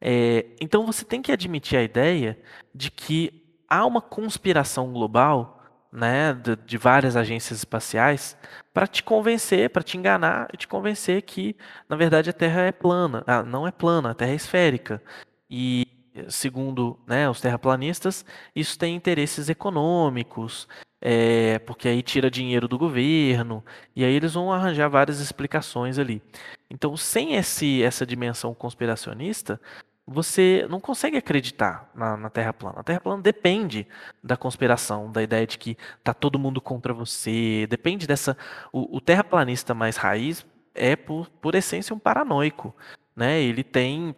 É, 0.00 0.46
então 0.60 0.86
você 0.86 1.04
tem 1.04 1.20
que 1.20 1.32
admitir 1.32 1.78
a 1.78 1.82
ideia 1.82 2.38
de 2.74 2.90
que 2.90 3.44
há 3.68 3.84
uma 3.84 4.00
conspiração 4.00 4.92
global 4.92 5.53
né, 5.94 6.34
de, 6.34 6.56
de 6.56 6.76
várias 6.76 7.14
agências 7.14 7.60
espaciais 7.60 8.36
para 8.72 8.84
te 8.84 9.00
convencer, 9.00 9.70
para 9.70 9.84
te 9.84 9.96
enganar 9.96 10.48
e 10.52 10.56
te 10.56 10.66
convencer 10.66 11.22
que, 11.22 11.56
na 11.88 11.94
verdade, 11.94 12.28
a 12.28 12.32
Terra 12.32 12.62
é 12.62 12.72
plana. 12.72 13.22
Ah, 13.26 13.44
não 13.44 13.66
é 13.66 13.70
plana, 13.70 14.10
a 14.10 14.14
Terra 14.14 14.32
é 14.32 14.34
esférica. 14.34 15.00
E, 15.48 15.86
segundo 16.28 16.98
né, 17.06 17.30
os 17.30 17.40
terraplanistas, 17.40 18.24
isso 18.56 18.76
tem 18.76 18.96
interesses 18.96 19.48
econômicos, 19.48 20.66
é, 21.00 21.60
porque 21.60 21.86
aí 21.86 22.02
tira 22.02 22.28
dinheiro 22.28 22.66
do 22.66 22.76
governo, 22.76 23.64
e 23.94 24.04
aí 24.04 24.14
eles 24.14 24.34
vão 24.34 24.52
arranjar 24.52 24.88
várias 24.88 25.20
explicações 25.20 25.96
ali. 25.96 26.20
Então, 26.68 26.96
sem 26.96 27.36
esse, 27.36 27.84
essa 27.84 28.04
dimensão 28.04 28.52
conspiracionista, 28.52 29.60
você 30.06 30.66
não 30.68 30.80
consegue 30.80 31.16
acreditar 31.16 31.90
na, 31.94 32.16
na, 32.16 32.30
Terra 32.30 32.52
plana. 32.52 32.80
A 32.80 32.82
Terra 32.82 33.00
plana 33.00 33.22
depende 33.22 33.86
da 34.22 34.36
conspiração, 34.36 35.10
da 35.10 35.22
ideia 35.22 35.46
de 35.46 35.58
que 35.58 35.76
tá 36.02 36.12
todo 36.12 36.38
mundo 36.38 36.60
contra 36.60 36.92
você, 36.92 37.66
depende 37.68 38.06
dessa. 38.06 38.36
O, 38.72 38.96
o 38.98 39.00
terraplanista 39.00 39.72
mais 39.72 39.96
raiz 39.96 40.44
é 40.74 40.94
por, 40.94 41.28
por 41.40 41.54
essência 41.54 41.94
um 41.94 41.98
paranoico, 41.98 42.74
né? 43.16 43.40
Ele 43.40 43.64
tem 43.64 44.14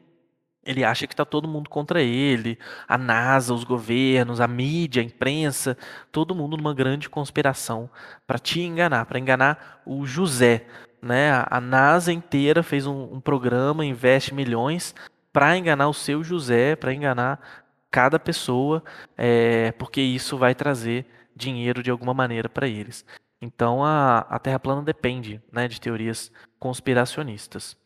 ele 0.65 0.83
acha 0.83 1.07
que 1.07 1.13
está 1.13 1.25
todo 1.25 1.47
mundo 1.47 1.71
contra 1.71 2.03
ele, 2.03 2.59
a 2.89 2.99
NASA, 2.99 3.55
os 3.55 3.63
governos, 3.63 4.41
a 4.41 4.49
mídia, 4.49 5.01
a 5.01 5.05
imprensa, 5.05 5.79
todo 6.11 6.35
mundo 6.35 6.57
numa 6.57 6.75
grande 6.75 7.09
conspiração 7.09 7.89
para 8.27 8.37
te 8.37 8.61
enganar, 8.61 9.07
para 9.07 9.21
enganar 9.21 9.81
o 9.87 10.05
José. 10.05 10.67
Né? 11.01 11.31
A 11.49 11.61
NASA 11.61 12.13
inteira 12.13 12.65
fez 12.65 12.85
um, 12.85 13.15
um 13.15 13.21
programa, 13.21 13.85
investe 13.85 14.35
milhões 14.35 14.93
para 15.37 15.55
enganar 15.55 15.87
o 15.87 15.93
seu 15.93 16.25
José, 16.25 16.75
para 16.77 16.95
enganar 16.95 17.67
cada 17.91 18.19
pessoa, 18.19 18.83
é, 19.19 19.71
porque 19.73 20.01
isso 20.01 20.39
vai 20.39 20.55
trazer 20.55 21.05
dinheiro 21.37 21.83
de 21.83 21.91
alguma 21.91 22.15
maneira 22.15 22.49
para 22.49 22.67
eles. 22.67 23.05
Então 23.39 23.85
a, 23.85 24.21
a 24.21 24.39
Terra 24.39 24.59
plana 24.59 24.81
depende 24.81 25.43
né, 25.53 25.69
de 25.69 25.79
teorias 25.79 26.33
conspiracionistas. 26.59 27.77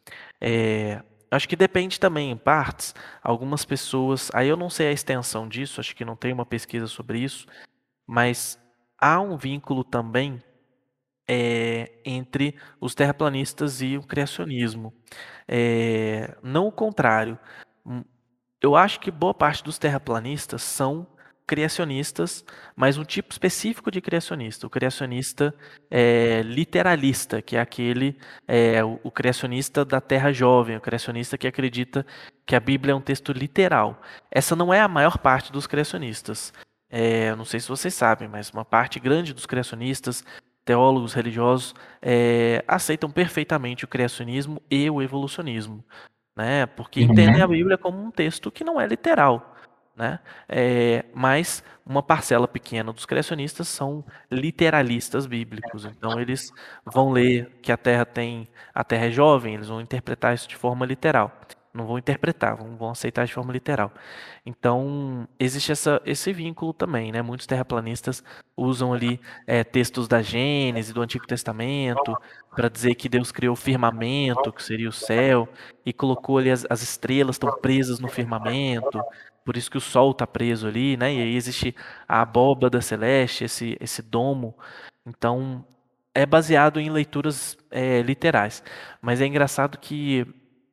É, 0.41 1.03
acho 1.29 1.49
que 1.49 1.57
depende 1.57 1.99
também, 1.99 2.31
em 2.31 2.37
partes, 2.37 2.95
algumas 3.21 3.65
pessoas. 3.65 4.31
Aí 4.33 4.47
eu 4.47 4.57
não 4.57 4.71
sei 4.71 4.87
a 4.87 4.93
extensão 4.93 5.49
disso, 5.49 5.81
acho 5.81 5.97
que 5.97 6.05
não 6.05 6.15
tem 6.15 6.33
uma 6.33 6.47
pesquisa 6.47 6.87
sobre 6.87 7.19
isso, 7.19 7.49
mas 8.07 8.57
há 8.97 9.21
um 9.21 9.37
vínculo 9.37 9.83
também 9.83 10.41
é, 11.33 11.93
entre 12.05 12.57
os 12.81 12.93
terraplanistas 12.93 13.81
e 13.81 13.97
o 13.97 14.03
criacionismo. 14.03 14.93
É, 15.47 16.37
não 16.43 16.67
o 16.67 16.73
contrário. 16.73 17.39
Hum, 17.87 18.03
eu 18.61 18.75
acho 18.75 18.99
que 18.99 19.13
boa 19.13 19.33
parte 19.33 19.63
dos 19.63 19.79
terraplanistas 19.79 20.61
são 20.61 21.07
criacionistas, 21.47 22.45
mas 22.75 22.99
um 22.99 23.05
tipo 23.05 23.33
específico 23.33 23.93
de 23.93 24.01
criacionista, 24.01 24.67
o 24.67 24.71
criacionista 24.71 25.55
é, 25.89 26.43
literalista, 26.43 27.41
que 27.41 27.57
é 27.57 27.61
aquele, 27.61 28.19
é, 28.47 28.85
o, 28.85 28.99
o, 29.05 29.11
criacionista 29.11 29.85
da 29.85 30.01
Terra 30.01 30.33
Jovem, 30.33 30.77
o 30.77 30.81
criacionista 30.81 31.39
que 31.39 31.47
acredita 31.47 32.05
que 32.45 32.57
a 32.57 32.61
Bíblia 32.61 32.93
é 32.93 32.95
um 32.95 33.01
texto 33.01 33.33
literal. 33.33 34.01
Essa 34.31 34.57
não 34.57 34.75
é 34.75 34.81
a 34.81 34.89
maior 34.89 35.19
parte 35.19 35.53
dos 35.53 35.67
criacionistas. 35.67 36.53
É, 36.89 37.35
não 37.37 37.45
sei 37.45 37.61
se 37.61 37.69
vocês 37.69 37.95
sabem, 37.95 38.29
mas 38.29 38.51
uma 38.51 38.65
parte 38.65 38.99
grande 38.99 39.33
dos 39.33 39.47
criacionistas 39.47 40.25
teólogos 40.65 41.15
religiosos 41.15 41.75
é, 42.01 42.65
aceitam 42.67 43.11
perfeitamente 43.11 43.85
o 43.85 43.89
criacionismo 43.89 44.61
e 44.71 44.89
o 44.91 45.03
evolucionismo, 45.03 45.85
né? 46.37 46.67
Porque 46.67 47.01
uhum. 47.01 47.13
entendem 47.13 47.43
a 47.43 47.47
Bíblia 47.47 47.79
como 47.79 48.03
um 48.03 48.11
texto 48.11 48.51
que 48.51 48.65
não 48.65 48.81
é 48.81 48.87
literal, 48.87 49.55
né? 49.97 50.21
É, 50.49 51.05
mas 51.15 51.63
uma 51.85 52.03
parcela 52.03 52.47
pequena 52.47 52.93
dos 52.93 53.05
criacionistas 53.05 53.69
são 53.69 54.05
literalistas 54.31 55.27
bíblicos, 55.27 55.85
então 55.85 56.21
eles 56.21 56.53
vão 56.85 57.11
ler 57.11 57.59
que 57.63 57.73
a 57.73 57.77
Terra 57.77 58.05
tem, 58.05 58.49
a 58.73 58.85
Terra 58.85 59.07
é 59.07 59.11
jovem, 59.11 59.55
eles 59.55 59.69
vão 59.69 59.81
interpretar 59.81 60.35
isso 60.35 60.49
de 60.49 60.57
forma 60.57 60.87
literal. 60.87 61.33
Não 61.73 61.87
vão 61.87 61.99
interpretar, 61.99 62.57
vão, 62.57 62.77
vão 62.77 62.91
aceitar 62.91 63.25
de 63.27 63.33
forma 63.33 63.53
literal. 63.53 63.93
Então, 64.45 65.29
existe 65.39 65.73
essa, 65.73 66.01
esse 66.05 66.33
vínculo 66.33 66.73
também, 66.73 67.13
né? 67.13 67.23
Muitos 67.23 67.47
terraplanistas 67.47 68.23
usam 68.57 68.93
ali 68.93 69.21
é, 69.47 69.63
textos 69.63 70.09
da 70.09 70.21
Gênesis, 70.21 70.93
do 70.93 71.01
Antigo 71.01 71.27
Testamento, 71.27 72.17
para 72.55 72.69
dizer 72.69 72.95
que 72.97 73.09
Deus 73.09 73.31
criou 73.31 73.53
o 73.53 73.57
firmamento, 73.57 74.53
que 74.53 74.63
seria 74.63 74.89
o 74.89 74.93
céu, 74.93 75.49
e 75.87 75.93
colocou 75.93 76.39
ali 76.39 76.51
as, 76.51 76.67
as 76.69 76.83
estrelas 76.83 77.37
estão 77.37 77.57
presas 77.61 78.01
no 78.01 78.09
firmamento, 78.09 79.01
por 79.45 79.57
isso 79.57 79.71
que 79.71 79.79
o 79.79 79.81
Sol 79.81 80.11
está 80.11 80.27
preso 80.27 80.67
ali, 80.67 80.97
né? 80.97 81.15
E 81.15 81.23
aí 81.23 81.37
existe 81.37 81.75
a 82.07 82.21
abóbada 82.23 82.81
celeste, 82.81 83.45
esse, 83.45 83.77
esse 83.81 84.03
domo. 84.03 84.55
Então, 85.07 85.65
é 86.15 86.27
baseado 86.27 86.79
em 86.81 86.91
leituras 86.91 87.57
é, 87.71 88.03
literais. 88.03 88.63
Mas 89.01 89.21
é 89.21 89.27
engraçado 89.27 89.79
que 89.79 90.27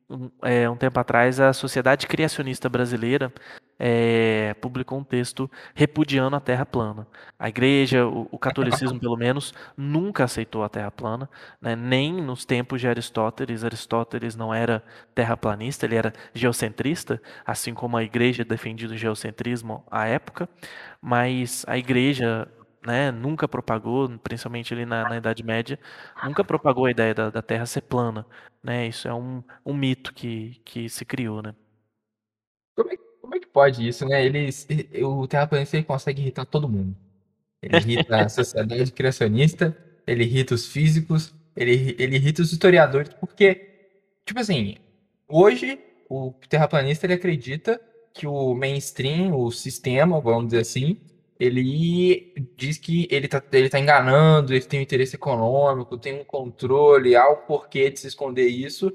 um, 0.10 0.30
é, 0.42 0.70
um 0.70 0.76
tempo 0.76 1.00
atrás 1.00 1.40
a 1.40 1.54
Sociedade 1.54 2.08
Criacionista 2.08 2.70
Brasileira 2.70 3.34
é, 3.80 4.56
publicou 4.60 4.98
um 4.98 5.04
texto 5.04 5.50
repudiando 5.76 6.36
a 6.36 6.40
Terra 6.40 6.66
plana. 6.66 7.08
A 7.38 7.50
Igreja, 7.50 8.08
o, 8.08 8.28
o 8.32 8.40
catolicismo 8.40 9.00
pelo 9.00 9.16
menos, 9.16 9.54
nunca 9.76 10.24
aceitou 10.24 10.64
a 10.64 10.70
Terra 10.70 10.90
plana, 10.90 11.30
né? 11.62 11.76
nem 11.76 12.14
nos 12.14 12.46
tempos 12.46 12.82
de 12.82 12.88
Aristóteles. 12.88 13.64
Aristóteles 13.64 14.36
não 14.36 14.54
era 14.54 14.84
terraplanista, 15.14 15.86
ele 15.86 15.96
era 15.96 16.14
geocentrista, 16.34 17.22
assim 17.46 17.74
como 17.74 17.98
a 17.98 18.04
Igreja 18.04 18.44
defendia 18.44 18.88
o 18.88 18.98
geocentrismo 18.98 19.84
à 19.92 20.08
época. 20.08 20.50
Mas 21.02 21.64
a 21.68 21.78
Igreja 21.78 22.48
né, 22.88 23.12
nunca 23.12 23.50
propagou, 23.50 24.08
principalmente 24.20 24.74
ali 24.74 24.86
na, 24.86 25.10
na 25.10 25.18
Idade 25.18 25.44
Média, 25.44 25.78
nunca 26.24 26.42
propagou 26.42 26.86
a 26.86 26.92
ideia 26.92 27.14
da, 27.14 27.30
da 27.30 27.42
Terra 27.42 27.66
ser 27.66 27.82
plana. 27.82 28.26
Né? 28.64 28.88
Isso 28.88 29.10
é 29.10 29.14
um, 29.14 29.44
um 29.66 29.74
mito 29.74 30.14
que, 30.14 30.62
que 30.64 30.88
se 30.88 31.04
criou. 31.04 31.42
Né? 31.42 31.54
Como, 32.74 32.90
é, 32.90 32.96
como 33.22 33.36
é 33.36 33.40
que 33.42 33.48
pode 33.48 33.86
isso? 33.86 34.06
Né? 34.08 34.26
Eles, 34.26 34.66
o 35.04 35.28
terraplanista 35.28 35.84
consegue 35.84 36.22
irritar 36.22 36.46
todo 36.46 36.70
mundo. 36.70 36.96
Ele 37.62 37.76
irrita 37.76 38.22
a 38.22 38.30
sociedade 38.30 38.90
criacionista, 38.94 39.78
ele 40.08 40.24
irrita 40.24 40.56
os 40.56 40.66
físicos, 40.66 41.36
ele, 41.58 41.94
ele 42.00 42.16
irrita 42.16 42.42
os 42.42 42.54
historiadores, 42.54 43.10
porque, 43.20 43.90
tipo 44.26 44.40
assim, 44.40 44.78
hoje 45.28 45.78
o 46.10 46.32
terraplanista 46.48 47.06
ele 47.06 47.16
acredita 47.16 47.82
que 48.14 48.26
o 48.26 48.56
mainstream, 48.56 49.38
o 49.38 49.52
sistema, 49.52 50.22
vamos 50.22 50.46
dizer 50.46 50.62
assim, 50.62 51.02
ele 51.40 52.34
diz 52.56 52.78
que 52.78 53.08
ele 53.12 53.28
tá, 53.28 53.42
ele 53.52 53.70
tá 53.70 53.80
enganando, 53.80 54.54
ele 54.54 54.66
tem 54.66 54.80
um 54.80 54.84
interesse 54.84 55.16
econômico, 55.16 55.98
tem 55.98 56.20
um 56.20 56.24
controle, 56.24 57.16
há 57.16 57.30
o 57.30 57.38
porquê 57.38 57.90
de 57.90 58.00
se 58.00 58.08
esconder 58.08 58.48
isso. 58.48 58.92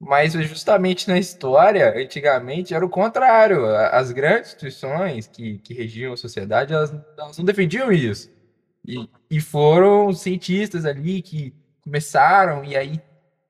Mas 0.00 0.32
justamente 0.32 1.06
na 1.08 1.18
história, 1.18 1.94
antigamente, 1.96 2.74
era 2.74 2.84
o 2.84 2.88
contrário. 2.88 3.66
As 3.66 4.10
grandes 4.10 4.48
instituições 4.50 5.26
que, 5.26 5.58
que 5.58 5.74
regiam 5.74 6.12
a 6.14 6.16
sociedade, 6.16 6.72
elas, 6.72 6.92
elas 7.18 7.38
não 7.38 7.44
defendiam 7.44 7.92
isso. 7.92 8.30
E, 8.86 9.08
e 9.30 9.40
foram 9.40 10.12
cientistas 10.12 10.86
ali 10.86 11.20
que 11.20 11.54
começaram 11.82 12.64
e 12.64 12.76
aí 12.76 13.00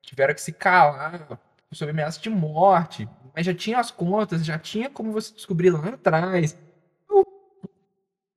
tiveram 0.02 0.34
que 0.34 0.42
se 0.42 0.52
calar 0.52 1.40
sob 1.72 1.90
ameaça 1.90 2.20
de 2.20 2.28
morte. 2.28 3.08
Mas 3.34 3.46
já 3.46 3.54
tinha 3.54 3.78
as 3.78 3.92
contas, 3.92 4.44
já 4.44 4.58
tinha 4.58 4.90
como 4.90 5.12
você 5.12 5.32
descobrir 5.32 5.70
lá 5.70 5.88
atrás 5.90 6.58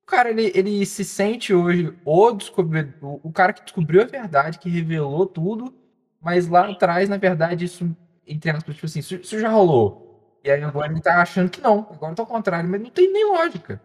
o 0.04 0.06
cara, 0.06 0.28
ele, 0.28 0.52
ele 0.54 0.84
se 0.84 1.02
sente 1.02 1.54
hoje 1.54 1.96
o 2.04 2.32
descobridor, 2.32 3.20
o 3.22 3.32
cara 3.32 3.54
que 3.54 3.62
descobriu 3.62 4.02
a 4.02 4.04
verdade, 4.04 4.58
que 4.58 4.68
revelou 4.68 5.24
tudo, 5.24 5.74
mas 6.20 6.46
lá 6.46 6.70
atrás, 6.70 7.08
na 7.08 7.16
verdade, 7.16 7.64
isso, 7.64 7.96
entre 8.26 8.50
aspas, 8.50 8.74
tipo 8.74 8.84
assim, 8.84 9.00
isso, 9.00 9.14
isso 9.14 9.40
já 9.40 9.48
rolou. 9.48 10.38
E 10.44 10.50
aí 10.50 10.62
agora 10.62 10.92
ele 10.92 11.00
tá 11.00 11.22
achando 11.22 11.48
que 11.48 11.58
não, 11.58 11.88
agora 11.90 12.14
tá 12.14 12.22
ao 12.22 12.26
contrário, 12.26 12.68
mas 12.68 12.82
não 12.82 12.90
tem 12.90 13.10
nem 13.10 13.24
lógica. 13.32 13.80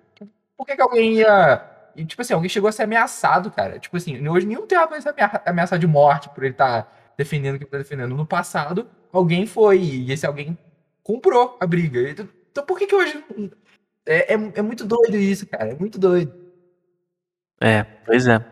Por 0.57 0.65
que, 0.65 0.75
que 0.75 0.81
alguém 0.81 1.13
ia. 1.13 1.65
E, 1.95 2.03
tipo 2.03 2.21
assim, 2.21 2.33
alguém 2.33 2.49
chegou 2.49 2.67
a 2.67 2.71
ser 2.73 2.83
ameaçado, 2.83 3.49
cara. 3.49 3.79
Tipo 3.79 3.95
assim, 3.95 4.27
hoje 4.27 4.45
nenhum 4.45 4.67
terra 4.67 4.87
vai 4.87 5.01
ser 5.01 5.15
ameaçado 5.45 5.79
de 5.79 5.87
morte 5.87 6.27
por 6.29 6.43
ele 6.43 6.51
estar 6.51 6.83
tá 6.83 6.91
defendendo 7.17 7.55
o 7.55 7.59
que 7.59 7.65
tá 7.65 7.77
defendendo. 7.77 8.13
No 8.13 8.25
passado, 8.25 8.89
alguém 9.11 9.45
foi, 9.45 9.79
e 9.79 10.11
esse 10.11 10.25
alguém 10.25 10.57
comprou 11.01 11.57
a 11.61 11.65
briga. 11.65 12.09
Então 12.51 12.65
por 12.65 12.77
que, 12.77 12.87
que 12.87 12.95
hoje 12.95 13.23
é, 14.09 14.33
é, 14.33 14.53
é 14.55 14.61
muito 14.61 14.85
doido 14.85 15.15
isso, 15.15 15.47
cara. 15.47 15.71
É 15.71 15.75
muito 15.75 15.99
doido. 15.99 16.33
É, 17.61 17.83
pois 17.83 18.27
é. 18.27 18.43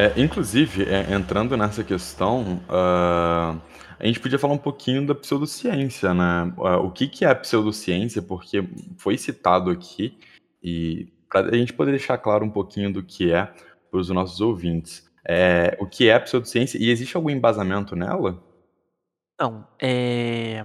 É, 0.00 0.20
inclusive, 0.20 0.84
é, 0.84 1.12
entrando 1.14 1.56
nessa 1.56 1.84
questão, 1.84 2.56
uh, 2.68 3.60
a 3.98 4.06
gente 4.06 4.18
podia 4.18 4.38
falar 4.38 4.54
um 4.54 4.58
pouquinho 4.58 5.06
da 5.06 5.14
pseudociência, 5.14 6.14
né? 6.14 6.52
Uh, 6.56 6.84
o 6.84 6.90
que, 6.90 7.06
que 7.06 7.24
é 7.24 7.28
a 7.28 7.34
pseudociência, 7.34 8.22
porque 8.22 8.66
foi 8.96 9.18
citado 9.18 9.70
aqui, 9.70 10.18
e 10.62 11.12
para 11.28 11.48
a 11.48 11.56
gente 11.56 11.72
poder 11.72 11.90
deixar 11.90 12.18
claro 12.18 12.44
um 12.44 12.50
pouquinho 12.50 12.92
do 12.92 13.02
que 13.02 13.32
é 13.32 13.52
para 13.90 14.00
os 14.00 14.08
nossos 14.08 14.40
ouvintes. 14.40 15.08
É, 15.26 15.76
o 15.78 15.86
que 15.86 16.08
é 16.08 16.14
a 16.14 16.20
pseudociência 16.20 16.78
e 16.78 16.90
existe 16.90 17.16
algum 17.16 17.30
embasamento 17.30 17.94
nela? 17.94 18.42
Não, 19.40 19.66
é... 19.80 20.64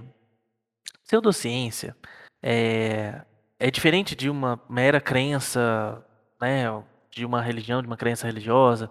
pseudociência 1.04 1.96
é 2.44 3.22
é 3.60 3.70
diferente 3.70 4.16
de 4.16 4.30
uma 4.30 4.60
mera 4.70 5.02
crença, 5.02 6.04
né, 6.42 6.66
de 7.12 7.26
uma 7.26 7.42
religião, 7.42 7.82
de 7.82 7.88
uma 7.88 7.98
crença 7.98 8.26
religiosa. 8.26 8.90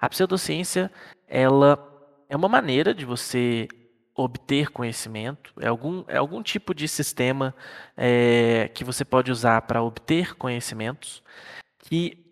A 0.00 0.08
pseudociência, 0.08 0.90
ela 1.28 1.78
é 2.28 2.34
uma 2.34 2.48
maneira 2.48 2.94
de 2.94 3.04
você 3.04 3.68
obter 4.14 4.70
conhecimento, 4.70 5.52
é 5.60 5.68
algum, 5.68 6.02
é 6.08 6.16
algum 6.16 6.42
tipo 6.42 6.74
de 6.74 6.88
sistema 6.88 7.54
é, 7.94 8.70
que 8.74 8.82
você 8.82 9.04
pode 9.04 9.30
usar 9.30 9.60
para 9.62 9.82
obter 9.82 10.34
conhecimentos, 10.36 11.22
que 11.80 12.24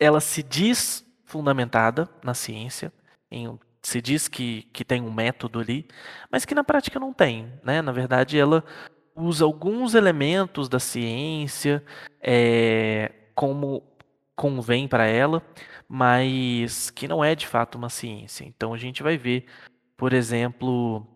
ela 0.00 0.20
se 0.20 0.42
diz 0.42 1.04
fundamentada 1.26 2.08
na 2.24 2.32
ciência, 2.32 2.90
em, 3.30 3.58
se 3.82 4.00
diz 4.00 4.26
que, 4.26 4.62
que 4.72 4.84
tem 4.84 5.02
um 5.02 5.12
método 5.12 5.60
ali, 5.60 5.86
mas 6.30 6.46
que 6.46 6.54
na 6.54 6.64
prática 6.64 6.98
não 6.98 7.12
tem. 7.12 7.52
Né? 7.62 7.82
Na 7.82 7.92
verdade, 7.92 8.38
ela 8.38 8.64
usa 9.16 9.44
alguns 9.44 9.94
elementos 9.94 10.68
da 10.68 10.78
ciência 10.78 11.82
é, 12.20 13.12
como 13.34 13.82
convém 14.36 14.86
para 14.86 15.06
ela, 15.06 15.42
mas 15.88 16.90
que 16.90 17.08
não 17.08 17.24
é 17.24 17.34
de 17.34 17.46
fato 17.46 17.76
uma 17.76 17.88
ciência. 17.88 18.44
Então 18.44 18.74
a 18.74 18.76
gente 18.76 19.02
vai 19.02 19.16
ver, 19.16 19.46
por 19.96 20.12
exemplo, 20.12 21.06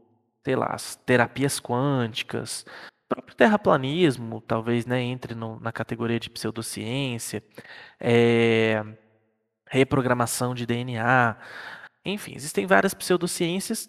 sei 0.44 0.56
lá, 0.56 0.68
as 0.72 0.96
terapias 0.96 1.60
quânticas, 1.60 2.64
próprio 3.08 3.36
terraplanismo, 3.36 4.40
talvez 4.40 4.86
né, 4.86 5.02
entre 5.02 5.34
no, 5.34 5.60
na 5.60 5.72
categoria 5.72 6.18
de 6.18 6.30
pseudociência, 6.30 7.42
é, 7.98 8.82
reprogramação 9.68 10.54
de 10.54 10.64
DNA, 10.64 11.36
enfim, 12.04 12.32
existem 12.34 12.66
várias 12.66 12.94
pseudociências 12.94 13.86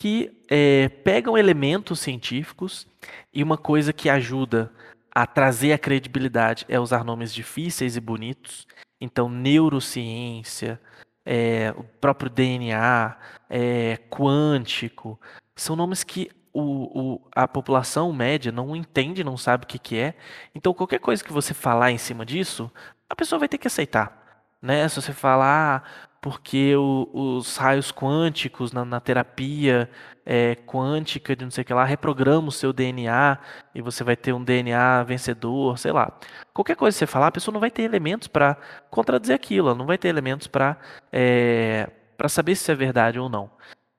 que 0.00 0.32
é, 0.48 0.88
pegam 0.88 1.36
elementos 1.36 2.00
científicos 2.00 2.88
e 3.34 3.42
uma 3.42 3.58
coisa 3.58 3.92
que 3.92 4.08
ajuda 4.08 4.72
a 5.12 5.26
trazer 5.26 5.74
a 5.74 5.78
credibilidade 5.78 6.64
é 6.68 6.80
usar 6.80 7.04
nomes 7.04 7.34
difíceis 7.34 7.96
e 7.96 8.00
bonitos. 8.00 8.66
Então, 8.98 9.28
neurociência, 9.28 10.80
é, 11.24 11.74
o 11.76 11.84
próprio 12.00 12.30
DNA, 12.30 13.14
é, 13.50 13.98
quântico, 14.08 15.20
são 15.54 15.76
nomes 15.76 16.02
que 16.02 16.30
o, 16.50 16.62
o, 16.98 17.28
a 17.36 17.46
população 17.46 18.10
média 18.10 18.50
não 18.50 18.74
entende, 18.74 19.22
não 19.22 19.36
sabe 19.36 19.64
o 19.64 19.66
que, 19.66 19.78
que 19.78 19.98
é. 19.98 20.14
Então, 20.54 20.72
qualquer 20.72 21.00
coisa 21.00 21.22
que 21.22 21.32
você 21.32 21.52
falar 21.52 21.90
em 21.90 21.98
cima 21.98 22.24
disso, 22.24 22.72
a 23.08 23.14
pessoa 23.14 23.38
vai 23.38 23.48
ter 23.48 23.58
que 23.58 23.66
aceitar. 23.66 24.46
Né? 24.62 24.88
Se 24.88 24.96
você 25.00 25.12
falar, 25.12 25.84
ah, 25.84 26.09
porque 26.20 26.76
o, 26.76 27.08
os 27.12 27.56
raios 27.56 27.90
quânticos 27.90 28.72
na, 28.72 28.84
na 28.84 29.00
terapia 29.00 29.90
é, 30.24 30.54
quântica 30.66 31.34
de 31.34 31.44
não 31.44 31.50
sei 31.50 31.62
o 31.62 31.64
que 31.64 31.72
lá 31.74 31.84
reprograma 31.84 32.48
o 32.48 32.52
seu 32.52 32.72
DNA 32.72 33.38
e 33.74 33.80
você 33.80 34.04
vai 34.04 34.16
ter 34.16 34.32
um 34.32 34.44
DNA 34.44 35.02
vencedor, 35.04 35.78
sei 35.78 35.92
lá. 35.92 36.18
Qualquer 36.52 36.76
coisa 36.76 36.94
que 36.94 36.98
você 36.98 37.06
falar, 37.06 37.28
a 37.28 37.32
pessoa 37.32 37.52
não 37.52 37.60
vai 37.60 37.70
ter 37.70 37.82
elementos 37.82 38.28
para 38.28 38.56
contradizer 38.90 39.34
aquilo, 39.34 39.74
não 39.74 39.86
vai 39.86 39.96
ter 39.98 40.08
elementos 40.08 40.46
para 40.46 40.76
é, 41.12 41.90
para 42.16 42.28
saber 42.28 42.54
se 42.54 42.70
é 42.70 42.74
verdade 42.74 43.18
ou 43.18 43.28
não. 43.30 43.50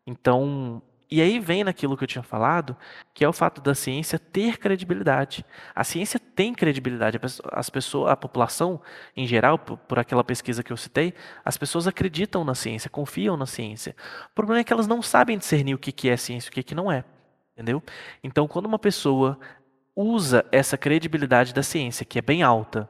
Então, 0.05 0.81
e 1.11 1.21
aí 1.21 1.39
vem 1.39 1.65
naquilo 1.65 1.97
que 1.97 2.05
eu 2.05 2.07
tinha 2.07 2.23
falado, 2.23 2.77
que 3.13 3.25
é 3.25 3.27
o 3.27 3.33
fato 3.33 3.59
da 3.59 3.75
ciência 3.75 4.17
ter 4.17 4.57
credibilidade. 4.57 5.45
A 5.75 5.83
ciência 5.83 6.17
tem 6.17 6.53
credibilidade. 6.53 7.19
As 7.51 7.69
pessoas, 7.69 8.09
a 8.09 8.15
população 8.15 8.81
em 9.13 9.27
geral, 9.27 9.59
por, 9.59 9.99
aquela 9.99 10.23
pesquisa 10.23 10.63
que 10.63 10.71
eu 10.71 10.77
citei, 10.77 11.13
as 11.43 11.57
pessoas 11.57 11.85
acreditam 11.85 12.45
na 12.45 12.55
ciência, 12.55 12.89
confiam 12.89 13.35
na 13.35 13.45
ciência. 13.45 13.93
O 14.31 14.35
problema 14.35 14.61
é 14.61 14.63
que 14.63 14.71
elas 14.71 14.87
não 14.87 15.01
sabem 15.01 15.37
discernir 15.37 15.75
o 15.75 15.77
que, 15.77 16.07
é 16.07 16.15
ciência 16.15 16.47
e 16.47 16.51
o 16.51 16.53
que, 16.53 16.63
que 16.63 16.75
não 16.75 16.89
é. 16.89 17.03
Entendeu? 17.53 17.83
Então, 18.23 18.47
quando 18.47 18.67
uma 18.67 18.79
pessoa 18.79 19.37
usa 19.93 20.45
essa 20.49 20.77
credibilidade 20.77 21.53
da 21.53 21.61
ciência, 21.61 22.05
que 22.05 22.19
é 22.19 22.21
bem 22.21 22.41
alta, 22.41 22.89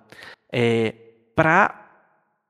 é, 0.54 0.94
para 1.36 1.82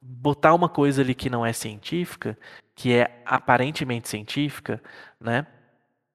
botar 0.01 0.53
uma 0.53 0.67
coisa 0.67 1.01
ali 1.01 1.15
que 1.15 1.29
não 1.29 1.45
é 1.45 1.53
científica, 1.53 2.37
que 2.75 2.93
é 2.93 3.21
aparentemente 3.25 4.09
científica, 4.09 4.83
né? 5.17 5.47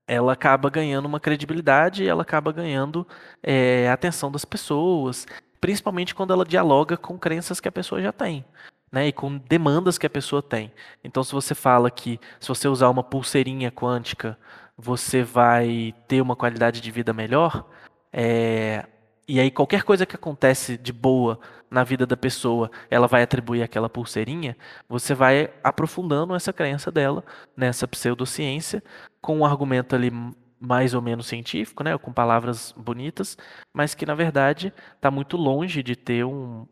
Ela 0.07 0.33
acaba 0.33 0.71
ganhando 0.71 1.07
uma 1.07 1.21
credibilidade, 1.21 2.07
ela 2.07 2.23
acaba 2.23 2.53
ganhando 2.53 3.07
é, 3.43 3.89
a 3.89 3.93
atenção 3.93 4.31
das 4.31 4.45
pessoas, 4.45 5.27
principalmente 5.61 6.15
quando 6.15 6.33
ela 6.33 6.45
dialoga 6.45 6.97
com 6.97 7.19
crenças 7.19 7.61
que 7.61 7.69
a 7.69 7.73
pessoa 7.73 8.01
já 8.01 8.13
tem. 8.13 8.45
Né, 8.93 9.09
e 9.09 9.13
com 9.13 9.37
demandas 9.37 9.99
que 9.99 10.07
a 10.07 10.11
pessoa 10.11 10.41
tem. 10.41 10.73
Então, 11.03 11.25
se 11.25 11.33
você 11.33 11.57
fala 11.57 11.91
que 11.91 12.21
se 12.39 12.47
você 12.47 12.69
usar 12.69 12.89
uma 12.89 13.03
pulseirinha 13.03 13.71
quântica, 13.71 14.39
você 14.79 15.25
vai 15.25 15.93
ter 16.07 16.21
uma 16.21 16.37
qualidade 16.37 16.81
de 16.81 16.91
vida 16.93 17.13
melhor, 17.13 17.67
é, 18.13 18.87
e 19.29 19.41
aí 19.41 19.51
qualquer 19.51 19.83
coisa 19.83 20.07
que 20.07 20.16
acontece 20.16 20.77
de 20.77 20.93
boa 20.93 21.39
na 21.70 21.83
vida 21.83 22.07
da 22.07 22.16
pessoa, 22.16 22.70
ela 22.91 23.09
vai 23.09 23.22
atribuir 23.22 23.62
aquela 23.62 23.89
pulseirinha, 23.89 24.57
você 24.89 25.14
vai 25.14 25.51
aprofundando 25.64 26.35
essa 26.35 26.53
crença 26.53 26.93
dela 26.93 27.24
nessa 27.57 27.89
pseudociência 27.89 28.83
com 29.20 29.39
um 29.39 29.45
argumento 29.45 29.95
ali 29.97 30.12
mais 30.61 30.95
ou 30.95 31.03
menos 31.03 31.27
científico, 31.27 31.85
né, 31.85 31.99
com 31.99 32.12
palavras 32.12 32.72
bonitas, 32.77 33.37
mas 33.74 33.95
que 33.95 34.07
na 34.07 34.14
verdade 34.14 34.72
está 34.95 35.11
muito 35.11 35.37
longe 35.37 35.83
de 35.83 35.97
ter 35.97 36.24
um, 36.24 36.66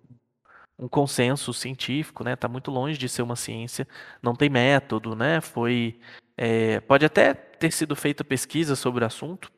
um 0.78 0.88
consenso 0.88 1.52
científico, 1.52 2.24
né? 2.24 2.32
Está 2.34 2.48
muito 2.48 2.70
longe 2.70 2.98
de 2.98 3.08
ser 3.08 3.22
uma 3.22 3.36
ciência, 3.36 3.86
não 4.22 4.34
tem 4.34 4.48
método, 4.48 5.14
né? 5.14 5.40
Foi 5.40 5.98
é, 6.36 6.80
pode 6.80 7.04
até 7.06 7.32
ter 7.34 7.70
sido 7.72 7.94
feita 7.94 8.24
pesquisa 8.24 8.74
sobre 8.74 9.04
o 9.04 9.06
assunto, 9.06 9.52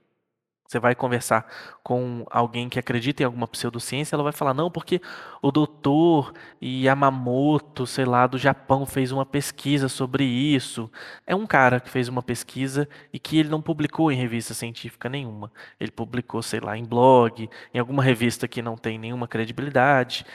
você 0.67 0.79
vai 0.79 0.95
conversar 0.95 1.47
com 1.83 2.27
alguém 2.31 2.69
que 2.69 2.79
acredita 2.79 3.23
em 3.23 3.27
alguma 3.27 3.47
pseudociência, 3.47 4.17
ela 4.17 4.23
vai 4.23 4.33
falar, 4.33 4.53
não, 4.53 4.71
porque 4.71 5.01
o 5.41 5.51
doutor 5.53 6.33
Yamamoto, 6.63 7.87
sei 7.87 8.05
lá, 8.05 8.27
do 8.27 8.39
Japão, 8.39 8.85
fez 8.85 9.13
uma 9.13 9.25
pesquisa 9.25 9.89
sobre 9.89 10.25
isso. 10.25 10.91
É 11.27 11.35
um 11.35 11.47
cara 11.47 11.81
que 11.81 11.89
fez 11.89 12.09
uma 12.09 12.23
pesquisa 12.23 12.89
e 13.13 13.19
que 13.19 13.39
ele 13.39 13.49
não 13.49 13.63
publicou 13.63 14.11
em 14.11 14.17
revista 14.17 14.55
científica 14.55 15.09
nenhuma. 15.09 15.53
Ele 15.79 15.91
publicou, 15.91 16.43
sei 16.43 16.61
lá, 16.61 16.77
em 16.77 16.85
blog, 16.85 17.49
em 17.73 17.79
alguma 17.79 18.03
revista 18.03 18.49
que 18.49 18.61
não 18.61 18.77
tem 18.77 18.99
nenhuma 18.99 19.29
credibilidade. 19.29 20.27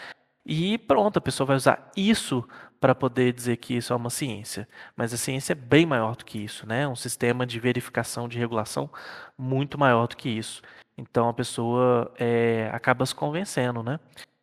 E 0.45 0.77
pronto, 0.77 1.17
a 1.17 1.21
pessoa 1.21 1.47
vai 1.47 1.55
usar 1.55 1.91
isso 1.95 2.47
para 2.81 2.95
poder 2.95 3.31
dizer 3.31 3.57
que 3.57 3.75
isso 3.75 3.93
é 3.93 3.95
uma 3.95 4.09
ciência. 4.09 4.67
Mas 4.95 5.13
a 5.13 5.17
ciência 5.17 5.53
é 5.53 5.55
bem 5.55 5.85
maior 5.85 6.15
do 6.15 6.25
que 6.25 6.39
isso, 6.39 6.67
né? 6.67 6.87
Um 6.87 6.95
sistema 6.95 7.45
de 7.45 7.59
verificação, 7.59 8.27
de 8.27 8.39
regulação 8.39 8.89
muito 9.37 9.77
maior 9.77 10.07
do 10.07 10.17
que 10.17 10.27
isso. 10.27 10.63
Então 10.97 11.29
a 11.29 11.33
pessoa 11.33 12.11
é, 12.17 12.71
acaba 12.73 13.05
se 13.05 13.13
convencendo, 13.13 13.83
né? 13.83 13.99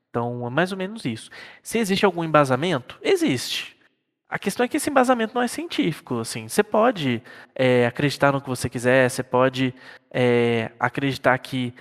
Então 0.09 0.47
é 0.47 0.51
mais 0.51 0.71
ou 0.71 0.79
menos 0.79 1.05
isso. 1.05 1.31
Se 1.63 1.79
existe 1.79 2.05
algum 2.05 2.23
embasamento, 2.23 2.97
existe. 3.03 3.77
A 4.29 4.39
questão 4.39 4.65
é 4.65 4.69
que 4.69 4.77
esse 4.77 4.89
embasamento 4.89 5.35
não 5.35 5.43
é 5.43 5.49
científico. 5.49 6.21
Assim, 6.21 6.47
você 6.47 6.63
pode 6.63 7.21
é, 7.57 7.87
acreditar 7.87 8.31
no 8.31 8.41
que 8.41 8.49
você 8.49 8.69
quiser, 8.71 9.11
você 9.11 9.23
pode 9.25 9.75
é, 10.13 10.71
acreditar 10.79 11.37
que 11.39 11.75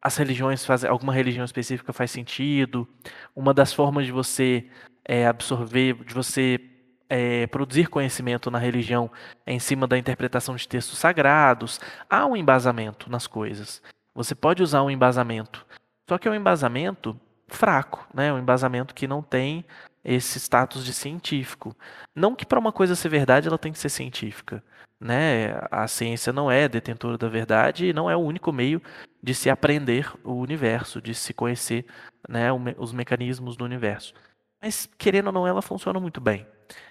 as 0.00 0.16
religiões 0.16 0.64
fazem, 0.64 0.88
alguma 0.88 1.12
religião 1.12 1.44
específica 1.44 1.92
faz 1.92 2.10
sentido. 2.10 2.88
Uma 3.36 3.52
das 3.52 3.74
formas 3.74 4.06
de 4.06 4.12
você 4.12 4.70
é, 5.08 5.26
absorver, 5.26 6.04
de 6.04 6.12
você 6.12 6.60
é, 7.08 7.46
produzir 7.46 7.88
conhecimento 7.88 8.50
na 8.50 8.58
religião 8.58 9.10
é 9.46 9.52
em 9.52 9.58
cima 9.58 9.86
da 9.86 9.96
interpretação 9.96 10.54
de 10.54 10.68
textos 10.68 10.98
sagrados. 10.98 11.80
Há 12.08 12.26
um 12.26 12.36
embasamento 12.36 13.10
nas 13.10 13.26
coisas. 13.26 13.82
Você 14.14 14.34
pode 14.34 14.62
usar 14.62 14.82
um 14.82 14.90
embasamento, 14.90 15.66
só 16.08 16.18
que 16.18 16.28
é 16.28 16.30
um 16.30 16.34
embasamento 16.34 17.18
fraco, 17.48 18.06
né? 18.12 18.32
Um 18.32 18.38
embasamento 18.38 18.94
que 18.94 19.06
não 19.06 19.22
tem 19.22 19.64
esse 20.04 20.38
status 20.38 20.84
de 20.84 20.92
científico. 20.92 21.74
Não 22.14 22.34
que 22.34 22.44
para 22.44 22.58
uma 22.58 22.72
coisa 22.72 22.94
ser 22.94 23.08
verdade 23.08 23.48
ela 23.48 23.58
tem 23.58 23.72
que 23.72 23.78
ser 23.78 23.88
científica, 23.88 24.62
né? 25.00 25.58
A 25.70 25.88
ciência 25.88 26.32
não 26.32 26.50
é 26.50 26.68
detentora 26.68 27.16
da 27.16 27.28
verdade 27.28 27.86
e 27.86 27.92
não 27.92 28.10
é 28.10 28.16
o 28.16 28.20
único 28.20 28.52
meio 28.52 28.82
de 29.22 29.34
se 29.34 29.48
aprender 29.48 30.12
o 30.22 30.34
universo, 30.34 31.00
de 31.00 31.14
se 31.14 31.32
conhecer, 31.32 31.86
né, 32.28 32.48
os 32.76 32.92
mecanismos 32.92 33.56
do 33.56 33.64
universo. 33.64 34.14
Mas 34.60 34.88
querendo 34.98 35.28
ou 35.28 35.32
não, 35.32 35.46
ela 35.46 35.62
funciona 35.62 36.00
muito 36.00 36.20
bem 36.20 36.46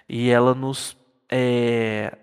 e 0.08 0.30
ela 0.30 0.54
nos 0.54 0.96
é, 1.30 2.16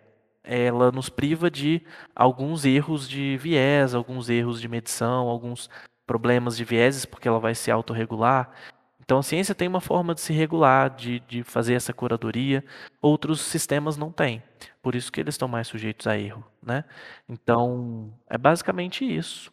ela 0.44 0.92
nos 0.92 1.10
priva 1.10 1.50
de 1.50 1.82
alguns 2.16 2.66
erros 2.66 3.08
de 3.08 3.38
viés, 3.38 3.94
alguns 3.94 4.30
erros 4.30 4.62
de 4.62 4.68
medição, 4.68 5.28
alguns 5.28 5.70
problemas 6.06 6.56
de 6.58 6.64
vieses, 6.64 7.06
porque 7.06 7.28
ela 7.28 7.40
vai 7.40 7.56
se 7.56 7.72
autorregular. 7.72 8.52
Então 9.00 9.20
a 9.20 9.24
ciência 9.24 9.54
tem 9.54 9.68
uma 9.68 9.82
forma 9.82 10.16
de 10.16 10.22
se 10.22 10.34
regular, 10.34 10.90
de, 10.90 11.20
de 11.22 11.44
fazer 11.44 11.76
essa 11.76 11.94
curadoria, 11.94 12.64
outros 13.02 13.42
sistemas 13.42 13.98
não 13.98 14.12
têm. 14.12 14.42
Por 14.82 14.96
isso 14.96 15.12
que 15.12 15.20
eles 15.20 15.36
estão 15.36 15.48
mais 15.48 15.68
sujeitos 15.68 16.08
a 16.08 16.18
erro. 16.18 16.44
Né? 16.62 16.84
Então 17.30 18.12
é 18.28 18.38
basicamente 18.38 19.06
isso. 19.06 19.52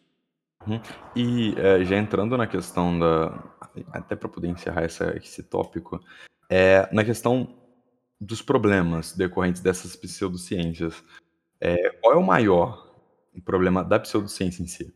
Uhum. 0.67 0.79
E 1.15 1.55
é, 1.57 1.83
já 1.83 1.97
entrando 1.97 2.37
na 2.37 2.47
questão 2.47 2.97
da. 2.97 3.43
Até 3.91 4.15
para 4.15 4.29
poder 4.29 4.47
encerrar 4.47 4.83
essa, 4.83 5.17
esse 5.17 5.41
tópico, 5.41 5.99
é, 6.49 6.87
na 6.93 7.03
questão 7.03 7.55
dos 8.21 8.41
problemas 8.41 9.13
decorrentes 9.13 9.61
dessas 9.61 9.95
pseudociências, 9.95 11.03
é, 11.59 11.89
qual 12.01 12.13
é 12.13 12.17
o 12.17 12.23
maior 12.23 12.93
problema 13.43 13.83
da 13.83 13.99
pseudociência 13.99 14.61
em 14.61 14.67
si? 14.67 14.93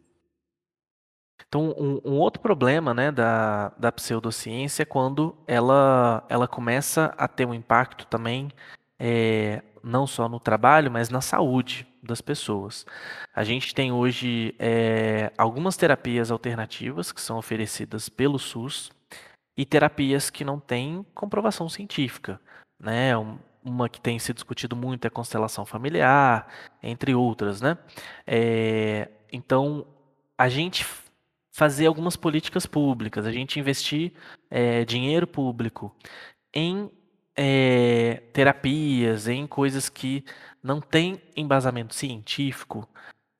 Então, 1.47 1.73
um, 1.77 2.01
um, 2.03 2.17
outro 2.17 2.41
problema 2.41 2.93
né, 2.93 3.11
da, 3.11 3.69
da 3.77 3.91
pseudociência 3.91 4.83
é 4.83 4.85
quando 4.85 5.35
ela, 5.47 6.25
ela 6.29 6.47
começa 6.47 7.13
a 7.17 7.27
ter 7.27 7.45
um 7.45 7.53
impacto 7.53 8.05
também, 8.07 8.51
é, 8.99 9.63
não 9.81 10.05
só 10.05 10.27
no 10.27 10.39
trabalho, 10.39 10.91
mas 10.91 11.09
na 11.09 11.21
saúde 11.21 11.86
das 12.01 12.21
pessoas. 12.21 12.85
A 13.33 13.43
gente 13.43 13.73
tem 13.73 13.91
hoje 13.91 14.55
é, 14.59 15.31
algumas 15.37 15.75
terapias 15.75 16.31
alternativas 16.31 17.11
que 17.11 17.21
são 17.21 17.37
oferecidas 17.37 18.09
pelo 18.09 18.39
SUS 18.39 18.91
e 19.55 19.65
terapias 19.65 20.29
que 20.29 20.45
não 20.45 20.59
têm 20.59 21.05
comprovação 21.13 21.67
científica. 21.67 22.39
Né? 22.79 23.11
Uma 23.63 23.89
que 23.89 23.99
tem 23.99 24.19
se 24.19 24.33
discutido 24.33 24.75
muito 24.75 25.05
é 25.05 25.09
constelação 25.09 25.65
familiar, 25.65 26.47
entre 26.81 27.15
outras. 27.15 27.59
Né? 27.61 27.77
É, 28.25 29.09
então, 29.31 29.85
a 30.37 30.47
gente 30.47 30.85
fazer 31.51 31.87
algumas 31.87 32.15
políticas 32.15 32.67
públicas, 32.67 33.25
a 33.25 33.31
gente 33.31 33.59
investir 33.59 34.13
é, 34.49 34.85
dinheiro 34.85 35.25
público 35.25 35.95
em 36.53 36.91
é, 37.37 38.23
terapias, 38.33 39.27
em 39.27 39.45
coisas 39.45 39.87
que 39.87 40.25
não 40.63 40.81
têm 40.81 41.21
embasamento 41.35 41.93
científico, 41.93 42.89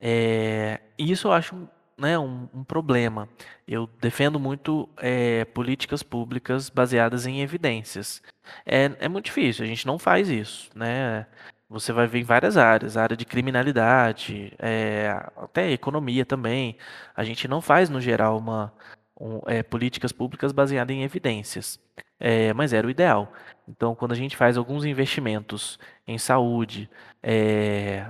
é, 0.00 0.80
isso 0.96 1.28
eu 1.28 1.32
acho 1.32 1.68
né, 1.98 2.16
um, 2.18 2.48
um, 2.54 2.64
problema. 2.64 3.28
Eu 3.66 3.88
defendo 4.00 4.38
muito 4.38 4.88
é, 4.98 5.44
políticas 5.46 6.02
públicas 6.02 6.70
baseadas 6.70 7.26
em 7.26 7.40
evidências. 7.40 8.22
É, 8.64 8.92
é 9.00 9.08
muito 9.08 9.26
difícil, 9.26 9.64
a 9.64 9.68
gente 9.68 9.86
não 9.86 9.98
faz 9.98 10.28
isso. 10.28 10.70
Né? 10.76 11.26
Você 11.68 11.92
vai 11.92 12.06
ver 12.06 12.20
em 12.20 12.24
várias 12.24 12.56
áreas, 12.56 12.96
área 12.96 13.16
de 13.16 13.24
criminalidade, 13.24 14.52
é, 14.58 15.08
até 15.36 15.70
economia 15.72 16.24
também. 16.24 16.78
A 17.16 17.24
gente 17.24 17.48
não 17.48 17.60
faz, 17.60 17.90
no 17.90 18.00
geral, 18.00 18.38
uma, 18.38 18.72
um, 19.20 19.40
políticas 19.68 20.12
públicas 20.12 20.52
baseadas 20.52 20.94
em 20.94 21.02
evidências. 21.02 21.80
É, 22.20 22.52
mas 22.52 22.72
era 22.72 22.86
o 22.86 22.90
ideal. 22.90 23.32
Então, 23.68 23.94
quando 23.94 24.12
a 24.12 24.16
gente 24.16 24.36
faz 24.36 24.56
alguns 24.56 24.84
investimentos 24.84 25.78
em 26.06 26.18
saúde, 26.18 26.90
é, 27.22 28.06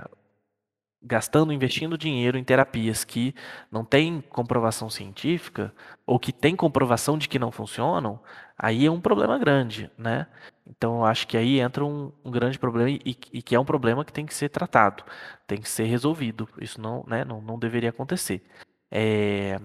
gastando, 1.01 1.53
investindo 1.53 1.97
dinheiro 1.97 2.37
em 2.37 2.43
terapias 2.43 3.03
que 3.03 3.33
não 3.71 3.85
têm 3.85 4.21
comprovação 4.21 4.89
científica 4.89 5.73
ou 6.05 6.19
que 6.19 6.33
têm 6.33 6.55
comprovação 6.55 7.17
de 7.17 7.27
que 7.29 7.39
não 7.39 7.51
funcionam, 7.51 8.19
aí 8.57 8.85
é 8.85 8.91
um 8.91 8.99
problema 8.99 9.37
grande, 9.37 9.89
né? 9.97 10.27
Então 10.67 11.05
acho 11.05 11.27
que 11.27 11.37
aí 11.37 11.59
entra 11.59 11.85
um, 11.85 12.11
um 12.23 12.31
grande 12.31 12.59
problema 12.59 12.89
e, 12.89 13.17
e, 13.33 13.41
que 13.41 13.55
é 13.55 13.59
um 13.59 13.65
problema 13.65 14.03
que 14.03 14.13
tem 14.13 14.25
que 14.25 14.33
ser 14.33 14.49
tratado, 14.49 15.03
tem 15.47 15.59
que 15.61 15.69
ser 15.69 15.85
resolvido. 15.85 16.47
Isso 16.59 16.79
não, 16.81 17.03
né, 17.07 17.23
não, 17.23 17.41
não 17.41 17.57
deveria 17.57 17.89
acontecer. 17.89 18.43
É... 18.91 19.59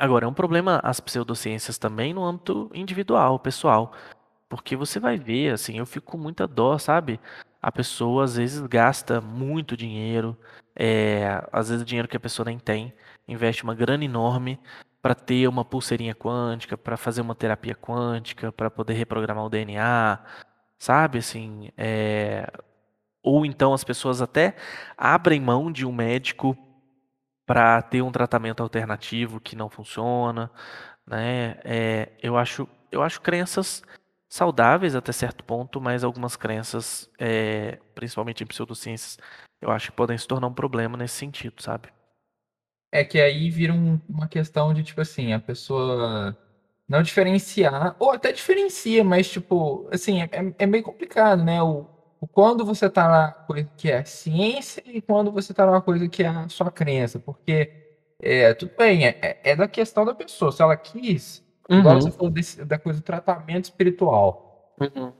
Agora, 0.00 0.24
é 0.24 0.28
um 0.28 0.34
problema 0.34 0.80
as 0.82 0.98
pseudociências 1.00 1.78
também 1.78 2.14
no 2.14 2.24
âmbito 2.24 2.70
individual, 2.74 3.38
pessoal. 3.38 3.92
Porque 4.48 4.74
você 4.74 4.98
vai 4.98 5.18
ver, 5.18 5.52
assim, 5.52 5.78
eu 5.78 5.86
fico 5.86 6.12
com 6.12 6.18
muita 6.18 6.46
dó, 6.46 6.76
sabe? 6.78 7.20
a 7.62 7.70
pessoa 7.70 8.24
às 8.24 8.36
vezes 8.36 8.60
gasta 8.66 9.20
muito 9.20 9.76
dinheiro, 9.76 10.36
é, 10.74 11.42
às 11.52 11.68
vezes 11.68 11.84
dinheiro 11.84 12.08
que 12.08 12.16
a 12.16 12.20
pessoa 12.20 12.46
nem 12.46 12.58
tem, 12.58 12.92
investe 13.28 13.62
uma 13.64 13.74
grana 13.74 14.04
enorme 14.04 14.58
para 15.02 15.14
ter 15.14 15.46
uma 15.48 15.64
pulseirinha 15.64 16.14
quântica, 16.14 16.76
para 16.76 16.96
fazer 16.96 17.20
uma 17.20 17.34
terapia 17.34 17.74
quântica, 17.74 18.52
para 18.52 18.70
poder 18.70 18.94
reprogramar 18.94 19.44
o 19.44 19.50
DNA, 19.50 20.18
sabe? 20.78 21.18
Assim, 21.18 21.70
é... 21.76 22.50
ou 23.22 23.44
então 23.46 23.72
as 23.74 23.84
pessoas 23.84 24.22
até 24.22 24.56
abrem 24.96 25.40
mão 25.40 25.70
de 25.72 25.86
um 25.86 25.92
médico 25.92 26.56
para 27.50 27.82
ter 27.82 28.00
um 28.00 28.12
tratamento 28.12 28.62
alternativo 28.62 29.40
que 29.40 29.56
não 29.56 29.68
funciona, 29.68 30.48
né? 31.04 31.58
É, 31.64 32.12
eu 32.22 32.36
acho, 32.36 32.68
eu 32.92 33.02
acho 33.02 33.20
crenças 33.20 33.82
saudáveis 34.28 34.94
até 34.94 35.10
certo 35.10 35.42
ponto, 35.42 35.80
mas 35.80 36.04
algumas 36.04 36.36
crenças, 36.36 37.10
é, 37.18 37.80
principalmente 37.92 38.44
em 38.44 38.46
pseudociências, 38.46 39.18
eu 39.60 39.68
acho 39.72 39.90
que 39.90 39.96
podem 39.96 40.16
se 40.16 40.28
tornar 40.28 40.46
um 40.46 40.54
problema 40.54 40.96
nesse 40.96 41.16
sentido, 41.16 41.60
sabe? 41.60 41.88
É 42.92 43.02
que 43.04 43.20
aí 43.20 43.50
vira 43.50 43.72
um, 43.72 44.00
uma 44.08 44.28
questão 44.28 44.72
de, 44.72 44.84
tipo 44.84 45.00
assim, 45.00 45.32
a 45.32 45.40
pessoa 45.40 46.38
não 46.88 47.02
diferenciar, 47.02 47.96
ou 47.98 48.12
até 48.12 48.30
diferencia, 48.30 49.02
mas, 49.02 49.28
tipo, 49.28 49.88
assim, 49.92 50.22
é, 50.22 50.30
é 50.56 50.66
meio 50.66 50.84
complicado, 50.84 51.42
né? 51.42 51.60
O, 51.60 51.84
quando 52.28 52.64
você 52.64 52.88
tá 52.88 53.08
na 53.08 53.32
coisa 53.32 53.68
que 53.76 53.90
é 53.90 54.04
ciência 54.04 54.82
e 54.86 55.00
quando 55.00 55.30
você 55.30 55.54
tá 55.54 55.64
numa 55.66 55.80
coisa 55.80 56.08
que 56.08 56.22
é 56.22 56.28
a 56.28 56.48
sua 56.48 56.70
crença, 56.70 57.18
porque, 57.18 57.72
é, 58.20 58.52
tudo 58.54 58.72
bem, 58.76 59.06
é, 59.06 59.40
é 59.42 59.56
da 59.56 59.66
questão 59.66 60.04
da 60.04 60.14
pessoa, 60.14 60.52
se 60.52 60.62
ela 60.62 60.76
quis 60.76 61.42
Igual 61.70 62.00
você 62.00 62.08
uhum. 62.08 62.12
falou 62.12 62.30
desse, 62.30 62.64
da 62.64 62.78
coisa 62.78 62.98
do 62.98 63.04
tratamento 63.04 63.64
espiritual. 63.66 64.74
Uhum. 64.80 65.12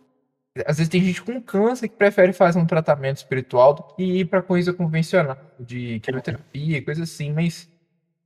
Às 0.66 0.78
vezes 0.78 0.88
tem 0.88 1.00
gente 1.00 1.22
com 1.22 1.40
câncer 1.40 1.88
que 1.88 1.94
prefere 1.94 2.32
fazer 2.32 2.58
um 2.58 2.66
tratamento 2.66 3.18
espiritual 3.18 3.72
do 3.72 3.82
que 3.94 4.02
ir 4.02 4.24
para 4.24 4.42
coisa 4.42 4.72
convencional, 4.72 5.38
de 5.60 6.00
quimioterapia, 6.00 6.84
coisa 6.84 7.04
assim, 7.04 7.32
mas 7.32 7.70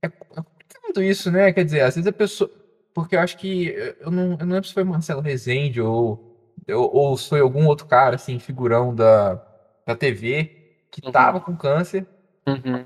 é, 0.01 0.07
é 0.07 0.09
complicado 0.09 1.03
isso, 1.03 1.31
né? 1.31 1.53
Quer 1.53 1.65
dizer, 1.65 1.81
às 1.81 1.95
vezes 1.95 2.07
a 2.07 2.11
pessoa. 2.11 2.49
Porque 2.95 3.15
eu 3.15 3.19
acho 3.19 3.37
que. 3.37 3.67
Eu 3.99 4.09
não, 4.09 4.31
eu 4.31 4.45
não 4.45 4.53
lembro 4.55 4.67
se 4.67 4.73
foi 4.73 4.83
Marcelo 4.83 5.21
Rezende 5.21 5.79
ou, 5.79 6.34
ou, 6.69 6.93
ou 6.93 7.17
foi 7.17 7.39
algum 7.39 7.65
outro 7.67 7.85
cara, 7.87 8.15
assim, 8.15 8.39
figurão 8.39 8.93
da, 8.93 9.41
da 9.85 9.95
TV, 9.95 10.75
que 10.91 11.05
uhum. 11.05 11.11
tava 11.11 11.39
com 11.39 11.55
câncer. 11.55 12.05
Uhum. 12.47 12.85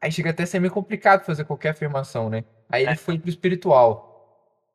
Aí 0.00 0.10
chega 0.10 0.30
até 0.30 0.44
a 0.44 0.46
ser 0.46 0.60
meio 0.60 0.72
complicado 0.72 1.24
fazer 1.24 1.44
qualquer 1.44 1.70
afirmação, 1.70 2.30
né? 2.30 2.44
Aí 2.68 2.82
ele 2.84 2.92
é. 2.92 2.96
foi 2.96 3.18
pro 3.18 3.28
espiritual. 3.28 4.08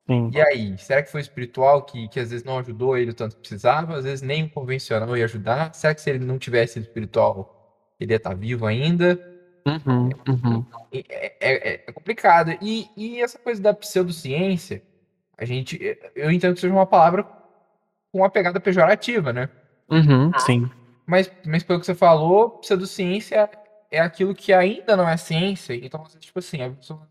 Sim. 0.08 0.30
E 0.32 0.40
aí, 0.40 0.78
será 0.78 1.02
que 1.02 1.12
foi 1.12 1.20
espiritual 1.20 1.82
que, 1.82 2.08
que 2.10 2.20
às 2.20 2.30
vezes 2.30 2.46
não 2.46 2.60
ajudou 2.60 2.96
ele 2.96 3.10
o 3.12 3.14
tanto 3.14 3.36
que 3.36 3.42
precisava? 3.42 3.98
Às 3.98 4.04
vezes 4.04 4.22
nem 4.22 4.44
o 4.44 4.50
convencional 4.50 5.18
ia 5.18 5.26
ajudar? 5.26 5.74
Será 5.74 5.96
que 5.96 6.02
se 6.02 6.10
ele 6.12 6.24
não 6.24 6.38
tivesse 6.38 6.80
espiritual, 6.80 7.76
ele 8.00 8.14
ia 8.14 8.18
estar 8.18 8.36
vivo 8.36 8.68
ainda? 8.68 9.20
Uhum, 9.68 10.10
uhum. 10.28 10.66
É, 10.94 11.34
é, 11.40 11.74
é, 11.88 11.92
complicado. 11.92 12.56
E, 12.62 12.88
e 12.96 13.20
essa 13.20 13.40
coisa 13.40 13.60
da 13.60 13.74
pseudociência, 13.74 14.84
a 15.36 15.44
gente, 15.44 15.80
eu 16.16 16.30
entendo 16.30 16.54
que 16.54 16.62
seja 16.62 16.72
uma 16.72 16.86
palavra 16.86 17.24
com 18.16 18.20
uma 18.22 18.30
pegada 18.30 18.62
pejorativa, 18.62 19.34
né? 19.34 19.50
Uhum, 19.90 20.32
sim. 20.40 20.72
Mas, 21.06 21.30
mas 21.46 21.64
pelo 21.64 21.82
que 21.82 21.86
você 21.86 21.94
falou, 21.94 22.52
pseudociência 22.60 23.50
é 23.92 24.00
aquilo 24.00 24.34
que 24.34 24.54
ainda 24.54 24.96
não 24.96 25.08
é 25.08 25.18
ciência. 25.18 25.74
Então, 25.76 26.02
tipo 26.18 26.40
assim, 26.40 26.62
a 26.62 26.70
pessoa 26.70 27.06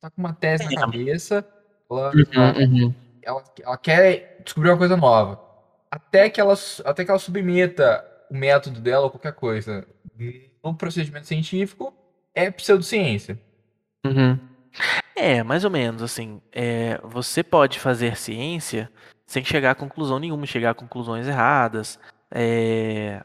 tá 0.00 0.08
com 0.08 0.20
uma 0.22 0.32
tese 0.32 0.72
na 0.72 0.80
cabeça 0.80 1.44
ela, 1.90 2.12
uhum, 2.12 2.84
uhum. 2.84 2.94
Ela, 3.20 3.44
ela 3.60 3.76
quer 3.78 4.40
descobrir 4.44 4.70
uma 4.70 4.78
coisa 4.78 4.96
nova. 4.96 5.42
Até 5.90 6.30
que 6.30 6.40
ela, 6.40 6.54
até 6.84 7.04
que 7.04 7.10
ela 7.10 7.18
submeta 7.18 8.04
o 8.30 8.36
método 8.36 8.80
dela 8.80 9.06
ou 9.06 9.10
qualquer 9.10 9.32
coisa 9.32 9.84
no 10.62 10.72
procedimento 10.72 11.26
científico, 11.26 11.92
é 12.32 12.48
pseudociência. 12.48 13.36
Uhum. 14.06 14.38
É, 15.16 15.42
mais 15.42 15.64
ou 15.64 15.70
menos, 15.70 16.00
assim. 16.00 16.40
É, 16.52 17.00
você 17.02 17.42
pode 17.42 17.80
fazer 17.80 18.16
ciência 18.16 18.88
sem 19.28 19.44
chegar 19.44 19.72
a 19.72 19.74
conclusão 19.74 20.18
nenhuma, 20.18 20.46
chegar 20.46 20.70
a 20.70 20.74
conclusões 20.74 21.28
erradas. 21.28 22.00
É, 22.30 23.22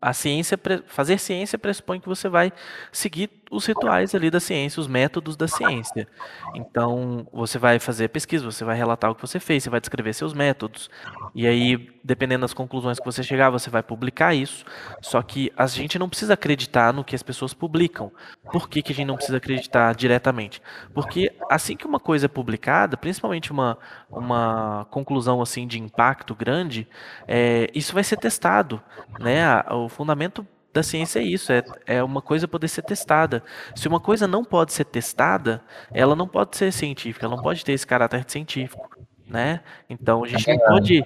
a 0.00 0.12
ciência, 0.12 0.58
fazer 0.86 1.18
ciência 1.18 1.58
pressupõe 1.58 2.00
que 2.00 2.08
você 2.08 2.28
vai 2.28 2.52
seguir 2.92 3.28
os 3.52 3.66
rituais 3.66 4.14
ali 4.14 4.30
da 4.30 4.40
ciência, 4.40 4.80
os 4.80 4.88
métodos 4.88 5.36
da 5.36 5.46
ciência. 5.46 6.08
Então, 6.54 7.26
você 7.30 7.58
vai 7.58 7.78
fazer 7.78 8.08
pesquisa, 8.08 8.44
você 8.50 8.64
vai 8.64 8.76
relatar 8.76 9.10
o 9.10 9.14
que 9.14 9.20
você 9.20 9.38
fez, 9.38 9.62
você 9.62 9.70
vai 9.70 9.78
descrever 9.78 10.14
seus 10.14 10.32
métodos. 10.32 10.90
E 11.34 11.46
aí, 11.46 11.90
dependendo 12.02 12.40
das 12.40 12.54
conclusões 12.54 12.98
que 12.98 13.04
você 13.04 13.22
chegar, 13.22 13.50
você 13.50 13.68
vai 13.68 13.82
publicar 13.82 14.34
isso. 14.34 14.64
Só 15.02 15.20
que 15.20 15.52
a 15.54 15.66
gente 15.66 15.98
não 15.98 16.08
precisa 16.08 16.32
acreditar 16.32 16.94
no 16.94 17.04
que 17.04 17.14
as 17.14 17.22
pessoas 17.22 17.52
publicam. 17.52 18.10
Por 18.50 18.70
que, 18.70 18.80
que 18.82 18.92
a 18.92 18.94
gente 18.94 19.06
não 19.06 19.16
precisa 19.16 19.36
acreditar 19.36 19.94
diretamente? 19.94 20.62
Porque 20.94 21.30
assim 21.50 21.76
que 21.76 21.86
uma 21.86 22.00
coisa 22.00 22.24
é 22.24 22.28
publicada, 22.28 22.96
principalmente 22.96 23.52
uma, 23.52 23.76
uma 24.10 24.86
conclusão 24.90 25.42
assim 25.42 25.66
de 25.66 25.78
impacto 25.78 26.34
grande, 26.34 26.88
é, 27.28 27.70
isso 27.74 27.92
vai 27.92 28.02
ser 28.02 28.16
testado. 28.16 28.82
Né? 29.20 29.44
O 29.70 29.90
fundamento 29.90 30.46
da 30.72 30.82
ciência 30.82 31.20
é 31.20 31.22
isso, 31.22 31.52
é, 31.52 31.62
é 31.86 32.02
uma 32.02 32.22
coisa 32.22 32.48
poder 32.48 32.68
ser 32.68 32.82
testada. 32.82 33.42
Se 33.74 33.86
uma 33.86 34.00
coisa 34.00 34.26
não 34.26 34.44
pode 34.44 34.72
ser 34.72 34.84
testada, 34.84 35.62
ela 35.92 36.16
não 36.16 36.26
pode 36.26 36.56
ser 36.56 36.72
científica, 36.72 37.26
ela 37.26 37.36
não 37.36 37.42
pode 37.42 37.64
ter 37.64 37.72
esse 37.72 37.86
caráter 37.86 38.24
científico, 38.26 38.88
né? 39.26 39.60
Então 39.88 40.24
a 40.24 40.26
gente 40.26 40.48
não 40.48 40.58
pode, 40.58 41.04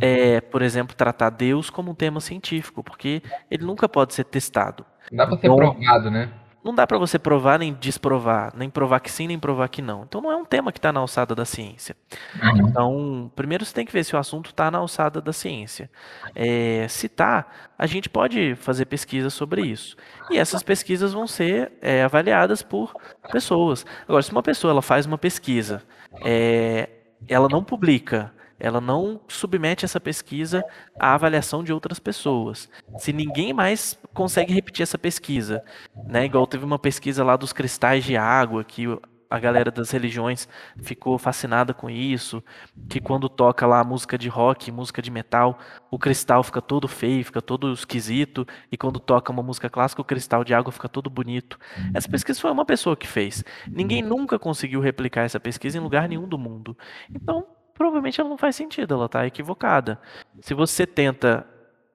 é, 0.00 0.40
por 0.40 0.62
exemplo, 0.62 0.94
tratar 0.94 1.30
Deus 1.30 1.70
como 1.70 1.90
um 1.90 1.94
tema 1.94 2.20
científico, 2.20 2.84
porque 2.84 3.22
ele 3.50 3.64
nunca 3.64 3.88
pode 3.88 4.14
ser 4.14 4.24
testado. 4.24 4.86
Não 5.10 5.18
dá 5.18 5.26
para 5.26 5.38
ser 5.38 5.46
então, 5.46 5.56
provado, 5.56 6.10
né? 6.10 6.30
Não 6.62 6.74
dá 6.74 6.86
para 6.86 6.98
você 6.98 7.18
provar 7.18 7.58
nem 7.58 7.72
desprovar, 7.72 8.52
nem 8.54 8.68
provar 8.68 9.00
que 9.00 9.10
sim, 9.10 9.26
nem 9.26 9.38
provar 9.38 9.68
que 9.68 9.80
não. 9.80 10.02
Então 10.02 10.20
não 10.20 10.30
é 10.30 10.36
um 10.36 10.44
tema 10.44 10.70
que 10.70 10.78
está 10.78 10.92
na 10.92 11.00
alçada 11.00 11.34
da 11.34 11.44
ciência. 11.44 11.96
Uhum. 12.42 12.68
Então, 12.68 13.32
primeiro 13.34 13.64
você 13.64 13.74
tem 13.74 13.86
que 13.86 13.92
ver 13.92 14.04
se 14.04 14.14
o 14.14 14.18
assunto 14.18 14.50
está 14.50 14.70
na 14.70 14.78
alçada 14.78 15.20
da 15.20 15.32
ciência. 15.32 15.90
É, 16.34 16.86
se 16.88 17.06
está, 17.06 17.46
a 17.78 17.86
gente 17.86 18.08
pode 18.08 18.54
fazer 18.56 18.84
pesquisa 18.84 19.30
sobre 19.30 19.62
isso. 19.62 19.96
E 20.30 20.38
essas 20.38 20.62
pesquisas 20.62 21.12
vão 21.12 21.26
ser 21.26 21.72
é, 21.80 22.02
avaliadas 22.02 22.62
por 22.62 22.94
pessoas. 23.32 23.86
Agora, 24.06 24.22
se 24.22 24.30
uma 24.30 24.42
pessoa 24.42 24.70
ela 24.70 24.82
faz 24.82 25.06
uma 25.06 25.18
pesquisa, 25.18 25.82
é, 26.22 26.88
ela 27.26 27.48
não 27.48 27.64
publica, 27.64 28.32
ela 28.60 28.80
não 28.80 29.20
submete 29.26 29.84
essa 29.84 29.98
pesquisa 29.98 30.62
à 30.98 31.14
avaliação 31.14 31.64
de 31.64 31.72
outras 31.72 31.98
pessoas. 31.98 32.68
Se 32.98 33.12
ninguém 33.12 33.52
mais 33.52 33.98
consegue 34.12 34.52
repetir 34.52 34.82
essa 34.82 34.98
pesquisa, 34.98 35.64
né? 36.04 36.26
Igual 36.26 36.46
teve 36.46 36.64
uma 36.64 36.78
pesquisa 36.78 37.24
lá 37.24 37.36
dos 37.36 37.52
cristais 37.52 38.04
de 38.04 38.16
água 38.16 38.62
que 38.62 38.86
a 39.30 39.38
galera 39.38 39.70
das 39.70 39.92
religiões 39.92 40.48
ficou 40.82 41.16
fascinada 41.16 41.72
com 41.72 41.88
isso, 41.88 42.42
que 42.88 43.00
quando 43.00 43.28
toca 43.28 43.64
lá 43.64 43.84
música 43.84 44.18
de 44.18 44.28
rock, 44.28 44.72
música 44.72 45.00
de 45.00 45.08
metal, 45.08 45.56
o 45.88 45.96
cristal 45.96 46.42
fica 46.42 46.60
todo 46.60 46.88
feio, 46.88 47.24
fica 47.24 47.40
todo 47.40 47.72
esquisito, 47.72 48.44
e 48.72 48.76
quando 48.76 48.98
toca 48.98 49.30
uma 49.30 49.42
música 49.42 49.70
clássica, 49.70 50.02
o 50.02 50.04
cristal 50.04 50.42
de 50.42 50.52
água 50.52 50.72
fica 50.72 50.88
todo 50.88 51.08
bonito. 51.08 51.56
Essa 51.94 52.08
pesquisa 52.08 52.40
foi 52.40 52.50
uma 52.50 52.64
pessoa 52.64 52.96
que 52.96 53.06
fez. 53.06 53.44
Ninguém 53.68 54.02
nunca 54.02 54.36
conseguiu 54.36 54.80
replicar 54.80 55.22
essa 55.22 55.38
pesquisa 55.38 55.78
em 55.78 55.80
lugar 55.80 56.08
nenhum 56.08 56.26
do 56.26 56.36
mundo. 56.36 56.76
Então, 57.08 57.46
provavelmente 57.80 58.20
ela 58.20 58.28
não 58.28 58.36
faz 58.36 58.56
sentido, 58.56 58.92
ela 58.92 59.06
está 59.06 59.26
equivocada. 59.26 59.98
Se 60.42 60.52
você 60.52 60.86
tenta 60.86 61.46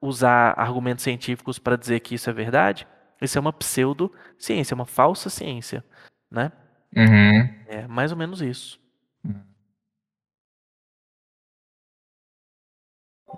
usar 0.02 0.52
argumentos 0.58 1.04
científicos 1.04 1.60
para 1.60 1.76
dizer 1.76 2.00
que 2.00 2.16
isso 2.16 2.28
é 2.28 2.32
verdade, 2.32 2.84
isso 3.22 3.38
é 3.38 3.40
uma 3.40 3.52
pseudociência, 3.52 4.74
uma 4.74 4.84
falsa 4.84 5.30
ciência, 5.30 5.84
né? 6.28 6.50
Uhum. 6.92 7.48
É 7.68 7.86
mais 7.86 8.10
ou 8.10 8.18
menos 8.18 8.42
isso. 8.42 8.80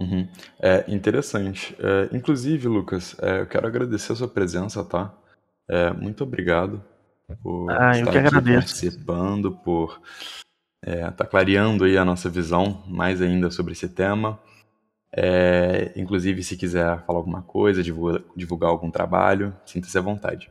Uhum. 0.01 0.27
É 0.59 0.87
interessante. 0.89 1.77
É, 1.79 2.17
inclusive, 2.17 2.67
Lucas, 2.67 3.15
é, 3.21 3.41
eu 3.41 3.47
quero 3.47 3.67
agradecer 3.67 4.13
a 4.13 4.17
sua 4.17 4.29
presença, 4.29 4.83
tá? 4.83 5.15
É, 5.69 5.93
muito 5.93 6.25
obrigado 6.25 6.83
por 7.43 7.71
ah, 7.71 7.93
estar 7.93 8.09
aqui 8.09 8.19
agradeço. 8.19 8.59
participando, 8.59 9.53
por 9.59 10.01
é, 10.83 11.11
tá 11.11 11.27
clareando 11.27 11.85
aí 11.85 11.97
a 11.97 12.05
nossa 12.05 12.29
visão 12.29 12.83
mais 12.87 13.21
ainda 13.21 13.51
sobre 13.51 13.73
esse 13.73 13.89
tema. 13.89 14.39
É, 15.13 15.93
inclusive, 15.97 16.43
se 16.43 16.57
quiser 16.57 17.05
falar 17.05 17.19
alguma 17.19 17.43
coisa, 17.43 17.83
divulgar, 17.83 18.23
divulgar 18.37 18.71
algum 18.71 18.91
trabalho, 18.91 19.57
sinta-se 19.65 19.97
à 19.97 20.01
vontade. 20.01 20.51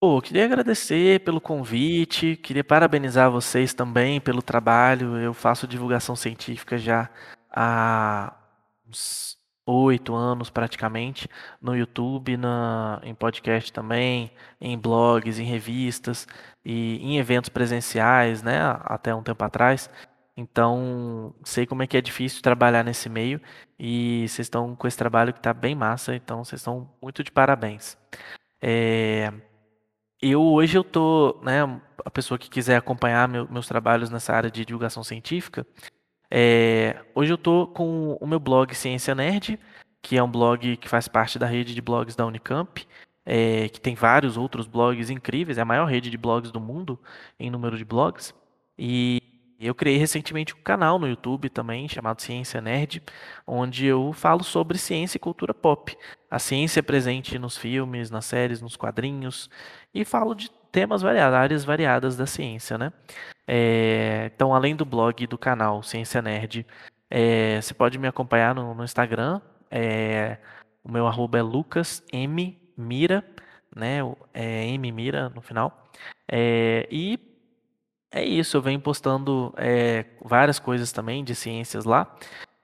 Pô, 0.00 0.20
queria 0.22 0.46
agradecer 0.46 1.20
pelo 1.20 1.42
convite, 1.42 2.34
queria 2.36 2.64
parabenizar 2.64 3.30
vocês 3.30 3.74
também 3.74 4.18
pelo 4.18 4.40
trabalho. 4.40 5.18
Eu 5.18 5.34
faço 5.34 5.66
divulgação 5.66 6.16
científica 6.16 6.78
já 6.78 7.10
há 7.50 8.34
uns 8.88 9.39
oito 9.66 10.14
anos 10.14 10.50
praticamente 10.50 11.28
no 11.60 11.76
YouTube, 11.76 12.36
na, 12.36 13.00
em 13.04 13.14
podcast 13.14 13.72
também, 13.72 14.30
em 14.60 14.78
blogs, 14.78 15.38
em 15.38 15.44
revistas 15.44 16.26
e 16.64 16.98
em 16.98 17.18
eventos 17.18 17.48
presenciais, 17.48 18.42
né, 18.42 18.60
até 18.84 19.14
um 19.14 19.22
tempo 19.22 19.42
atrás. 19.44 19.90
Então, 20.36 21.34
sei 21.44 21.66
como 21.66 21.82
é 21.82 21.86
que 21.86 21.96
é 21.96 22.00
difícil 22.00 22.42
trabalhar 22.42 22.82
nesse 22.82 23.08
meio 23.08 23.40
e 23.78 24.26
vocês 24.28 24.46
estão 24.46 24.74
com 24.74 24.86
esse 24.86 24.96
trabalho 24.96 25.32
que 25.32 25.38
está 25.38 25.52
bem 25.52 25.74
massa, 25.74 26.14
então 26.14 26.44
vocês 26.44 26.60
estão 26.60 26.90
muito 27.02 27.22
de 27.22 27.30
parabéns. 27.30 27.96
É, 28.62 29.32
eu 30.20 30.42
hoje 30.42 30.76
eu 30.76 30.84
tô, 30.84 31.40
né, 31.42 31.60
a 32.04 32.10
pessoa 32.10 32.38
que 32.38 32.48
quiser 32.50 32.76
acompanhar 32.76 33.28
meu, 33.28 33.48
meus 33.50 33.66
trabalhos 33.66 34.10
nessa 34.10 34.34
área 34.34 34.50
de 34.50 34.64
divulgação 34.64 35.02
científica, 35.04 35.66
é, 36.30 36.96
hoje 37.14 37.32
eu 37.32 37.36
estou 37.36 37.66
com 37.66 38.16
o 38.20 38.26
meu 38.26 38.38
blog 38.38 38.74
Ciência 38.74 39.14
Nerd, 39.14 39.58
que 40.00 40.16
é 40.16 40.22
um 40.22 40.30
blog 40.30 40.76
que 40.76 40.88
faz 40.88 41.08
parte 41.08 41.38
da 41.38 41.46
rede 41.46 41.74
de 41.74 41.82
blogs 41.82 42.14
da 42.14 42.26
Unicamp, 42.26 42.86
é, 43.26 43.68
que 43.68 43.80
tem 43.80 43.94
vários 43.94 44.36
outros 44.36 44.66
blogs 44.66 45.10
incríveis, 45.10 45.58
é 45.58 45.62
a 45.62 45.64
maior 45.64 45.86
rede 45.86 46.10
de 46.10 46.16
blogs 46.16 46.50
do 46.50 46.60
mundo 46.60 46.98
em 47.38 47.50
número 47.50 47.76
de 47.76 47.84
blogs. 47.84 48.34
E 48.78 49.20
eu 49.60 49.74
criei 49.74 49.98
recentemente 49.98 50.54
um 50.54 50.62
canal 50.62 50.98
no 50.98 51.06
YouTube 51.06 51.50
também, 51.50 51.86
chamado 51.88 52.22
Ciência 52.22 52.60
Nerd, 52.62 53.02
onde 53.46 53.84
eu 53.84 54.12
falo 54.12 54.42
sobre 54.42 54.78
ciência 54.78 55.18
e 55.18 55.20
cultura 55.20 55.52
pop. 55.52 55.96
A 56.30 56.38
ciência 56.38 56.80
é 56.80 56.82
presente 56.82 57.38
nos 57.38 57.58
filmes, 57.58 58.10
nas 58.10 58.24
séries, 58.24 58.62
nos 58.62 58.76
quadrinhos, 58.76 59.50
e 59.92 60.04
falo 60.04 60.34
de 60.34 60.50
temas 60.72 61.02
variados, 61.02 61.36
áreas 61.36 61.64
variadas 61.64 62.16
da 62.16 62.26
ciência, 62.26 62.78
né? 62.78 62.92
É, 63.52 64.30
então, 64.32 64.54
além 64.54 64.76
do 64.76 64.84
blog 64.84 65.24
e 65.24 65.26
do 65.26 65.36
canal 65.36 65.82
Ciência 65.82 66.22
Nerd, 66.22 66.64
é, 67.10 67.60
você 67.60 67.74
pode 67.74 67.98
me 67.98 68.06
acompanhar 68.06 68.54
no, 68.54 68.72
no 68.76 68.84
Instagram. 68.84 69.40
É, 69.68 70.38
o 70.84 70.92
meu 70.92 71.04
arroba 71.08 71.36
é 71.36 71.42
Lucas 71.42 72.00
M 72.12 72.56
Mira, 72.76 73.24
né? 73.74 73.98
É 74.32 74.66
M 74.68 74.92
Mira 74.92 75.30
no 75.30 75.40
final. 75.42 75.90
É, 76.30 76.86
e 76.92 77.18
é 78.12 78.24
isso, 78.24 78.56
eu 78.56 78.62
venho 78.62 78.80
postando 78.80 79.52
é, 79.56 80.06
várias 80.24 80.60
coisas 80.60 80.92
também 80.92 81.24
de 81.24 81.34
ciências 81.34 81.84
lá. 81.84 82.16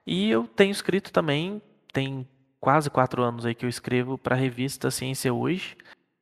E 0.05 0.29
eu 0.29 0.47
tenho 0.47 0.71
escrito 0.71 1.11
também, 1.11 1.61
tem 1.91 2.25
quase 2.61 2.89
quatro 2.89 3.21
anos 3.23 3.45
aí 3.45 3.53
que 3.53 3.65
eu 3.65 3.69
escrevo 3.69 4.17
para 4.17 4.35
a 4.37 4.39
revista 4.39 4.89
Ciência 4.89 5.33
Hoje, 5.33 5.75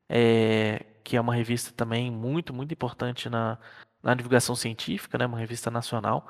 é, 0.09 0.83
que 1.03 1.15
é 1.15 1.21
uma 1.21 1.35
revista 1.35 1.71
também 1.71 2.09
muito, 2.09 2.51
muito 2.51 2.73
importante 2.73 3.29
na, 3.29 3.59
na 4.05 4.13
divulgação 4.13 4.55
científica, 4.55 5.17
né, 5.17 5.25
uma 5.25 5.39
revista 5.39 5.71
nacional. 5.71 6.27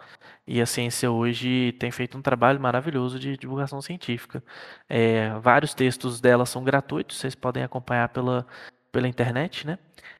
E 0.47 0.61
a 0.61 0.65
Ciência 0.65 1.11
Hoje 1.11 1.73
tem 1.73 1.91
feito 1.91 2.17
um 2.17 2.21
trabalho 2.21 2.59
maravilhoso 2.59 3.19
de 3.19 3.35
divulgação 3.35 3.81
científica. 3.81 4.41
É, 4.87 5.37
vários 5.39 5.73
textos 5.73 6.21
dela 6.21 6.45
são 6.45 6.63
gratuitos, 6.63 7.17
vocês 7.17 7.35
podem 7.35 7.63
acompanhar 7.63 8.07
pela, 8.09 8.47
pela 8.93 9.09
internet, 9.09 9.67
né? 9.67 9.77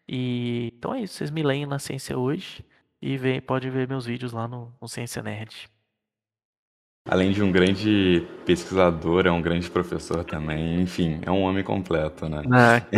E 0.08 0.74
então 0.78 0.94
é 0.94 1.02
isso, 1.02 1.14
vocês 1.14 1.32
me 1.32 1.42
leem 1.42 1.66
na 1.66 1.80
Ciência 1.80 2.18
Hoje 2.18 2.66
e 3.02 3.18
pode 3.42 3.70
ver 3.70 3.88
meus 3.88 4.06
vídeos 4.06 4.34
lá 4.34 4.48
no, 4.50 4.74
no 4.82 4.88
Ciência 4.90 5.24
Nerd. 5.24 5.70
Além 7.08 7.32
de 7.32 7.42
um 7.42 7.52
grande 7.52 8.28
pesquisador, 8.46 9.28
é 9.28 9.32
um 9.32 9.42
grande 9.42 9.70
professor 9.70 10.26
também, 10.26 10.82
enfim, 10.82 11.22
é 11.22 11.32
um 11.32 11.44
homem 11.44 11.64
completo, 11.64 12.28
né? 12.28 12.42
Ah, 12.52 12.82
que 12.82 12.98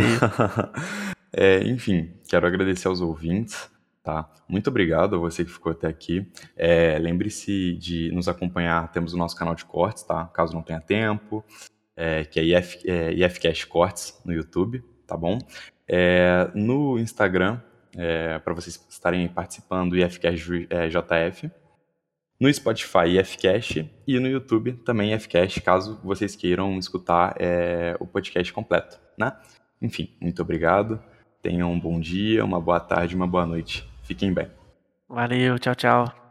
é, 1.32 1.62
enfim, 1.64 2.14
quero 2.28 2.48
agradecer 2.48 2.88
aos 2.88 3.02
ouvintes, 3.02 3.70
tá? 4.08 4.32
Muito 4.48 4.70
obrigado 4.70 5.18
a 5.18 5.20
você 5.20 5.44
que 5.44 5.52
ficou 5.52 5.74
até 5.74 5.86
aqui. 5.86 6.26
É, 6.56 6.98
Lembre-se 6.98 7.74
de 7.74 8.10
nos 8.14 8.30
acompanhar, 8.30 8.90
temos 8.90 9.14
o 9.14 9.18
nosso 9.18 9.36
canal 9.36 9.54
de 9.54 9.66
cortes, 9.66 10.04
tá? 10.04 10.28
Caso 10.28 10.54
não 10.54 10.62
tenha 10.62 10.80
tempo, 10.80 11.44
é, 11.94 12.24
que 12.24 12.40
é, 12.40 12.44
IF, 12.58 12.90
é 12.90 13.12
IFCast 13.12 13.68
Cortes 13.68 14.18
no 14.24 14.32
YouTube, 14.32 14.82
tá 15.06 15.18
bom? 15.18 15.40
É, 15.86 16.50
no 16.56 16.98
Instagram, 16.98 17.60
é, 17.98 18.40
para 18.40 18.54
vocês 18.54 18.82
estarem 18.90 19.28
participando 19.28 19.90
do 19.90 19.98
IFCast 19.98 20.68
é, 20.70 20.88
JF. 20.88 21.52
No 22.40 22.54
Spotify, 22.54 23.20
IFCast. 23.20 23.92
E 24.08 24.20
no 24.22 24.30
YouTube, 24.30 24.72
também 24.86 25.14
IFCast, 25.14 25.60
caso 25.60 26.00
vocês 26.02 26.34
queiram 26.34 26.80
escutar 26.80 27.36
é, 27.38 27.98
o 28.00 28.08
podcast 28.08 28.54
completo, 28.54 28.98
né? 29.18 29.36
Enfim, 29.82 30.16
muito 30.22 30.42
obrigado. 30.42 30.98
Tenham 31.42 31.74
um 31.74 31.80
bom 31.80 32.00
dia, 32.00 32.46
uma 32.46 32.62
boa 32.62 32.80
tarde, 32.80 33.18
uma 33.18 33.28
boa 33.28 33.46
noite. 33.46 33.97
Fiquem 34.08 34.34
bem. 34.34 34.48
Valeu, 35.10 35.60
tchau, 35.60 35.76
tchau. 35.76 36.27